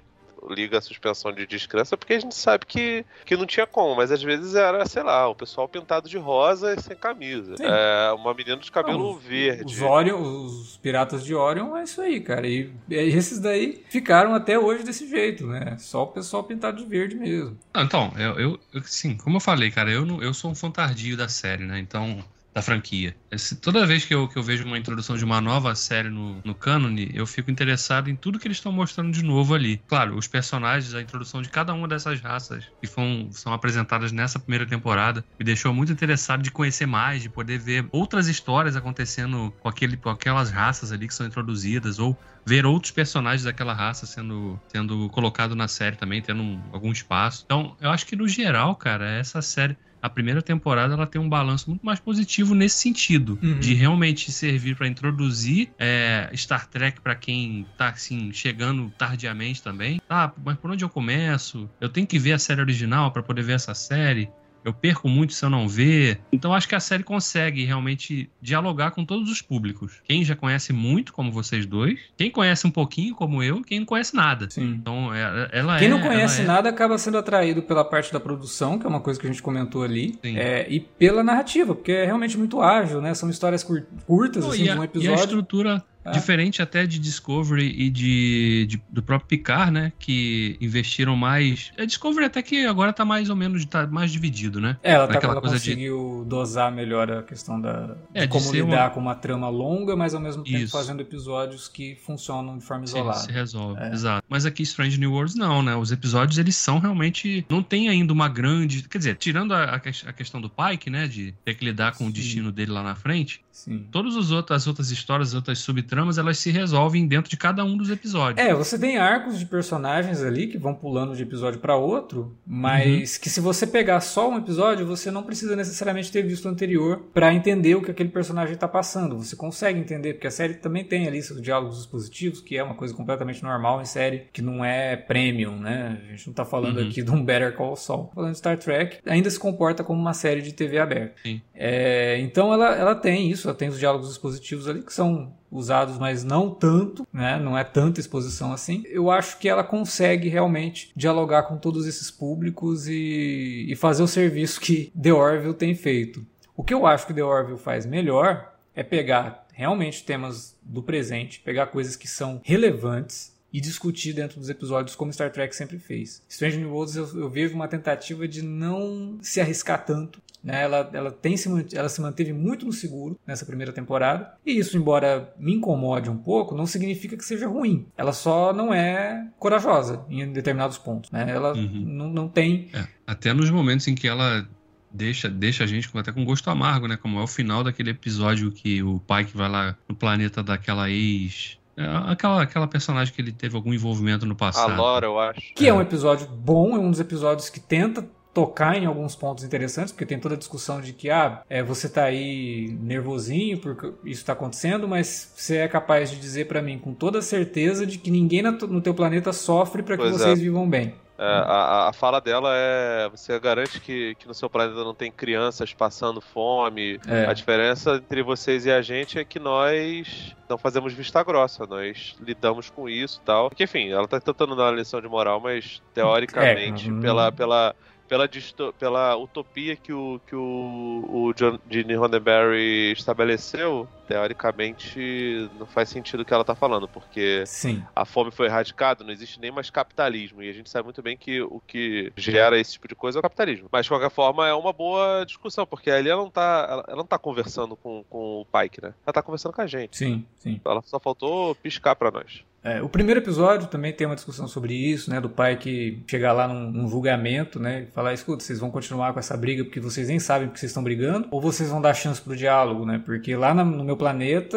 liga 0.50 0.78
a 0.78 0.80
suspensão 0.80 1.32
de 1.32 1.46
descrença 1.46 1.96
porque 1.96 2.14
a 2.14 2.20
gente 2.20 2.34
sabe 2.34 2.66
que, 2.66 3.04
que 3.24 3.36
não 3.36 3.46
tinha 3.46 3.66
como, 3.66 3.96
mas 3.96 4.10
às 4.10 4.22
vezes 4.22 4.54
era, 4.54 4.84
sei 4.86 5.02
lá, 5.02 5.28
o 5.28 5.34
pessoal 5.34 5.68
pintado 5.68 6.08
de 6.08 6.18
rosa 6.18 6.74
e 6.74 6.80
sem 6.80 6.96
camisa. 6.96 7.54
É, 7.60 8.12
uma 8.12 8.34
menina 8.34 8.56
de 8.56 8.70
cabelo 8.70 9.12
Não, 9.12 9.18
verde. 9.18 9.64
Os 9.64 9.80
Orion, 9.80 10.20
os 10.20 10.76
piratas 10.78 11.24
de 11.24 11.34
Orion, 11.34 11.76
é 11.76 11.84
isso 11.84 12.00
aí, 12.00 12.20
cara. 12.20 12.46
E, 12.46 12.70
e 12.88 12.94
esses 12.94 13.40
daí 13.40 13.84
ficaram 13.88 14.34
até 14.34 14.58
hoje 14.58 14.84
desse 14.84 15.08
jeito, 15.08 15.46
né? 15.46 15.76
Só 15.78 16.02
o 16.02 16.08
pessoal 16.08 16.44
pintado 16.44 16.78
de 16.82 16.88
verde 16.88 17.16
mesmo. 17.16 17.58
Não, 17.74 17.82
então, 17.82 18.12
eu, 18.18 18.38
eu, 18.38 18.60
eu- 18.72 18.82
sim, 18.84 19.16
como 19.16 19.36
eu 19.36 19.40
falei, 19.40 19.70
cara, 19.70 19.90
eu, 19.90 20.04
não, 20.04 20.22
eu 20.22 20.34
sou 20.34 20.50
um 20.50 20.54
fã 20.54 20.70
tardio 20.70 21.16
da 21.16 21.28
série, 21.28 21.64
né? 21.64 21.78
Então, 21.78 22.22
da 22.54 22.62
franquia. 22.62 23.16
Esse- 23.30 23.60
toda 23.60 23.84
vez 23.86 24.04
que 24.04 24.14
eu, 24.14 24.28
que 24.28 24.38
eu 24.38 24.42
vejo 24.42 24.64
uma 24.64 24.78
introdução 24.78 25.16
de 25.16 25.24
uma 25.24 25.40
nova 25.40 25.74
série 25.74 26.08
no, 26.08 26.40
no 26.44 26.54
cânone, 26.54 27.10
eu 27.12 27.26
fico 27.26 27.50
interessado 27.50 28.08
em 28.08 28.16
tudo 28.16 28.38
que 28.38 28.46
eles 28.46 28.58
estão 28.58 28.70
mostrando 28.72 29.10
de 29.12 29.22
novo 29.24 29.54
ali. 29.54 29.78
Claro, 29.88 30.16
os 30.16 30.28
personagens, 30.28 30.94
a 30.94 31.00
introdução 31.02 31.42
de 31.42 31.48
cada 31.50 31.74
uma 31.74 31.88
dessas 31.88 32.20
raças 32.20 32.66
que 32.80 32.86
foram, 32.86 33.30
são 33.32 33.52
apresentadas 33.52 34.12
nessa 34.12 34.38
primeira 34.38 34.66
temporada, 34.66 35.24
me 35.38 35.44
deixou 35.44 35.74
muito 35.74 35.92
interessado 35.92 36.42
de 36.42 36.50
conhecer 36.52 36.86
mais, 36.86 37.22
de 37.22 37.28
poder 37.30 37.58
ver 37.58 37.88
outras 37.92 38.28
histórias 38.28 38.76
acontecendo 38.76 39.54
com, 39.58 39.68
aquele, 39.68 39.96
com 39.96 40.10
aquelas 40.10 40.50
raças 40.50 40.92
ali 40.92 41.08
que 41.08 41.14
são 41.14 41.26
introduzidas, 41.26 41.98
ou 41.98 42.18
ver 42.46 42.66
outros 42.66 42.92
personagens 42.92 43.44
daquela 43.44 43.72
raça 43.74 44.06
sendo, 44.06 44.62
sendo 44.68 45.08
colocado 45.10 45.54
na 45.54 45.68
série 45.68 45.96
também, 45.96 46.22
tendo 46.22 46.42
um- 46.42 46.68
algum 46.72 46.92
espaço. 46.92 47.42
Então, 47.44 47.76
eu 47.80 47.90
acho 47.90 48.06
que 48.06 48.16
no 48.16 48.28
geral, 48.28 48.76
cara, 48.76 49.08
essa 49.08 49.40
série, 49.42 49.76
a 50.04 50.10
primeira 50.10 50.42
temporada, 50.42 50.92
ela 50.92 51.06
tem 51.06 51.18
um 51.18 51.30
balanço 51.30 51.70
muito 51.70 51.80
mais 51.84 51.98
positivo 51.98 52.54
nesse 52.54 52.76
sentido, 52.76 53.38
Uhum. 53.42 53.58
de 53.58 53.72
realmente 53.72 54.30
servir 54.30 54.76
para 54.76 54.86
introduzir 54.86 55.70
é, 55.78 56.30
Star 56.34 56.68
Trek 56.68 57.00
para 57.00 57.14
quem 57.14 57.66
tá 57.74 57.88
assim 57.88 58.30
chegando 58.30 58.90
tardiamente 58.98 59.62
também. 59.62 59.96
Ah, 60.06 60.30
mas 60.44 60.58
por 60.58 60.70
onde 60.70 60.84
eu 60.84 60.90
começo? 60.90 61.70
Eu 61.80 61.88
tenho 61.88 62.06
que 62.06 62.18
ver 62.18 62.32
a 62.32 62.38
série 62.38 62.60
original 62.60 63.10
para 63.12 63.22
poder 63.22 63.42
ver 63.42 63.54
essa 63.54 63.72
série. 63.74 64.28
Eu 64.64 64.72
perco 64.72 65.08
muito 65.08 65.34
se 65.34 65.44
eu 65.44 65.50
não 65.50 65.68
ver. 65.68 66.20
Então 66.32 66.54
acho 66.54 66.66
que 66.68 66.74
a 66.74 66.80
série 66.80 67.02
consegue 67.02 67.64
realmente 67.64 68.30
dialogar 68.40 68.92
com 68.92 69.04
todos 69.04 69.30
os 69.30 69.42
públicos. 69.42 70.00
Quem 70.04 70.24
já 70.24 70.34
conhece 70.34 70.72
muito, 70.72 71.12
como 71.12 71.30
vocês 71.30 71.66
dois, 71.66 71.98
quem 72.16 72.30
conhece 72.30 72.66
um 72.66 72.70
pouquinho, 72.70 73.14
como 73.14 73.42
eu, 73.42 73.60
quem 73.62 73.80
não 73.80 73.86
conhece 73.86 74.16
nada. 74.16 74.48
Sim. 74.50 74.76
Então 74.80 75.14
é- 75.14 75.50
ela 75.52 75.78
Quem 75.78 75.88
é. 75.88 75.90
não 75.90 76.00
conhece 76.00 76.40
é- 76.42 76.44
nada 76.44 76.68
acaba 76.70 76.96
sendo 76.96 77.18
atraído 77.18 77.62
pela 77.62 77.84
parte 77.84 78.12
da 78.12 78.18
produção, 78.18 78.78
que 78.78 78.86
é 78.86 78.88
uma 78.88 79.00
coisa 79.00 79.20
que 79.20 79.26
a 79.26 79.30
gente 79.30 79.42
comentou 79.42 79.82
ali, 79.82 80.18
é, 80.22 80.66
e 80.68 80.80
pela 80.80 81.22
narrativa, 81.22 81.74
porque 81.74 81.92
é 81.92 82.04
realmente 82.06 82.38
muito 82.38 82.60
ágil, 82.62 83.00
né? 83.02 83.12
São 83.14 83.28
histórias 83.28 83.62
cur- 83.62 83.84
curtas, 84.06 84.44
assim, 84.46 84.60
e, 84.60 84.64
de 84.64 84.70
a, 84.70 84.74
um 84.74 84.78
e 84.78 84.80
a 84.80 84.84
episódio. 84.84 85.14
estrutura 85.24 85.84
É. 86.04 86.10
diferente 86.10 86.60
até 86.60 86.86
de 86.86 86.98
Discovery 86.98 87.66
e 87.66 87.88
de, 87.90 88.66
de- 88.68 88.82
do 88.90 89.02
próprio 89.02 89.28
Picard, 89.28 89.70
né? 89.70 89.92
Que 89.98 90.56
investiram 90.60 91.16
mais. 91.16 91.72
É 91.76 91.86
Discovery 91.86 92.26
até 92.26 92.42
que 92.42 92.66
agora 92.66 92.92
tá 92.92 93.04
mais 93.04 93.30
ou 93.30 93.36
menos 93.36 93.64
tá 93.64 93.86
mais 93.86 94.12
dividido, 94.12 94.60
né? 94.60 94.76
É, 94.82 94.92
ela, 94.92 95.06
tá, 95.08 95.18
ela 95.22 95.40
coisa 95.40 95.58
de- 95.58 95.70
conseguiu 95.70 96.24
dosar 96.28 96.70
melhor 96.72 97.10
a 97.10 97.22
questão 97.22 97.60
da, 97.60 97.96
É, 98.12 98.26
como 98.26 98.52
lidar 98.52 98.66
uma- 98.66 98.90
com 98.90 99.00
uma 99.00 99.14
trama 99.14 99.48
longa, 99.48 99.96
mas 99.96 100.14
ao 100.14 100.20
mesmo 100.20 100.44
tempo 100.44 100.56
Isso. 100.58 100.72
fazendo 100.72 101.00
episódios 101.00 101.68
que 101.68 101.96
funcionam 102.04 102.58
de 102.58 102.64
forma 102.64 102.86
Se, 102.86 102.94
isolada. 102.96 103.18
se 103.20 103.32
resolve, 103.32 103.80
É. 103.80 103.92
exato. 103.92 104.24
Mas 104.28 104.44
aqui 104.44 104.62
Strange 104.62 104.98
New 104.98 105.12
Worlds 105.12 105.34
não, 105.34 105.62
né? 105.62 105.74
Os 105.74 105.90
episódios 105.92 106.38
eles 106.38 106.56
são 106.56 106.78
realmente 106.78 107.46
não 107.48 107.62
tem 107.62 107.88
ainda 107.88 108.12
uma 108.12 108.28
grande, 108.28 108.82
quer 108.88 108.98
dizer, 108.98 109.16
tirando 109.16 109.52
a, 109.54 109.64
a 109.76 109.80
que- 109.80 110.06
a 110.06 110.12
questão 110.12 110.40
do 110.40 110.50
Pike, 110.50 110.90
né, 110.90 111.06
de 111.08 111.32
ter 111.44 111.54
que 111.54 111.64
lidar 111.64 111.92
com 111.96 112.04
o 112.04 112.06
Sim. 112.08 112.12
destino 112.12 112.52
dele 112.52 112.72
lá 112.72 112.82
na 112.82 112.94
frente, 112.94 113.40
Sim. 113.50 113.86
todas 113.90 114.16
as 114.16 114.30
outras, 114.30 114.62
as 114.62 114.66
outras 114.66 114.90
histórias, 114.90 115.28
as 115.28 115.34
outras 115.34 115.58
subtramas, 115.60 115.93
elas 116.18 116.38
se 116.38 116.50
resolvem 116.50 117.06
dentro 117.06 117.30
de 117.30 117.36
cada 117.36 117.64
um 117.64 117.76
dos 117.76 117.90
episódios. 117.90 118.44
É, 118.46 118.54
você 118.54 118.78
tem 118.78 118.96
arcos 118.98 119.38
de 119.38 119.46
personagens 119.46 120.22
ali 120.22 120.46
que 120.46 120.58
vão 120.58 120.74
pulando 120.74 121.14
de 121.16 121.22
episódio 121.22 121.60
pra 121.60 121.76
outro, 121.76 122.20
Uhum. 122.24 122.32
mas 122.46 123.16
que 123.18 123.28
se 123.30 123.40
você 123.40 123.66
pegar 123.66 124.00
só 124.00 124.30
um 124.30 124.38
episódio, 124.38 124.86
você 124.86 125.10
não 125.10 125.22
precisa 125.22 125.54
necessariamente 125.56 126.10
ter 126.10 126.22
visto 126.22 126.46
o 126.46 126.48
anterior 126.48 127.02
pra 127.12 127.32
entender 127.32 127.74
o 127.74 127.82
que 127.82 127.90
aquele 127.90 128.08
personagem 128.08 128.56
tá 128.56 128.66
passando. 128.68 129.16
Você 129.18 129.36
consegue 129.36 129.78
entender, 129.78 130.14
porque 130.14 130.26
a 130.26 130.30
série 130.30 130.54
também 130.54 130.84
tem 130.84 131.06
ali 131.06 131.22
seus 131.22 131.40
diálogos 131.40 131.80
expositivos, 131.80 132.40
que 132.40 132.56
é 132.56 132.62
uma 132.62 132.74
coisa 132.74 132.94
completamente 132.94 133.42
normal 133.42 133.80
em 133.80 133.84
série, 133.84 134.24
que 134.32 134.42
não 134.42 134.64
é 134.64 134.96
premium, 134.96 135.56
né? 135.58 136.00
A 136.08 136.10
gente 136.12 136.26
não 136.28 136.34
tá 136.34 136.44
falando 136.44 136.78
Uhum. 136.80 136.88
aqui 136.88 137.02
de 137.02 137.10
um 137.10 137.24
Better 137.24 137.54
Call 137.54 137.76
Saul. 137.76 138.10
Falando 138.14 138.32
de 138.32 138.38
Star 138.38 138.58
Trek, 138.58 138.98
ainda 139.06 139.30
se 139.30 139.38
comporta 139.38 139.84
como 139.84 140.00
uma 140.00 140.14
série 140.14 140.42
de 140.42 140.52
TV 140.52 140.78
aberta. 140.78 141.14
É, 141.54 142.18
então 142.20 142.52
ela, 142.52 142.74
ela 142.74 142.94
tem 142.94 143.30
isso, 143.30 143.48
ela 143.48 143.56
tem 143.56 143.68
os 143.68 143.78
diálogos 143.78 144.10
expositivos 144.10 144.68
ali 144.68 144.82
que 144.82 144.92
são 144.92 145.32
usados, 145.54 145.98
mas 145.98 146.24
não 146.24 146.50
tanto, 146.50 147.06
né? 147.12 147.38
Não 147.38 147.56
é 147.56 147.64
tanta 147.64 148.00
exposição 148.00 148.52
assim. 148.52 148.82
Eu 148.86 149.10
acho 149.10 149.38
que 149.38 149.48
ela 149.48 149.62
consegue 149.62 150.28
realmente 150.28 150.92
dialogar 150.96 151.44
com 151.44 151.56
todos 151.56 151.86
esses 151.86 152.10
públicos 152.10 152.88
e, 152.88 153.66
e 153.68 153.76
fazer 153.76 154.02
o 154.02 154.08
serviço 154.08 154.60
que 154.60 154.92
The 155.00 155.12
Orville 155.12 155.54
tem 155.54 155.74
feito. 155.74 156.26
O 156.56 156.62
que 156.62 156.74
eu 156.74 156.86
acho 156.86 157.06
que 157.06 157.14
The 157.14 157.22
Orville 157.22 157.58
faz 157.58 157.86
melhor 157.86 158.52
é 158.74 158.82
pegar 158.82 159.46
realmente 159.52 160.04
temas 160.04 160.56
do 160.62 160.82
presente, 160.82 161.40
pegar 161.40 161.66
coisas 161.66 161.94
que 161.94 162.08
são 162.08 162.40
relevantes 162.44 163.32
e 163.52 163.60
discutir 163.60 164.12
dentro 164.12 164.40
dos 164.40 164.50
episódios 164.50 164.96
como 164.96 165.12
Star 165.12 165.30
Trek 165.30 165.54
sempre 165.54 165.78
fez. 165.78 166.20
Strange 166.28 166.58
New 166.58 166.72
Worlds 166.72 166.96
eu, 166.96 167.20
eu 167.20 167.30
vejo 167.30 167.54
uma 167.54 167.68
tentativa 167.68 168.26
de 168.26 168.42
não 168.42 169.18
se 169.22 169.40
arriscar 169.40 169.84
tanto 169.84 170.20
Né? 170.44 170.62
Ela, 170.62 170.90
ela, 170.92 171.10
tem 171.10 171.36
se, 171.36 171.48
ela 171.74 171.88
se 171.88 172.00
manteve 172.02 172.32
muito 172.32 172.66
no 172.66 172.72
seguro 172.72 173.18
nessa 173.26 173.46
primeira 173.46 173.72
temporada. 173.72 174.34
E 174.44 174.58
isso, 174.58 174.76
embora 174.76 175.32
me 175.38 175.54
incomode 175.54 176.10
um 176.10 176.18
pouco, 176.18 176.54
não 176.54 176.66
significa 176.66 177.16
que 177.16 177.24
seja 177.24 177.48
ruim. 177.48 177.86
Ela 177.96 178.12
só 178.12 178.52
não 178.52 178.72
é 178.72 179.26
corajosa 179.38 180.04
em 180.10 180.30
determinados 180.30 180.76
pontos. 180.76 181.10
Né? 181.10 181.26
Ela 181.28 181.54
uhum. 181.54 181.84
não, 181.86 182.10
não 182.10 182.28
tem. 182.28 182.68
É, 182.74 182.86
até 183.06 183.32
nos 183.32 183.50
momentos 183.50 183.88
em 183.88 183.94
que 183.94 184.06
ela 184.06 184.46
deixa, 184.92 185.28
deixa 185.28 185.64
a 185.64 185.66
gente 185.66 185.90
até 185.94 186.12
com 186.12 186.24
gosto 186.24 186.48
amargo, 186.50 186.86
né? 186.86 186.96
Como 186.96 187.18
é 187.18 187.22
o 187.22 187.26
final 187.26 187.64
daquele 187.64 187.90
episódio 187.90 188.52
que 188.52 188.82
o 188.82 189.00
pai 189.00 189.24
que 189.24 189.36
vai 189.36 189.48
lá 189.48 189.76
no 189.88 189.94
planeta 189.94 190.42
daquela 190.42 190.90
ex. 190.90 191.58
É, 191.76 191.84
aquela, 192.06 192.42
aquela 192.42 192.68
personagem 192.68 193.12
que 193.12 193.20
ele 193.20 193.32
teve 193.32 193.56
algum 193.56 193.74
envolvimento 193.74 194.24
no 194.24 194.36
passado. 194.36 194.72
A 194.72 194.76
Laura, 194.76 195.06
eu 195.06 195.18
acho. 195.18 195.40
Que 195.54 195.66
é. 195.66 195.68
é 195.70 195.74
um 195.74 195.80
episódio 195.80 196.28
bom, 196.28 196.76
é 196.76 196.78
um 196.78 196.90
dos 196.90 197.00
episódios 197.00 197.50
que 197.50 197.58
tenta 197.58 198.06
tocar 198.34 198.76
em 198.76 198.84
alguns 198.84 199.14
pontos 199.14 199.44
interessantes, 199.44 199.92
porque 199.92 200.04
tem 200.04 200.18
toda 200.18 200.34
a 200.34 200.38
discussão 200.38 200.80
de 200.80 200.92
que 200.92 201.08
ah, 201.08 201.42
é, 201.48 201.62
você 201.62 201.88
tá 201.88 202.04
aí 202.04 202.76
nervosinho 202.82 203.58
porque 203.58 203.86
isso 204.04 204.20
está 204.20 204.32
acontecendo, 204.32 204.88
mas 204.88 205.32
você 205.36 205.58
é 205.58 205.68
capaz 205.68 206.10
de 206.10 206.18
dizer 206.18 206.48
para 206.48 206.60
mim 206.60 206.78
com 206.78 206.92
toda 206.92 207.22
certeza 207.22 207.86
de 207.86 207.96
que 207.96 208.10
ninguém 208.10 208.42
no 208.42 208.80
teu 208.80 208.92
planeta 208.92 209.32
sofre 209.32 209.82
para 209.82 209.96
que 209.96 210.02
pois 210.02 210.18
vocês 210.18 210.38
é. 210.38 210.42
vivam 210.42 210.68
bem. 210.68 210.94
É, 211.16 211.24
a, 211.24 211.88
a 211.88 211.92
fala 211.92 212.20
dela 212.20 212.50
é: 212.52 213.08
você 213.08 213.38
garante 213.38 213.80
que, 213.80 214.16
que 214.16 214.26
no 214.26 214.34
seu 214.34 214.50
planeta 214.50 214.82
não 214.82 214.94
tem 214.94 215.12
crianças 215.12 215.72
passando 215.72 216.20
fome. 216.20 216.98
É. 217.06 217.26
A 217.26 217.32
diferença 217.32 217.94
entre 217.94 218.20
vocês 218.22 218.66
e 218.66 218.72
a 218.72 218.82
gente 218.82 219.18
é 219.18 219.24
que 219.24 219.38
nós 219.38 220.34
não 220.48 220.58
fazemos 220.58 220.92
vista 220.92 221.22
grossa, 221.22 221.66
nós 221.66 222.16
lidamos 222.20 222.68
com 222.68 222.88
isso 222.88 223.20
e 223.22 223.24
tal. 223.24 223.48
Porque, 223.48 223.62
enfim, 223.62 223.90
ela 223.90 224.08
tá 224.08 224.18
tentando 224.18 224.56
dar 224.56 224.64
uma 224.64 224.72
lição 224.72 225.00
de 225.00 225.08
moral, 225.08 225.38
mas 225.38 225.80
teoricamente, 225.94 226.90
é, 226.90 227.00
pela, 227.00 227.30
pela 227.30 227.76
pela, 228.14 228.72
pela 228.72 229.16
utopia 229.16 229.76
que 229.76 229.92
o, 229.92 230.20
que 230.26 230.36
o, 230.36 231.04
o 231.08 231.32
John, 231.34 231.58
Gene 231.68 231.94
Roddenberry 231.94 232.92
estabeleceu, 232.92 233.88
teoricamente 234.06 235.48
não 235.58 235.66
faz 235.66 235.88
sentido 235.88 236.20
o 236.20 236.24
que 236.24 236.32
ela 236.32 236.42
está 236.42 236.54
falando, 236.54 236.86
porque 236.86 237.44
Sim. 237.46 237.82
a 237.94 238.04
fome 238.04 238.30
foi 238.30 238.46
erradicada, 238.46 239.02
não 239.02 239.12
existe 239.12 239.40
nem 239.40 239.50
mais 239.50 239.70
capitalismo, 239.70 240.42
e 240.42 240.48
a 240.48 240.52
gente 240.52 240.70
sabe 240.70 240.84
muito 240.84 241.02
bem 241.02 241.16
que 241.16 241.42
o 241.42 241.60
que 241.66 242.12
gera 242.16 242.58
esse 242.58 242.72
tipo 242.72 242.88
de 242.88 242.94
coisa 242.94 243.18
é 243.18 243.20
o 243.20 243.22
capitalismo. 243.22 243.68
Mas, 243.70 243.86
de 243.86 243.90
qualquer 243.90 244.10
forma, 244.10 244.46
é 244.46 244.54
uma 244.54 244.72
boa 244.72 245.24
discussão, 245.24 245.66
porque 245.66 245.90
ali 245.90 246.08
ela 246.08 246.20
não 246.20 246.28
está 246.28 246.66
ela, 246.70 246.84
ela, 246.88 246.96
não 246.96 247.06
tá 247.06 247.18
conversando 247.18 247.76
com, 247.76 248.04
com 248.08 248.40
o 248.40 248.46
Pike, 248.46 248.82
né? 248.82 248.88
Ela 248.88 249.10
está 249.10 249.22
conversando 249.22 249.52
com 249.52 249.62
a 249.62 249.66
gente. 249.66 249.96
Sim, 249.96 250.24
sim. 250.38 250.60
Ela 250.64 250.82
só 250.82 251.00
faltou 251.00 251.54
piscar 251.56 251.96
para 251.96 252.10
nós. 252.10 252.44
É, 252.64 252.80
o 252.82 252.88
primeiro 252.88 253.20
episódio 253.20 253.68
também 253.68 253.92
tem 253.92 254.06
uma 254.06 254.14
discussão 254.14 254.48
sobre 254.48 254.72
isso, 254.72 255.10
né? 255.10 255.20
Do 255.20 255.28
pai 255.28 255.56
que 255.56 256.02
chegar 256.06 256.32
lá 256.32 256.48
num, 256.48 256.70
num, 256.70 256.88
julgamento, 256.88 257.60
né? 257.60 257.82
E 257.82 257.86
falar, 257.92 258.14
escuta, 258.14 258.42
vocês 258.42 258.58
vão 258.58 258.70
continuar 258.70 259.12
com 259.12 259.18
essa 259.18 259.36
briga 259.36 259.62
porque 259.62 259.78
vocês 259.78 260.08
nem 260.08 260.18
sabem 260.18 260.48
porque 260.48 260.58
vocês 260.58 260.70
estão 260.70 260.82
brigando, 260.82 261.28
ou 261.30 261.42
vocês 261.42 261.68
vão 261.68 261.82
dar 261.82 261.92
chance 261.92 262.22
pro 262.22 262.34
diálogo, 262.34 262.86
né? 262.86 263.02
Porque 263.04 263.36
lá 263.36 263.52
na, 263.52 263.62
no 263.62 263.84
meu 263.84 263.98
planeta, 263.98 264.56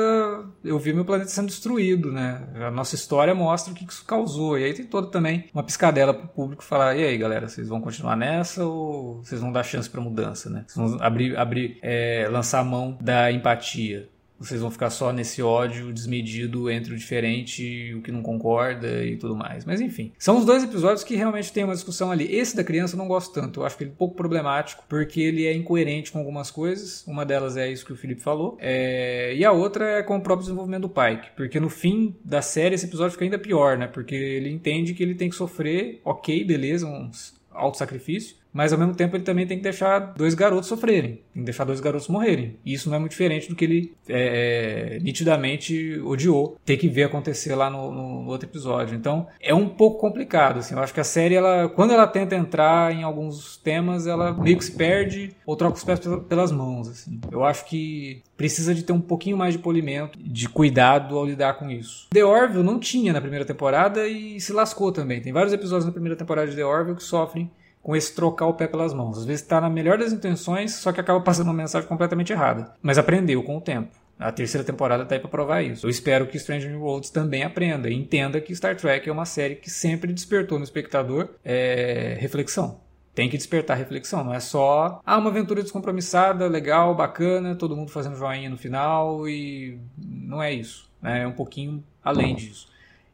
eu 0.64 0.80
vi 0.80 0.94
meu 0.94 1.04
planeta 1.04 1.30
sendo 1.30 1.48
destruído, 1.48 2.10
né? 2.10 2.48
A 2.56 2.72
nossa 2.72 2.96
história 2.96 3.36
mostra 3.36 3.74
o 3.74 3.76
que 3.76 3.84
isso 3.84 4.06
causou. 4.06 4.58
E 4.58 4.64
aí 4.64 4.74
tem 4.74 4.86
todo 4.86 5.08
também 5.08 5.50
uma 5.54 5.64
piscadela 5.64 6.14
pro 6.14 6.30
público 6.30 6.64
falar, 6.64 6.96
e 6.96 7.04
aí, 7.04 7.18
galera, 7.18 7.50
vocês 7.50 7.68
vão 7.68 7.82
continuar 7.82 8.16
nessa 8.16 8.64
ou 8.64 9.22
vocês 9.22 9.42
vão 9.42 9.52
dar 9.52 9.64
chance 9.64 9.90
pra 9.90 10.00
mudança, 10.00 10.50
né? 10.50 10.64
Vocês 10.66 10.92
vão 10.92 11.04
abrir, 11.04 11.38
abrir 11.38 11.78
é, 11.82 12.26
lançar 12.32 12.60
a 12.60 12.64
mão 12.64 12.98
da 13.02 13.30
empatia 13.34 14.08
vocês 14.40 14.62
vão 14.62 14.72
ficar 14.72 14.90
só 14.90 15.12
nesse 15.12 15.42
ódio 15.42 15.92
desmedido 15.92 16.70
entre 16.70 16.94
o 16.94 16.98
diferente 16.98 17.94
o 17.96 18.02
que 18.02 18.12
não 18.12 18.22
concorda 18.22 19.04
e 19.04 19.18
tudo 19.18 19.36
mais. 19.36 19.66
Mas 19.66 19.82
enfim, 19.82 20.12
são 20.18 20.38
os 20.38 20.46
dois 20.46 20.64
episódios 20.64 21.04
que 21.04 21.16
realmente 21.16 21.52
tem 21.52 21.64
uma 21.64 21.74
discussão 21.74 22.12
ali. 22.12 22.34
Esse 22.34 22.56
da 22.56 22.64
criança 22.64 22.96
eu 22.96 22.98
não 22.98 23.08
gosto 23.08 23.34
tanto, 23.34 23.62
eu 23.62 23.66
acho 23.66 23.78
que 23.78 23.84
ele 23.84 23.92
é 23.92 23.94
um 23.94 23.98
pouco 23.98 24.16
problemático, 24.16 24.84
porque 24.88 25.22
ele 25.22 25.46
é 25.46 25.54
incoerente 25.54 26.12
com 26.12 26.20
algumas 26.20 26.52
coisas. 26.52 27.06
Uma 27.08 27.26
delas 27.26 27.58
é 27.58 27.70
isso 27.72 27.86
que 27.86 27.94
o 27.94 27.96
Felipe 27.96 28.22
falou, 28.22 28.58
é... 28.60 29.34
e 29.36 29.44
a 29.44 29.52
outra 29.52 30.00
é 30.00 30.04
com 30.04 30.18
o 30.18 30.22
próprio 30.22 30.46
desenvolvimento 30.46 30.84
do 30.84 30.90
Pike, 30.90 31.30
porque 31.36 31.60
no 31.60 31.70
fim 31.70 32.16
da 32.24 32.42
série 32.42 32.76
esse 32.76 32.86
episódio 32.86 33.12
fica 33.12 33.26
ainda 33.26 33.40
pior, 33.40 33.78
né? 33.78 33.88
Porque 33.88 34.16
ele 34.16 34.50
entende 34.50 34.94
que 34.94 35.04
ele 35.04 35.16
tem 35.16 35.30
que 35.30 35.36
sofrer, 35.36 36.02
ok, 36.04 36.44
beleza, 36.44 36.86
um 36.86 37.10
auto 37.52 37.78
sacrifício, 37.78 38.36
mas 38.58 38.74
ao 38.74 38.80
mesmo 38.80 38.96
tempo 38.96 39.16
ele 39.16 39.24
também 39.24 39.46
tem 39.46 39.58
que 39.58 39.62
deixar 39.64 40.00
dois 40.18 40.34
garotos 40.34 40.68
sofrerem, 40.68 41.22
tem 41.32 41.44
que 41.44 41.44
deixar 41.44 41.64
dois 41.64 41.80
garotos 41.80 42.08
morrerem. 42.08 42.58
E 42.66 42.74
isso 42.74 42.90
não 42.90 42.96
é 42.96 43.00
muito 43.00 43.12
diferente 43.12 43.48
do 43.48 43.56
que 43.56 43.64
ele 43.64 43.94
é, 44.10 44.96
é, 44.96 45.00
nitidamente 45.00 46.00
odiou 46.04 46.58
ter 46.66 46.76
que 46.76 46.88
ver 46.88 47.04
acontecer 47.04 47.54
lá 47.54 47.70
no, 47.70 47.92
no, 47.92 48.28
outro 48.28 48.50
episódio. 48.50 48.96
Então 48.96 49.28
é 49.40 49.54
um 49.54 49.70
pouco 49.70 50.00
complicado. 50.00 50.58
Assim. 50.58 50.74
Eu 50.74 50.80
acho 50.80 50.92
que 50.92 51.00
a 51.00 51.04
série, 51.04 51.36
ela, 51.36 51.70
quando 51.70 51.94
ela 51.94 52.08
tenta 52.08 52.36
entrar 52.36 52.92
em 52.92 53.04
alguns 53.04 53.58
temas, 53.58 54.08
ela 54.08 54.34
meio 54.34 54.58
que 54.58 54.66
se 54.66 54.72
perde 54.72 55.36
ou 55.46 55.56
troca 55.56 55.78
os 55.78 55.84
pés 55.84 56.00
pelas 56.28 56.52
mãos. 56.52 56.88
Assim. 56.90 57.22
Eu 57.32 57.44
acho 57.44 57.64
que 57.66 58.24
precisa 58.36 58.74
de 58.74 58.82
ter 58.82 58.92
um 58.92 59.00
pouquinho 59.00 59.38
mais 59.38 59.54
de 59.54 59.60
polimento, 59.60 60.18
de 60.18 60.50
cuidado 60.50 61.16
ao 61.16 61.28
lidar 61.28 61.60
com 61.60 61.70
isso. 61.70 62.08
The 62.10 62.26
Orville 62.26 62.64
não 62.64 62.80
tinha 62.80 63.14
na 63.14 63.22
primeira 63.22 63.46
temporada 63.46 64.08
e 64.08 64.42
se 64.42 64.52
lascou 64.52 64.92
também. 64.92 65.22
Tem 65.22 65.32
vários 65.32 65.54
episódios 65.54 65.86
na 65.86 65.92
primeira 65.92 66.16
temporada 66.16 66.50
de 66.50 66.56
The 66.56 66.66
Orville 66.66 66.98
que 66.98 67.04
sofrem 67.04 67.52
com 67.88 67.96
esse 67.96 68.14
trocar 68.14 68.48
o 68.48 68.54
pé 68.54 68.68
pelas 68.68 68.94
mãos. 68.94 69.18
Às 69.18 69.24
vezes 69.24 69.42
está 69.42 69.62
na 69.62 69.70
melhor 69.70 69.98
das 69.98 70.12
intenções, 70.12 70.74
só 70.74 70.92
que 70.92 71.00
acaba 71.00 71.22
passando 71.22 71.48
uma 71.48 71.54
mensagem 71.54 71.88
completamente 71.88 72.34
errada. 72.34 72.74
Mas 72.82 72.98
aprendeu 72.98 73.42
com 73.44 73.56
o 73.56 73.62
tempo. 73.62 73.96
A 74.20 74.30
terceira 74.30 74.66
temporada 74.66 75.04
está 75.04 75.16
aí 75.16 75.22
para 75.22 75.30
provar 75.30 75.62
isso. 75.62 75.86
Eu 75.86 75.90
espero 75.90 76.28
que 76.28 76.38
Stranger 76.38 76.70
New 76.70 76.82
Worlds 76.82 77.10
também 77.12 77.44
aprenda 77.44 77.90
e 77.90 77.94
entenda 77.94 78.42
que 78.42 78.54
Star 78.54 78.76
Trek 78.76 79.08
é 79.08 79.12
uma 79.12 79.24
série 79.24 79.56
que 79.56 79.70
sempre 79.70 80.12
despertou 80.12 80.58
no 80.58 80.66
espectador 80.66 81.30
é, 81.46 82.18
reflexão. 82.20 82.82
Tem 83.16 83.30
que 83.30 83.38
despertar 83.38 83.78
reflexão, 83.78 84.22
não 84.22 84.34
é 84.34 84.42
só 84.42 85.02
ah, 85.06 85.18
uma 85.18 85.30
aventura 85.30 85.64
descompromissada, 85.64 86.46
legal, 86.48 86.94
bacana, 86.94 87.56
todo 87.56 87.74
mundo 87.74 87.90
fazendo 87.90 88.18
joinha 88.18 88.50
no 88.50 88.58
final 88.58 89.30
e 89.30 89.80
não 89.98 90.44
é 90.44 90.52
isso. 90.52 90.92
Né? 91.02 91.24
É 91.24 91.28
um 91.28 91.32
pouquinho 91.32 91.82
além 92.04 92.36
disso. 92.36 92.68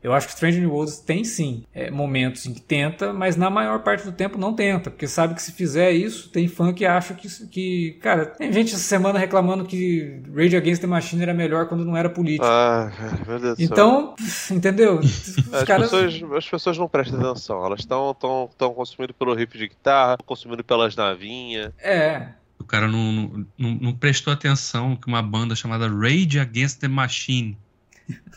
Eu 0.03 0.13
acho 0.13 0.27
que 0.27 0.33
Strange 0.33 0.59
New 0.59 0.71
Worlds 0.71 0.99
tem 0.99 1.23
sim 1.23 1.63
é, 1.73 1.89
momentos 1.89 2.45
em 2.45 2.53
que 2.53 2.61
tenta, 2.61 3.13
mas 3.13 3.37
na 3.37 3.49
maior 3.49 3.79
parte 3.79 4.03
do 4.03 4.11
tempo 4.11 4.37
não 4.37 4.53
tenta, 4.53 4.91
porque 4.91 5.07
sabe 5.07 5.33
que 5.33 5.41
se 5.41 5.53
fizer 5.53 5.91
isso, 5.91 6.29
tem 6.29 6.47
fã 6.47 6.73
que 6.73 6.85
acha 6.85 7.13
que, 7.13 7.27
que 7.47 7.97
cara, 8.01 8.25
tem 8.25 8.51
gente 8.51 8.73
essa 8.73 8.83
semana 8.83 9.17
reclamando 9.17 9.63
que 9.63 10.21
Rage 10.35 10.57
Against 10.57 10.81
the 10.81 10.87
Machine 10.87 11.23
era 11.23 11.33
melhor 11.33 11.67
quando 11.67 11.85
não 11.85 11.95
era 11.95 12.09
político. 12.09 12.45
Ah, 12.45 12.91
meu 13.25 13.39
Deus 13.39 13.59
Então, 13.59 14.13
entendeu? 14.51 14.99
As, 15.53 15.63
caras... 15.63 15.89
pessoas, 15.89 16.33
as 16.37 16.49
pessoas 16.49 16.77
não 16.77 16.89
prestam 16.89 17.19
atenção, 17.21 17.65
elas 17.65 17.79
estão 17.79 18.13
tão, 18.13 18.49
tão 18.57 18.73
consumindo 18.73 19.13
pelo 19.13 19.33
riff 19.33 19.57
de 19.57 19.69
guitarra, 19.69 20.17
consumindo 20.25 20.63
pelas 20.63 20.95
navinhas. 20.95 21.71
É, 21.79 22.27
o 22.59 22.65
cara 22.65 22.87
não, 22.87 23.45
não, 23.57 23.75
não, 23.75 23.93
prestou 23.93 24.31
atenção 24.31 24.95
que 24.95 25.07
uma 25.07 25.21
banda 25.21 25.53
chamada 25.53 25.87
Rage 25.87 26.39
Against 26.39 26.79
the 26.79 26.87
Machine 26.87 27.57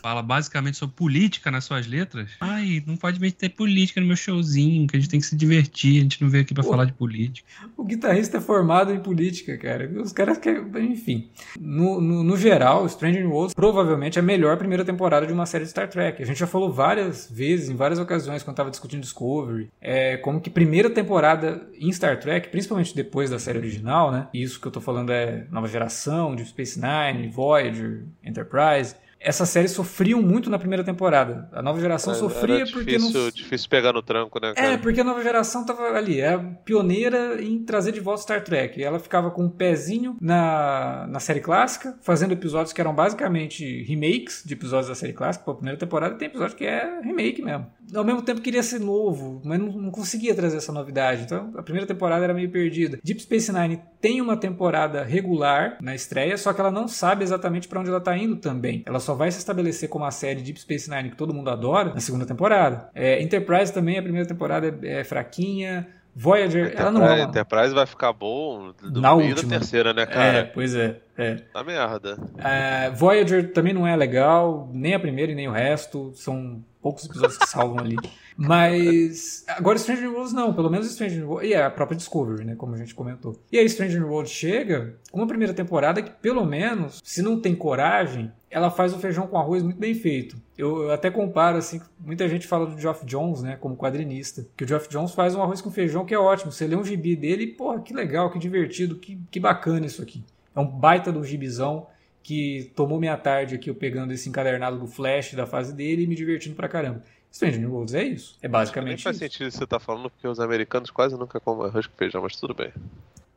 fala 0.01 0.21
basicamente 0.21 0.77
sobre 0.77 0.95
política 0.95 1.51
nas 1.51 1.65
suas 1.65 1.87
letras. 1.87 2.31
Ai, 2.39 2.83
não 2.85 2.95
pode 2.95 3.19
meter 3.19 3.49
política 3.49 3.99
no 3.99 4.07
meu 4.07 4.15
showzinho, 4.15 4.87
que 4.87 4.95
a 4.95 4.99
gente 4.99 5.09
tem 5.09 5.19
que 5.19 5.25
se 5.25 5.35
divertir, 5.35 5.99
a 5.99 6.03
gente 6.03 6.21
não 6.21 6.29
veio 6.29 6.43
aqui 6.43 6.53
para 6.53 6.63
falar 6.63 6.85
de 6.85 6.93
política. 6.93 7.47
O 7.75 7.83
guitarrista 7.83 8.37
é 8.37 8.41
formado 8.41 8.93
em 8.93 8.99
política, 8.99 9.57
cara. 9.57 9.89
Os 10.01 10.11
caras 10.11 10.37
querem. 10.37 10.63
Enfim. 10.91 11.29
No, 11.59 11.99
no, 11.99 12.23
no 12.23 12.37
geral, 12.37 12.87
Stranger 12.87 13.27
Worlds 13.27 13.53
provavelmente 13.53 14.17
é 14.17 14.21
a 14.21 14.25
melhor 14.25 14.57
primeira 14.57 14.85
temporada 14.85 15.25
de 15.25 15.33
uma 15.33 15.45
série 15.45 15.63
de 15.63 15.71
Star 15.71 15.89
Trek. 15.89 16.21
A 16.21 16.25
gente 16.25 16.39
já 16.39 16.47
falou 16.47 16.71
várias 16.71 17.29
vezes, 17.29 17.69
em 17.69 17.75
várias 17.75 17.99
ocasiões, 17.99 18.43
quando 18.43 18.53
estava 18.53 18.69
discutindo 18.69 19.01
Discovery, 19.01 19.69
é, 19.81 20.17
como 20.17 20.39
que 20.39 20.49
primeira 20.49 20.89
temporada 20.89 21.67
em 21.79 21.91
Star 21.91 22.19
Trek, 22.19 22.49
principalmente 22.49 22.95
depois 22.95 23.29
da 23.29 23.39
série 23.39 23.57
original, 23.57 24.11
né? 24.11 24.27
E 24.33 24.41
isso 24.41 24.59
que 24.59 24.67
eu 24.67 24.71
tô 24.71 24.81
falando 24.81 25.11
é 25.11 25.45
nova 25.51 25.67
geração, 25.67 26.35
de 26.35 26.45
Space 26.45 26.79
Nine, 26.79 27.27
Voyager, 27.29 28.03
Enterprise 28.23 28.95
essa 29.19 29.45
série 29.45 29.67
sofriam 29.67 30.21
muito 30.21 30.49
na 30.49 30.59
primeira 30.59 30.83
temporada. 30.83 31.49
A 31.51 31.61
nova 31.61 31.79
geração 31.79 32.13
é, 32.13 32.15
sofria 32.15 32.63
difícil, 32.63 32.73
porque 32.73 32.97
não. 32.97 33.31
difícil 33.31 33.69
pegar 33.69 33.93
no 33.93 34.01
tranco, 34.01 34.39
né? 34.39 34.53
Cara? 34.53 34.73
É, 34.73 34.77
porque 34.77 35.01
a 35.01 35.03
nova 35.03 35.21
geração 35.21 35.65
tava 35.65 35.83
ali, 35.91 36.21
é 36.21 36.37
pioneira 36.63 37.41
em 37.41 37.63
trazer 37.63 37.91
de 37.91 37.99
volta 37.99 38.21
Star 38.21 38.43
Trek. 38.43 38.79
E 38.79 38.83
ela 38.83 38.99
ficava 38.99 39.31
com 39.31 39.45
um 39.45 39.49
pezinho 39.49 40.17
na, 40.21 41.07
na 41.09 41.19
série 41.19 41.39
clássica, 41.39 41.97
fazendo 42.01 42.33
episódios 42.33 42.73
que 42.73 42.81
eram 42.81 42.93
basicamente 42.93 43.83
remakes 43.83 44.43
de 44.45 44.53
episódios 44.53 44.87
da 44.87 44.95
série 44.95 45.13
clássica. 45.13 45.45
Pô, 45.45 45.51
a 45.51 45.55
primeira 45.55 45.79
temporada 45.79 46.15
tem 46.15 46.27
episódio 46.27 46.55
que 46.55 46.65
é 46.65 47.01
remake 47.01 47.41
mesmo. 47.41 47.67
Ao 47.93 48.03
mesmo 48.03 48.21
tempo 48.21 48.41
queria 48.41 48.63
ser 48.63 48.79
novo, 48.79 49.41
mas 49.43 49.59
não, 49.59 49.67
não 49.71 49.91
conseguia 49.91 50.35
trazer 50.35 50.57
essa 50.57 50.71
novidade. 50.71 51.23
Então 51.23 51.53
a 51.57 51.63
primeira 51.63 51.87
temporada 51.87 52.23
era 52.23 52.33
meio 52.33 52.49
perdida. 52.49 52.99
Deep 53.03 53.21
Space 53.21 53.51
Nine 53.51 53.81
tem 54.01 54.21
uma 54.21 54.37
temporada 54.37 55.03
regular 55.03 55.77
na 55.81 55.95
estreia, 55.95 56.37
só 56.37 56.53
que 56.53 56.61
ela 56.61 56.71
não 56.71 56.87
sabe 56.87 57.23
exatamente 57.23 57.67
para 57.67 57.79
onde 57.79 57.89
ela 57.89 58.01
tá 58.01 58.17
indo 58.17 58.35
também. 58.35 58.83
Ela 58.85 58.99
só 58.99 59.13
vai 59.13 59.31
se 59.31 59.39
estabelecer 59.39 59.89
como 59.89 60.05
a 60.05 60.11
série 60.11 60.41
Deep 60.41 60.59
Space 60.59 60.89
Nine 60.89 61.11
que 61.11 61.15
todo 61.15 61.33
mundo 61.33 61.49
adora 61.49 61.93
na 61.93 61.99
segunda 61.99 62.25
temporada. 62.25 62.89
É, 62.93 63.21
Enterprise 63.21 63.73
também, 63.73 63.97
a 63.97 64.03
primeira 64.03 64.27
temporada 64.27 64.77
é, 64.83 64.99
é 64.99 65.03
fraquinha. 65.03 65.87
Voyager, 66.19 66.65
Enterprise, 66.65 66.81
ela 66.81 66.91
não 66.91 67.07
é. 67.07 67.21
Enterprise 67.21 67.73
vai 67.75 67.85
ficar 67.85 68.11
bom 68.11 68.73
do 68.81 68.99
na 68.99 69.15
meio 69.15 69.29
última. 69.29 69.51
da 69.51 69.59
terceira, 69.59 69.93
né, 69.93 70.03
cara? 70.07 70.37
É, 70.39 70.43
pois 70.43 70.73
é. 70.73 70.99
É. 71.15 71.37
A 71.53 71.63
merda. 71.63 72.17
É, 72.39 72.89
Voyager 72.89 73.53
também 73.53 73.71
não 73.71 73.85
é 73.85 73.95
legal, 73.95 74.67
nem 74.73 74.95
a 74.95 74.99
primeira 74.99 75.31
e 75.31 75.35
nem 75.35 75.47
o 75.47 75.51
resto. 75.51 76.11
São 76.15 76.63
poucos 76.81 77.05
episódios 77.05 77.37
que 77.37 77.47
salvam 77.47 77.77
ali. 77.79 77.95
Mas 78.37 79.43
agora 79.47 79.79
Stranger 79.79 80.09
Worlds 80.09 80.31
não, 80.31 80.53
pelo 80.53 80.69
menos 80.69 80.91
Stranger 80.91 81.27
Worlds. 81.27 81.49
E 81.49 81.53
é 81.53 81.63
a 81.63 81.71
própria 81.71 81.97
Discovery, 81.97 82.45
né? 82.45 82.55
Como 82.55 82.75
a 82.75 82.77
gente 82.77 82.93
comentou. 82.93 83.35
E 83.51 83.57
aí 83.57 83.67
Stranger 83.67 84.05
Worlds 84.05 84.31
chega 84.31 84.95
com 85.11 85.19
uma 85.19 85.27
primeira 85.27 85.53
temporada 85.53 86.01
que, 86.01 86.11
pelo 86.11 86.45
menos, 86.45 87.01
se 87.03 87.23
não 87.23 87.41
tem 87.41 87.55
coragem, 87.55 88.31
ela 88.49 88.69
faz 88.69 88.93
o 88.93 88.99
feijão 88.99 89.25
com 89.25 89.37
arroz 89.37 89.63
muito 89.63 89.79
bem 89.79 89.95
feito. 89.95 90.37
Eu, 90.55 90.83
eu, 90.83 90.91
até 90.91 91.09
comparo, 91.09 91.57
assim, 91.57 91.81
muita 91.99 92.27
gente 92.29 92.47
fala 92.47 92.67
do 92.67 92.79
Geoff 92.79 93.05
Jones, 93.05 93.41
né, 93.41 93.57
como 93.59 93.75
quadrinista, 93.75 94.47
que 94.55 94.63
o 94.63 94.67
Geoff 94.67 94.87
Jones 94.89 95.13
faz 95.13 95.35
um 95.35 95.41
arroz 95.41 95.59
com 95.59 95.71
feijão 95.71 96.05
que 96.05 96.13
é 96.13 96.19
ótimo. 96.19 96.51
Você 96.51 96.67
lê 96.67 96.75
um 96.75 96.83
gibi 96.83 97.15
dele 97.15 97.43
e, 97.43 97.47
porra, 97.47 97.81
que 97.81 97.93
legal, 97.93 98.31
que 98.31 98.37
divertido, 98.37 98.97
que, 98.97 99.19
que 99.31 99.39
bacana 99.39 99.85
isso 99.85 100.01
aqui. 100.01 100.23
É 100.55 100.59
um 100.59 100.65
baita 100.65 101.11
do 101.11 101.23
gibizão 101.23 101.87
que 102.27 102.73
tomou 102.75 102.99
minha 102.99 103.15
tarde 103.15 103.55
aqui 103.55 103.69
eu 103.69 103.75
pegando 103.75 104.11
esse 104.11 104.27
encadernado 104.27 104.77
do 104.77 104.85
Flash 104.85 105.33
da 105.33 105.45
fase 105.45 105.73
dele 105.73 106.03
e 106.03 106.07
me 106.07 106.13
divertindo 106.13 106.55
pra 106.55 106.67
caramba. 106.67 107.01
Stranger 107.31 107.59
New 107.59 107.71
Worlds 107.71 107.93
é 107.93 108.03
isso. 108.03 108.37
É 108.41 108.47
basicamente 108.47 108.95
Nem 108.95 108.97
faz 108.97 109.15
isso. 109.15 109.25
sentido 109.25 109.47
isso 109.47 109.57
que 109.57 109.63
você 109.63 109.67
tá 109.67 109.79
falando, 109.79 110.09
porque 110.09 110.27
os 110.27 110.39
americanos 110.39 110.89
quase 110.89 111.17
nunca 111.17 111.39
comem 111.39 111.67
arroz 111.67 111.87
com 111.87 111.95
feijão, 111.95 112.21
mas 112.21 112.35
tudo 112.35 112.53
bem. 112.53 112.71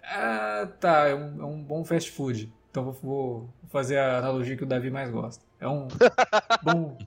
Ah, 0.02 0.68
tá. 0.80 1.08
É 1.08 1.14
um, 1.14 1.40
é 1.40 1.44
um 1.44 1.62
bom 1.62 1.84
fast 1.84 2.10
food. 2.10 2.50
Então 2.70 2.92
vou, 2.92 3.48
fazer 3.68 3.98
a 3.98 4.18
analogia 4.18 4.56
que 4.56 4.62
o 4.62 4.66
Davi 4.66 4.90
mais 4.90 5.10
gosta. 5.10 5.44
É 5.60 5.68
um 5.68 5.88
bom, 6.62 6.98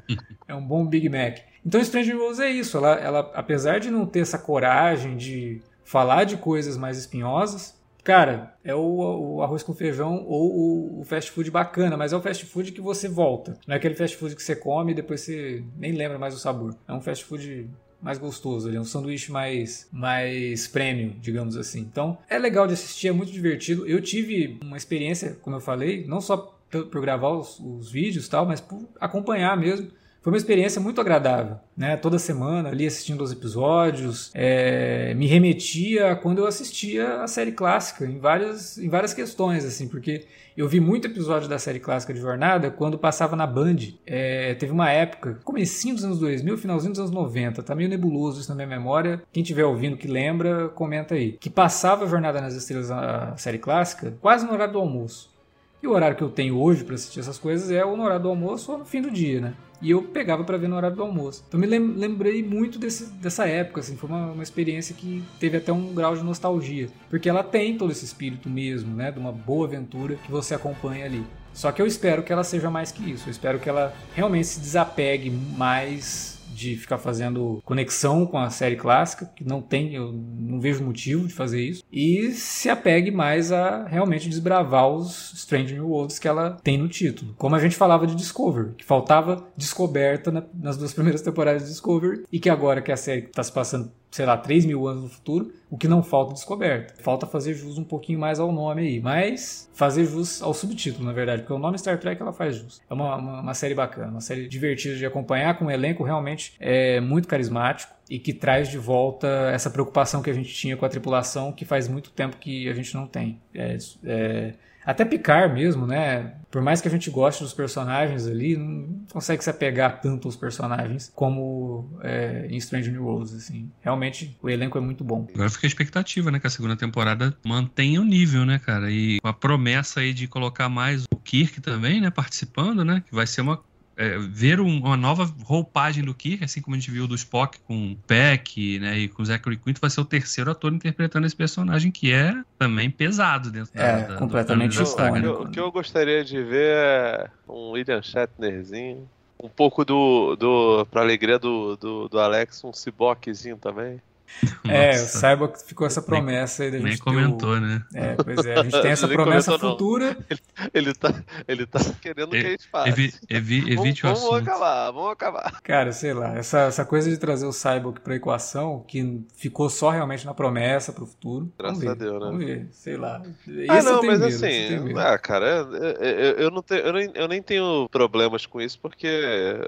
é 0.48 0.56
um 0.56 0.66
bom 0.66 0.86
Big 0.86 1.10
Mac. 1.10 1.40
Então 1.66 1.84
Stranger 1.84 2.16
Worlds 2.16 2.40
é 2.40 2.50
isso. 2.50 2.78
Ela, 2.78 2.96
ela, 2.96 3.32
apesar 3.34 3.80
de 3.80 3.90
não 3.90 4.06
ter 4.06 4.20
essa 4.20 4.38
coragem 4.38 5.16
de 5.16 5.62
falar 5.84 6.24
de 6.24 6.38
coisas 6.38 6.78
mais 6.78 6.98
espinhosas, 6.98 7.78
Cara, 8.04 8.54
é 8.64 8.76
o, 8.76 9.36
o, 9.36 9.42
arroz 9.42 9.64
com 9.64 9.74
feijão 9.74 10.26
ou 10.28 10.52
o, 10.52 11.00
o, 11.00 11.04
fast 11.06 11.32
food 11.32 11.50
bacana, 11.50 11.96
mas 11.96 12.12
é 12.12 12.18
o 12.18 12.22
fast 12.22 12.46
food 12.46 12.74
que 12.74 12.82
você 12.82 13.08
volta. 13.08 13.58
Não 13.66 13.74
é 13.74 13.78
aquele 13.78 13.96
fast 13.96 14.18
food 14.18 14.36
que 14.36 14.44
você 14.44 14.56
come 14.56 14.92
e 14.92 14.96
depois 14.96 15.22
você 15.22 15.64
nem 15.78 15.94
lembra 15.94 16.20
mais 16.20 16.36
o 16.36 16.40
sabor. 16.40 16.76
É 16.86 16.94
um 16.94 17.00
fast 17.00 17.24
food 17.24 17.70
mais 18.02 18.18
gostoso, 18.18 18.70
é 18.70 18.78
um 18.78 18.84
sanduíche 18.84 19.32
mais, 19.32 19.88
mais 19.90 20.68
premium, 20.68 21.16
digamos 21.22 21.56
assim. 21.56 21.80
Então, 21.80 22.18
é 22.30 22.38
legal 22.38 22.68
de 22.68 22.74
assistir, 22.74 23.08
é 23.08 23.14
muito 23.14 23.32
divertido. 23.32 23.88
Eu 23.88 24.02
tive 24.02 24.60
uma 24.62 24.76
experiência, 24.76 25.38
como 25.42 25.56
eu 25.56 25.62
falei, 25.62 26.06
não 26.06 26.20
só 26.20 26.54
por 26.70 27.02
gravar 27.02 27.30
os, 27.30 27.60
os 27.60 27.90
vídeos 27.90 28.28
tal, 28.28 28.46
mas 28.46 28.60
por 28.60 28.86
acompanhar 29.00 29.56
mesmo 29.56 29.90
foi 30.24 30.32
uma 30.32 30.38
experiência 30.38 30.80
muito 30.80 31.02
agradável, 31.02 31.58
né? 31.76 31.98
Toda 31.98 32.18
semana 32.18 32.70
ali 32.70 32.88
assistindo 32.88 33.22
os 33.22 33.34
episódios, 33.34 34.32
é, 34.34 35.14
me 35.16 35.28
remetia 35.28 36.14
a 36.14 36.16
quando 36.16 36.40
eu 36.40 36.48
assistia 36.48 37.22
a 37.22 37.28
série 37.28 37.52
clássica 37.52 38.06
em 38.06 38.20
várias, 38.20 38.78
em 38.78 38.88
várias 38.88 39.14
questões, 39.14 39.66
assim, 39.66 39.90
porque 39.90 40.26
eu 40.56 40.66
vi 40.70 40.80
muito 40.80 41.08
episódio 41.08 41.50
da 41.50 41.60
série 41.60 41.80
clássica 41.80 42.14
de 42.14 42.22
Jornada 42.22 42.72
quando 42.72 42.98
passava 42.98 43.36
na 43.36 43.46
Band. 43.46 43.76
É, 44.06 44.54
teve 44.54 44.72
uma 44.72 44.90
época, 44.90 45.40
comecinho 45.44 45.96
dos 45.96 46.06
anos 46.06 46.20
2000, 46.20 46.58
finalzinho 46.58 46.94
dos 46.94 47.00
anos 47.00 47.12
90, 47.12 47.62
tá 47.62 47.76
meio 47.76 47.90
nebuloso 47.90 48.40
isso 48.40 48.50
na 48.50 48.56
minha 48.56 48.68
memória. 48.68 49.22
Quem 49.30 49.44
estiver 49.44 49.66
ouvindo 49.66 49.98
que 49.98 50.08
lembra, 50.08 50.70
comenta 50.70 51.16
aí. 51.16 51.34
Que 51.34 51.50
passava 51.50 52.08
Jornada 52.08 52.40
nas 52.40 52.56
Estrelas, 52.56 52.90
a 52.90 53.36
série 53.36 53.58
clássica, 53.58 54.14
quase 54.22 54.46
no 54.46 54.54
horário 54.54 54.72
do 54.72 54.80
almoço. 54.80 55.34
E 55.82 55.88
o 55.88 55.92
horário 55.92 56.16
que 56.16 56.24
eu 56.24 56.30
tenho 56.30 56.58
hoje 56.58 56.86
para 56.86 56.96
assistir 56.96 57.20
essas 57.20 57.38
coisas 57.38 57.70
é 57.70 57.84
o 57.84 57.98
no 57.98 58.04
horário 58.04 58.24
do 58.24 58.30
almoço 58.30 58.72
ou 58.72 58.78
no 58.78 58.86
fim 58.86 59.02
do 59.02 59.12
dia, 59.12 59.42
né? 59.42 59.54
E 59.84 59.92
eu 59.92 60.02
pegava 60.02 60.46
para 60.46 60.58
ver 60.58 60.70
no 60.70 60.78
horário 60.78 60.96
do 60.96 61.04
almoço. 61.04 61.44
Então 61.46 61.60
me 61.60 61.68
lembrei 61.68 62.42
muito 62.42 62.80
desse, 62.80 63.12
dessa 63.14 63.46
época, 63.46 63.82
assim, 63.82 63.98
foi 63.98 64.10
uma, 64.10 64.32
uma, 64.32 64.42
experiência 64.42 64.96
que 64.96 65.22
teve 65.42 65.58
até 65.58 65.74
um 65.74 65.94
grau 65.94 66.16
de 66.16 66.24
nostalgia, 66.24 66.88
porque 67.10 67.28
ela 67.28 67.44
tem 67.44 67.78
todo 67.78 67.92
esse 67.92 68.06
espírito 68.06 68.50
mesmo, 68.50 68.96
né, 68.96 69.12
de 69.12 69.20
uma 69.20 69.32
boa 69.32 69.68
aventura 69.68 70.16
que 70.16 70.32
você 70.32 70.56
acompanha 70.56 71.06
ali. 71.06 71.24
Só 71.54 71.70
que 71.72 71.82
eu 71.82 71.86
espero 71.86 72.24
que 72.24 72.32
ela 72.32 72.46
seja 72.46 72.70
mais 72.70 72.92
que 72.92 73.12
isso. 73.12 73.28
Eu 73.28 73.32
espero 73.32 73.60
que 73.60 73.70
ela 73.70 73.94
realmente 74.16 74.48
se 74.48 74.60
desapegue 74.60 75.30
mais 75.30 76.33
de 76.54 76.76
ficar 76.76 76.98
fazendo 76.98 77.62
conexão 77.66 78.26
com 78.26 78.38
a 78.38 78.50
série 78.50 78.76
clássica, 78.76 79.30
que 79.36 79.44
não 79.44 79.62
tem, 79.62 79.96
eu 79.96 80.12
não 80.12 80.60
vejo 80.60 80.84
motivo 80.84 81.28
de 81.28 81.34
fazer 81.34 81.62
isso, 81.62 81.84
e 81.92 82.32
se 82.32 82.70
apegue 82.70 83.12
mais 83.12 83.52
a 83.52 83.86
realmente 83.86 84.30
desbravar 84.30 84.90
os 84.90 85.34
Strange 85.34 85.74
New 85.74 85.90
Worlds 85.90 86.20
que 86.20 86.28
ela 86.28 86.58
tem 86.64 86.78
no 86.78 86.88
título. 86.88 87.34
Como 87.38 87.56
a 87.56 87.60
gente 87.60 87.76
falava 87.76 88.08
de 88.08 88.16
Discovery, 88.16 88.74
que 88.78 88.86
faltava 88.86 89.46
descoberta 89.58 90.32
na, 90.32 90.44
nas 90.54 90.78
duas 90.78 90.94
primeiras 90.94 91.22
temporadas 91.22 91.64
de 91.64 91.70
Discovery, 91.70 92.24
e 92.32 92.40
que 92.40 92.50
agora 92.50 92.82
que 92.82 92.92
a 92.92 92.98
série 92.98 93.26
está 93.26 93.44
se 93.44 93.52
passando 93.52 93.92
sei 94.14 94.28
lá, 94.28 94.38
3 94.38 94.66
mil 94.66 94.88
anos 94.88 95.02
no 95.02 95.10
futuro, 95.10 95.52
o 95.72 95.78
que 95.78 95.88
não 95.88 96.04
falta 96.04 96.36
descoberta. 96.36 96.94
Falta 97.02 97.26
fazer 97.26 97.56
jus 97.56 97.80
um 97.80 97.84
pouquinho 97.84 98.20
mais 98.20 98.40
ao 98.40 98.52
nome 98.52 98.84
aí, 98.84 99.02
mas 99.02 99.68
fazer 99.74 100.06
jus 100.06 100.40
ao 100.40 100.54
subtítulo, 100.54 101.04
na 101.04 101.12
verdade, 101.12 101.42
porque 101.42 101.54
o 101.54 101.58
nome 101.58 101.80
Star 101.80 101.98
Trek 102.00 102.22
ela 102.22 102.32
faz 102.32 102.58
jus. 102.58 102.80
É 102.88 102.94
uma, 102.94 103.16
uma, 103.16 103.42
uma 103.42 103.54
série 103.56 103.74
bacana, 103.74 104.12
uma 104.12 104.22
série 104.22 104.48
divertida 104.48 104.96
de 104.96 105.04
acompanhar, 105.04 105.58
com 105.58 105.66
um 105.66 105.72
elenco 105.72 106.04
realmente 106.04 106.54
é, 106.60 107.02
muito 107.02 107.28
carismático 107.28 107.92
e 108.08 108.20
que 108.20 108.34
traz 108.34 108.70
de 108.70 108.78
volta 108.78 109.28
essa 109.52 109.72
preocupação 109.72 110.22
que 110.22 110.30
a 110.30 110.34
gente 110.34 110.54
tinha 110.54 110.78
com 110.78 110.86
a 110.86 110.90
tripulação, 110.90 111.52
que 111.52 111.66
faz 111.66 111.88
muito 111.88 112.12
tempo 112.12 112.38
que 112.38 112.70
a 112.70 112.74
gente 112.76 112.94
não 112.94 113.08
tem. 113.08 113.42
É, 113.52 113.78
é 114.06 114.54
até 114.86 115.06
Picard 115.06 115.54
mesmo, 115.54 115.86
né? 115.86 116.34
Por 116.52 116.62
mais 116.62 116.82
que 116.82 116.88
a 116.88 116.92
gente 116.92 117.10
goste 117.10 117.44
dos 117.44 117.54
personagens 117.54 118.28
ali, 118.28 118.56
não 118.56 119.06
consegue 119.12 119.44
se 119.44 119.50
apegar 119.50 120.02
tanto 120.02 120.28
aos 120.28 120.36
personagens 120.36 121.12
como 121.16 121.98
é, 122.04 122.46
em 122.50 122.58
Strange 122.58 122.92
New 122.92 123.04
Worlds, 123.04 123.34
assim. 123.34 123.72
Realmente, 123.82 124.38
o 124.42 124.50
elenco 124.50 124.78
é 124.78 124.82
muito 124.82 125.04
bom. 125.04 125.28
Agora 125.34 125.50
fica 125.50 125.66
a 125.66 125.70
expectativa, 125.70 126.30
né? 126.30 126.40
Que 126.40 126.46
a 126.46 126.52
segunda 126.52 126.76
temporada 126.76 127.36
mantenha 127.44 128.02
o 128.02 128.06
nível, 128.06 128.46
né, 128.46 128.60
cara? 128.60 128.92
E 128.92 129.20
a 129.24 129.34
promessa 129.34 130.02
aí 130.02 130.14
de 130.14 130.28
colocar 130.28 130.70
mais 130.70 131.06
o 131.12 131.16
Kirk 131.16 131.60
também, 131.60 132.00
né? 132.00 132.12
Participando, 132.12 132.86
né? 132.86 133.04
Que 133.08 133.16
vai 133.16 133.26
ser 133.26 133.42
uma 133.42 133.60
é, 133.96 134.18
ver 134.18 134.60
um, 134.60 134.80
uma 134.80 134.98
nova 134.98 135.32
roupagem 135.44 136.04
do 136.04 136.14
Kirk, 136.14 136.44
assim 136.44 136.62
como 136.62 136.76
a 136.76 136.80
gente 136.80 136.92
viu 136.92 137.08
do 137.08 137.16
Spock 137.16 137.60
com 137.62 137.92
o 137.92 137.96
Peck 138.08 138.80
né, 138.80 138.98
e 138.98 139.08
com 139.08 139.22
o 139.22 139.26
Zachary 139.26 139.58
Quinto, 139.58 139.80
vai 139.80 139.90
ser 139.90 140.02
o 140.02 140.06
terceiro 140.06 140.52
ator 140.52 140.74
interpretando 140.74 141.26
esse 141.26 141.36
personagem 141.36 141.92
que 141.92 142.12
é 142.12 142.36
também 142.58 142.90
pesado 142.90 143.52
dentro 143.52 143.72
é, 143.76 144.04
da, 144.04 144.16
completamente 144.16 144.78
do, 144.78 144.86
saga, 144.86 145.20
né? 145.20 145.28
o, 145.28 145.50
que 145.50 145.60
eu 145.60 145.72
gostaria 145.72 146.24
de 146.24 146.42
ver 146.44 146.76
é 146.76 147.30
um 147.48 147.72
William 147.72 148.02
Shatnerzinho, 148.02 149.08
um 149.42 149.50
pouco 149.50 149.84
do, 149.84 150.36
do 150.36 150.86
pra 150.90 151.02
alegria 151.02 151.38
do, 151.38 151.76
do, 151.76 152.08
do 152.08 152.20
Alex, 152.20 152.64
um 152.64 152.74
ciboquezinho 152.74 153.58
também. 153.58 154.02
É, 154.66 154.94
saiba 154.94 155.50
que 155.50 155.62
ficou 155.64 155.86
essa 155.86 156.02
promessa 156.02 156.64
aí 156.64 156.72
da 156.72 156.78
gente. 156.78 156.88
Nem 156.88 156.98
comentou, 156.98 157.52
o... 157.52 157.60
né? 157.60 157.84
É, 157.94 158.16
pois 158.16 158.46
é, 158.46 158.54
a 158.54 158.64
gente 158.64 158.82
tem 158.82 158.92
essa 158.92 159.08
promessa 159.08 159.60
futura. 159.60 160.18
Ele, 160.30 160.40
ele, 160.74 160.94
tá, 160.94 161.14
ele 161.48 161.66
tá 161.66 161.80
querendo 162.02 162.30
que 162.30 162.38
a 162.38 162.50
gente 162.50 162.68
faça. 162.68 162.90
Evi, 162.90 163.14
evi, 163.30 163.74
evite 163.74 164.04
vamos, 164.04 164.22
o 164.22 164.26
assunto. 164.26 164.32
Vamos 164.32 164.48
acabar, 164.48 164.92
vamos 164.92 165.12
acabar. 165.12 165.62
Cara, 165.62 165.92
sei 165.92 166.14
lá, 166.14 166.36
essa, 166.38 166.62
essa 166.62 166.86
coisa 166.86 167.10
de 167.10 167.18
trazer 167.18 167.46
o 167.46 167.52
Cyborg 167.52 168.00
pra 168.00 168.16
equação, 168.16 168.84
que 168.88 169.22
ficou 169.36 169.70
só 169.70 169.90
realmente 169.90 170.26
na 170.26 170.34
promessa 170.34 170.94
pro 170.94 171.06
futuro. 171.06 171.52
Graças 171.58 171.86
a 171.86 171.94
Deus, 171.94 172.14
né? 172.14 172.20
Vamos 172.20 172.46
ver, 172.46 172.68
sei 172.72 172.98
lá. 172.98 173.22
Ah, 173.70 173.84
não, 173.84 174.04
mas 174.04 174.20
medo, 174.20 174.26
assim, 174.26 174.94
ah, 174.98 175.18
cara, 175.18 175.46
eu, 175.48 175.72
eu, 175.74 176.32
eu, 176.38 176.52
não 176.52 176.62
tenho, 176.62 176.82
eu, 176.82 176.94
nem, 176.94 177.12
eu 177.14 177.28
nem 177.28 177.42
tenho 177.42 177.88
problemas 177.90 178.46
com 178.46 178.62
isso, 178.62 178.80
porque. 178.80 179.10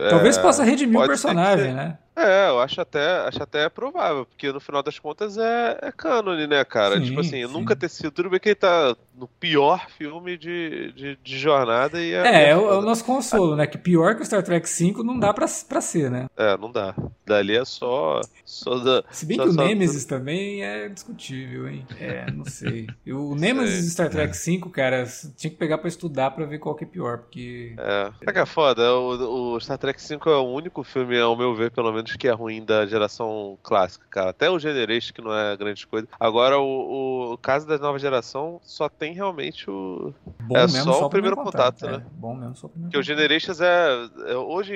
Talvez 0.10 0.38
é, 0.38 0.42
possa 0.42 0.64
redimir 0.64 1.00
o 1.00 1.08
personagem, 1.08 1.74
né? 1.74 1.98
É, 2.26 2.50
eu 2.50 2.60
acho 2.60 2.82
até, 2.82 3.20
acho 3.28 3.42
até 3.42 3.70
provável, 3.70 4.26
porque 4.26 4.52
no 4.52 4.60
final 4.60 4.82
das 4.82 5.00
contas 5.00 5.38
é, 5.38 5.78
é 5.82 5.92
cânone, 5.92 6.48
né, 6.48 6.64
cara? 6.64 6.96
Sim, 6.98 7.06
tipo 7.06 7.20
assim, 7.20 7.46
sim. 7.46 7.54
nunca 7.54 7.76
ter 7.76 7.90
sido. 7.90 8.12
Tudo 8.12 8.30
bem 8.30 8.40
que 8.40 8.50
ele 8.50 8.56
tá 8.56 8.96
no 9.18 9.28
pior 9.28 9.88
filme 9.98 10.38
de, 10.38 10.92
de, 10.94 11.18
de 11.24 11.40
jornada 11.40 12.02
e 12.02 12.14
é. 12.14 12.28
É, 12.28 12.44
é, 12.46 12.50
é 12.50 12.58
o 12.58 12.82
nosso 12.82 13.04
consolo, 13.04 13.56
né? 13.56 13.66
Que 13.68 13.78
pior 13.78 14.16
que 14.16 14.22
o 14.22 14.26
Star 14.26 14.44
Trek 14.44 14.68
V 14.68 15.04
não 15.04 15.18
dá 15.18 15.34
pra, 15.34 15.46
pra 15.68 15.82
ser, 15.82 16.12
né? 16.12 16.28
É, 16.36 16.58
não 16.58 16.72
dá. 16.72 16.94
Dali 17.26 17.56
é 17.56 17.66
só. 17.66 18.22
só 18.44 18.78
da, 18.78 19.04
Se 19.12 19.26
bem 19.26 19.38
só, 19.38 19.44
que 19.44 19.50
o 19.50 19.54
só... 19.54 19.66
Nemesis 19.66 20.06
também 20.06 20.64
é 20.64 20.90
discutível, 20.90 21.68
hein? 21.68 21.86
É, 22.00 22.30
não 22.32 22.46
sei. 22.46 22.88
O 23.08 23.36
Nemesis 23.36 23.94
Star 23.94 24.10
Trek 24.10 24.36
V, 24.36 24.70
cara, 24.72 25.06
tinha 25.38 25.50
que 25.50 25.58
pegar 25.58 25.78
pra 25.78 25.88
estudar 25.88 26.32
pra 26.32 26.46
ver 26.46 26.60
qual 26.60 26.76
que 26.76 26.84
é 26.84 26.88
pior, 26.88 27.20
porque. 27.20 27.74
É. 27.78 28.12
Sabe 28.20 28.34
que 28.34 28.40
é 28.40 28.46
foda? 28.46 28.94
O, 28.94 29.54
o 29.54 29.60
Star 29.60 29.78
Trek 29.78 30.02
V 30.02 30.20
é 30.26 30.30
o 30.36 30.44
único 30.44 30.84
filme, 30.84 31.20
ao 31.20 31.38
meu 31.38 31.56
ver, 31.56 31.72
pelo 31.72 31.92
menos, 31.94 32.16
que 32.16 32.28
é 32.28 32.32
ruim 32.32 32.64
da 32.64 32.86
geração 32.86 33.58
clássica, 33.64 34.06
cara. 34.10 34.32
Até 34.32 34.50
o 34.50 34.60
Generation, 34.60 35.14
que 35.14 35.22
não 35.22 35.34
é 35.34 35.56
grande 35.56 35.86
coisa. 35.88 36.08
Agora, 36.20 36.60
o, 36.60 37.34
o 37.34 37.38
caso 37.38 37.68
da 37.68 37.78
nova 37.78 38.00
geração 38.00 38.60
só 38.64 38.90
tem 38.90 39.05
realmente 39.14 39.70
o. 39.70 40.14
Bom 40.42 40.58
é 40.58 40.68
só, 40.68 40.94
só 40.94 41.06
o 41.08 41.10
primeiro 41.10 41.36
contato, 41.36 41.82
contato 41.82 42.00
né? 42.00 42.06
É, 42.06 42.20
bom 42.20 42.36
mesmo 42.36 42.56
só 42.56 42.68
o 42.68 42.70
primeiro 42.70 42.92
Porque 42.92 42.98
o 43.00 43.04
Generations 43.04 43.62
é. 43.62 44.10
é 44.28 44.36
hoje, 44.36 44.74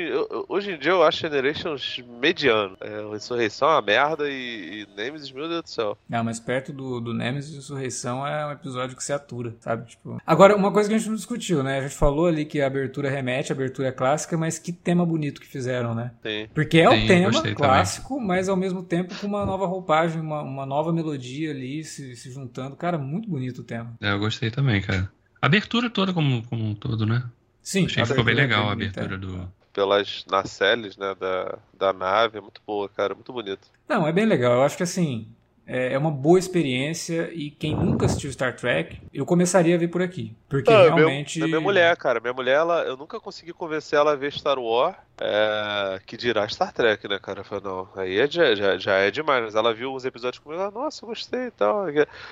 hoje 0.47 0.71
em 0.71 0.79
dia 0.79 0.91
eu 0.91 1.03
acho 1.03 1.19
Generations 1.19 2.03
mediano. 2.19 2.75
É, 2.81 3.01
o 3.01 3.11
Ressurreição 3.11 3.69
é 3.69 3.73
uma 3.73 3.81
merda 3.81 4.29
e, 4.29 4.83
e 4.83 4.87
Nemesis, 4.95 5.31
meu 5.31 5.47
Deus 5.47 5.63
do 5.63 5.69
céu. 5.69 5.97
Não, 6.07 6.23
mas 6.23 6.39
perto 6.39 6.71
do, 6.71 6.99
do 6.99 7.13
Nemesis 7.13 7.53
e 7.53 7.55
Ressurreição 7.57 8.25
é 8.25 8.45
um 8.47 8.51
episódio 8.51 8.95
que 8.95 9.03
se 9.03 9.13
atura, 9.13 9.55
sabe? 9.59 9.85
Tipo... 9.87 10.21
Agora, 10.25 10.55
uma 10.55 10.71
coisa 10.71 10.89
que 10.89 10.95
a 10.95 10.97
gente 10.97 11.09
não 11.09 11.15
discutiu, 11.15 11.63
né? 11.63 11.79
A 11.79 11.81
gente 11.81 11.95
falou 11.95 12.27
ali 12.27 12.45
que 12.45 12.61
a 12.61 12.67
abertura 12.67 13.09
remete, 13.09 13.51
a 13.51 13.55
abertura 13.55 13.89
é 13.89 13.91
clássica, 13.91 14.37
mas 14.37 14.57
que 14.57 14.71
tema 14.71 15.05
bonito 15.05 15.41
que 15.41 15.47
fizeram, 15.47 15.93
né? 15.93 16.11
Sim. 16.23 16.47
Porque 16.53 16.79
é 16.79 16.89
Sim, 16.89 17.03
o 17.03 17.07
tema 17.07 17.55
clássico, 17.55 18.15
também. 18.15 18.27
mas 18.27 18.49
ao 18.49 18.55
mesmo 18.55 18.83
tempo 18.83 19.13
com 19.19 19.27
uma 19.27 19.45
nova 19.45 19.65
roupagem, 19.65 20.21
uma, 20.21 20.41
uma 20.41 20.65
nova 20.65 20.91
melodia 20.91 21.51
ali 21.51 21.83
se, 21.83 22.15
se 22.15 22.31
juntando. 22.31 22.75
Cara, 22.75 22.97
muito 22.97 23.29
bonito 23.29 23.59
o 23.59 23.63
tema. 23.63 23.95
É, 24.01 24.11
eu 24.19 24.25
gostei 24.25 24.51
também, 24.51 24.81
cara. 24.81 25.09
A 25.41 25.45
abertura 25.45 25.89
toda 25.89 26.13
como, 26.13 26.43
como 26.47 26.63
um 26.65 26.75
todo, 26.75 27.05
né? 27.05 27.23
Sim, 27.61 27.85
Achei 27.85 28.03
que 28.03 28.09
ficou 28.09 28.23
bem 28.23 28.35
legal 28.35 28.69
a 28.69 28.73
abertura 28.73 29.17
do. 29.17 29.51
Pelas 29.71 30.25
nacelles, 30.29 30.97
né, 30.97 31.15
da, 31.17 31.57
da 31.73 31.93
nave, 31.93 32.37
é 32.37 32.41
muito 32.41 32.61
boa, 32.65 32.89
cara, 32.89 33.15
muito 33.15 33.31
bonito. 33.31 33.67
Não, 33.87 34.05
é 34.05 34.11
bem 34.11 34.25
legal. 34.25 34.53
Eu 34.53 34.63
acho 34.63 34.75
que 34.75 34.83
assim, 34.83 35.27
é 35.69 35.97
uma 35.97 36.11
boa 36.11 36.39
experiência 36.39 37.29
e 37.33 37.51
quem 37.51 37.75
nunca 37.75 38.07
assistiu 38.07 38.31
Star 38.31 38.55
Trek, 38.55 38.99
eu 39.13 39.25
começaria 39.25 39.75
a 39.75 39.77
ver 39.77 39.87
por 39.87 40.01
aqui. 40.01 40.35
Porque 40.49 40.71
Não, 40.71 40.81
realmente. 40.81 41.37
Meu, 41.39 41.47
minha 41.47 41.61
mulher, 41.61 41.95
cara. 41.95 42.19
Minha 42.19 42.33
mulher, 42.33 42.55
ela, 42.55 42.81
eu 42.81 42.97
nunca 42.97 43.19
consegui 43.19 43.53
convencer 43.53 43.99
ela 43.99 44.13
a 44.13 44.15
ver 44.15 44.33
Star 44.33 44.57
Wars. 44.57 44.95
É, 45.21 45.99
que 46.05 46.15
dirá 46.15 46.47
Star 46.47 46.71
Trek, 46.71 47.05
né, 47.07 47.19
cara? 47.19 47.41
Eu 47.41 47.43
falei, 47.43 47.63
não, 47.65 47.89
aí 47.95 48.19
é, 48.19 48.27
já, 48.27 48.77
já, 48.77 48.93
é 48.95 49.11
demais. 49.11 49.43
Mas 49.43 49.55
ela 49.55 49.73
viu 49.73 49.93
uns 49.93 50.05
episódios 50.05 50.41
comigo, 50.41 50.61
ela, 50.61 50.71
nossa, 50.71 51.03
eu 51.03 51.09
gostei 51.09 51.47
e 51.47 51.51
tal. 51.51 51.85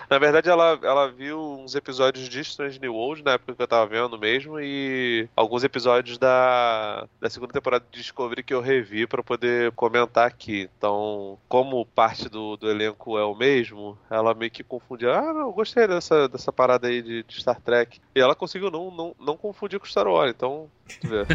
Na 0.10 0.18
verdade, 0.18 0.50
ela, 0.50 0.80
ela 0.82 1.12
viu 1.12 1.38
uns 1.38 1.76
episódios 1.76 2.30
de 2.30 2.40
Strange 2.40 2.80
New 2.80 2.94
World 2.94 3.24
na 3.24 3.34
época 3.34 3.54
que 3.54 3.62
eu 3.62 3.68
tava 3.68 3.86
vendo 3.86 4.18
mesmo, 4.18 4.60
e 4.60 5.28
alguns 5.36 5.64
episódios 5.64 6.18
da, 6.18 7.06
da 7.20 7.30
segunda 7.30 7.54
temporada 7.54 7.86
de 7.92 8.00
Discovery 8.00 8.42
que 8.42 8.54
eu 8.54 8.62
revi 8.62 9.06
para 9.06 9.22
poder 9.22 9.72
comentar 9.74 10.26
aqui. 10.26 10.70
Então, 10.78 11.38
como 11.50 11.86
parte 11.86 12.30
do, 12.30 12.56
do 12.56 12.70
elenco 12.70 13.18
é 13.18 13.26
o 13.28 13.36
mesmo, 13.36 13.98
ela 14.10 14.34
meio 14.34 14.52
que 14.52 14.64
confundia. 14.64 15.14
Ah, 15.14 15.34
não, 15.34 15.42
eu 15.42 15.54
gostei 15.54 15.88
dessa, 15.88 16.28
dessa 16.28 16.52
parada 16.52 16.88
aí 16.88 17.02
de, 17.02 17.24
de 17.24 17.40
Star 17.40 17.62
Trek. 17.62 18.00
E 18.16 18.20
ela 18.20 18.36
conseguiu 18.36 18.72
não, 18.72 18.90
não, 18.90 19.16
não 19.20 19.38
confundir 19.38 19.80
com 19.80 19.86
Star 19.86 20.08
Wars, 20.08 20.34
então, 20.36 20.70
vê. 21.04 21.26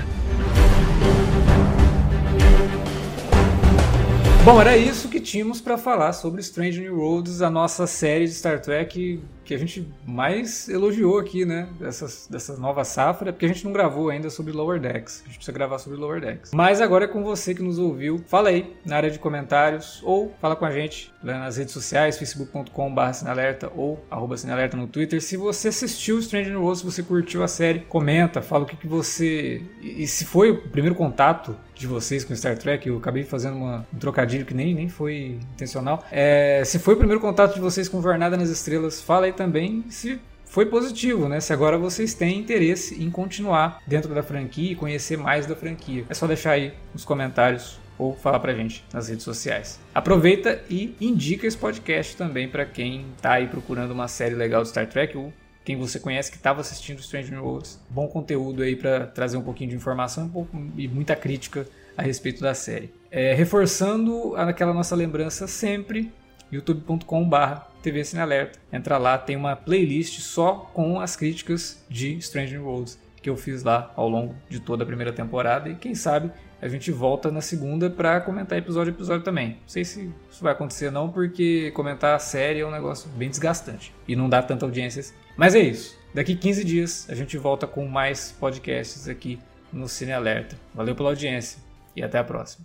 Bom, 4.44 4.60
era 4.60 4.76
isso 4.76 5.08
que 5.08 5.20
tínhamos 5.20 5.60
para 5.60 5.78
falar 5.78 6.12
sobre 6.12 6.40
Strange 6.40 6.80
New 6.80 6.98
Worlds, 6.98 7.40
a 7.42 7.48
nossa 7.48 7.86
série 7.86 8.24
de 8.24 8.34
Star 8.34 8.60
Trek 8.60 9.22
que 9.44 9.54
a 9.54 9.58
gente 9.58 9.86
mais 10.06 10.68
elogiou 10.68 11.18
aqui, 11.18 11.44
né? 11.44 11.68
Dessas, 11.78 12.26
dessa 12.30 12.56
nova 12.56 12.84
safra, 12.84 13.32
porque 13.32 13.46
a 13.46 13.48
gente 13.48 13.64
não 13.64 13.72
gravou 13.72 14.10
ainda 14.10 14.30
sobre 14.30 14.52
Lower 14.52 14.80
Decks. 14.80 15.22
A 15.22 15.26
gente 15.26 15.36
precisa 15.36 15.52
gravar 15.52 15.78
sobre 15.78 15.98
Lower 15.98 16.20
Decks. 16.20 16.52
Mas 16.52 16.80
agora 16.80 17.04
é 17.04 17.08
com 17.08 17.22
você 17.22 17.54
que 17.54 17.62
nos 17.62 17.78
ouviu. 17.78 18.22
Fala 18.26 18.48
aí 18.48 18.74
na 18.84 18.96
área 18.96 19.10
de 19.10 19.18
comentários 19.18 20.00
ou 20.04 20.34
fala 20.40 20.56
com 20.56 20.64
a 20.64 20.70
gente 20.70 21.12
nas 21.22 21.56
redes 21.56 21.72
sociais, 21.72 22.18
facebook.com.br 22.18 23.12
sinalerta 23.12 23.70
ou 23.74 24.04
arroba 24.10 24.36
sinalerta 24.36 24.76
no 24.76 24.86
Twitter. 24.86 25.20
Se 25.22 25.36
você 25.36 25.68
assistiu 25.68 26.18
Strange 26.18 26.50
New 26.50 26.60
Worlds, 26.60 26.80
se 26.80 26.84
você 26.84 27.02
curtiu 27.02 27.42
a 27.42 27.48
série, 27.48 27.80
comenta, 27.80 28.42
fala 28.42 28.64
o 28.64 28.66
que, 28.66 28.76
que 28.76 28.86
você... 28.86 29.62
E 29.80 30.06
se 30.06 30.24
foi 30.24 30.50
o 30.50 30.68
primeiro 30.68 30.94
contato 30.94 31.56
de 31.74 31.86
vocês 31.86 32.24
com 32.24 32.34
Star 32.34 32.56
Trek, 32.56 32.88
eu 32.88 32.98
acabei 32.98 33.24
fazendo 33.24 33.56
uma, 33.56 33.86
um 33.92 33.98
trocadilho 33.98 34.44
que 34.44 34.54
nem, 34.54 34.74
nem 34.74 34.88
foi 34.88 35.38
intencional. 35.54 36.04
É, 36.10 36.62
se 36.64 36.78
foi 36.78 36.94
o 36.94 36.96
primeiro 36.96 37.20
contato 37.20 37.54
de 37.54 37.60
vocês 37.60 37.88
com 37.88 38.00
Jornada 38.00 38.36
nas 38.36 38.48
Estrelas, 38.48 39.00
fala 39.00 39.26
aí 39.26 39.31
também 39.32 39.84
se 39.88 40.20
foi 40.52 40.66
positivo, 40.66 41.28
né? 41.28 41.40
Se 41.40 41.52
agora 41.52 41.78
vocês 41.78 42.12
têm 42.12 42.38
interesse 42.38 43.02
em 43.02 43.10
continuar 43.10 43.80
dentro 43.86 44.14
da 44.14 44.22
franquia 44.22 44.72
e 44.72 44.76
conhecer 44.76 45.16
mais 45.16 45.46
da 45.46 45.56
franquia. 45.56 46.04
É 46.10 46.14
só 46.14 46.26
deixar 46.26 46.52
aí 46.52 46.74
nos 46.92 47.06
comentários 47.06 47.80
ou 47.98 48.14
falar 48.14 48.38
pra 48.38 48.52
gente 48.52 48.84
nas 48.92 49.08
redes 49.08 49.24
sociais. 49.24 49.80
Aproveita 49.94 50.62
e 50.68 50.94
indica 51.00 51.46
esse 51.46 51.56
podcast 51.56 52.16
também 52.16 52.48
para 52.48 52.66
quem 52.66 53.06
tá 53.20 53.32
aí 53.32 53.46
procurando 53.46 53.92
uma 53.92 54.08
série 54.08 54.34
legal 54.34 54.62
de 54.62 54.68
Star 54.68 54.86
Trek 54.86 55.16
ou 55.16 55.32
quem 55.64 55.76
você 55.76 55.98
conhece 55.98 56.30
que 56.30 56.36
estava 56.36 56.60
assistindo 56.60 57.00
Stranger 57.00 57.42
Worlds. 57.42 57.80
Bom 57.88 58.08
conteúdo 58.08 58.62
aí 58.62 58.76
para 58.76 59.06
trazer 59.06 59.38
um 59.38 59.42
pouquinho 59.42 59.70
de 59.70 59.76
informação 59.76 60.30
e 60.76 60.86
muita 60.88 61.16
crítica 61.16 61.66
a 61.96 62.02
respeito 62.02 62.42
da 62.42 62.52
série. 62.52 62.92
É, 63.10 63.32
reforçando 63.32 64.34
aquela 64.36 64.74
nossa 64.74 64.94
lembrança 64.94 65.46
sempre, 65.46 66.12
youtube.com.br 66.50 67.71
TV 67.82 68.04
Cine 68.04 68.22
Alerta. 68.22 68.58
Entra 68.72 68.96
lá, 68.96 69.18
tem 69.18 69.36
uma 69.36 69.56
playlist 69.56 70.20
só 70.20 70.70
com 70.72 71.00
as 71.00 71.16
críticas 71.16 71.84
de 71.88 72.20
Stranger 72.20 72.62
Worlds 72.62 72.98
que 73.20 73.30
eu 73.30 73.36
fiz 73.36 73.62
lá 73.62 73.92
ao 73.94 74.08
longo 74.08 74.34
de 74.48 74.60
toda 74.60 74.82
a 74.82 74.86
primeira 74.86 75.12
temporada 75.12 75.68
e 75.68 75.76
quem 75.76 75.94
sabe 75.94 76.30
a 76.60 76.68
gente 76.68 76.92
volta 76.92 77.30
na 77.30 77.40
segunda 77.40 77.90
para 77.90 78.20
comentar 78.20 78.56
episódio 78.56 78.92
a 78.92 78.94
episódio 78.94 79.24
também. 79.24 79.48
Não 79.48 79.56
sei 79.68 79.84
se 79.84 80.12
isso 80.30 80.42
vai 80.42 80.52
acontecer 80.52 80.90
não, 80.90 81.10
porque 81.10 81.72
comentar 81.72 82.14
a 82.14 82.18
série 82.18 82.60
é 82.60 82.66
um 82.66 82.70
negócio 82.70 83.08
bem 83.10 83.28
desgastante 83.28 83.92
e 84.06 84.14
não 84.14 84.28
dá 84.28 84.40
tanta 84.42 84.64
audiência. 84.64 85.00
Assim. 85.00 85.14
Mas 85.36 85.54
é 85.54 85.60
isso. 85.60 85.98
Daqui 86.14 86.36
15 86.36 86.64
dias 86.64 87.06
a 87.08 87.14
gente 87.14 87.36
volta 87.36 87.66
com 87.66 87.86
mais 87.86 88.32
podcasts 88.38 89.08
aqui 89.08 89.40
no 89.72 89.88
Cine 89.88 90.12
Alerta. 90.12 90.56
Valeu 90.74 90.94
pela 90.94 91.08
audiência 91.08 91.58
e 91.96 92.02
até 92.02 92.18
a 92.18 92.24
próxima. 92.24 92.64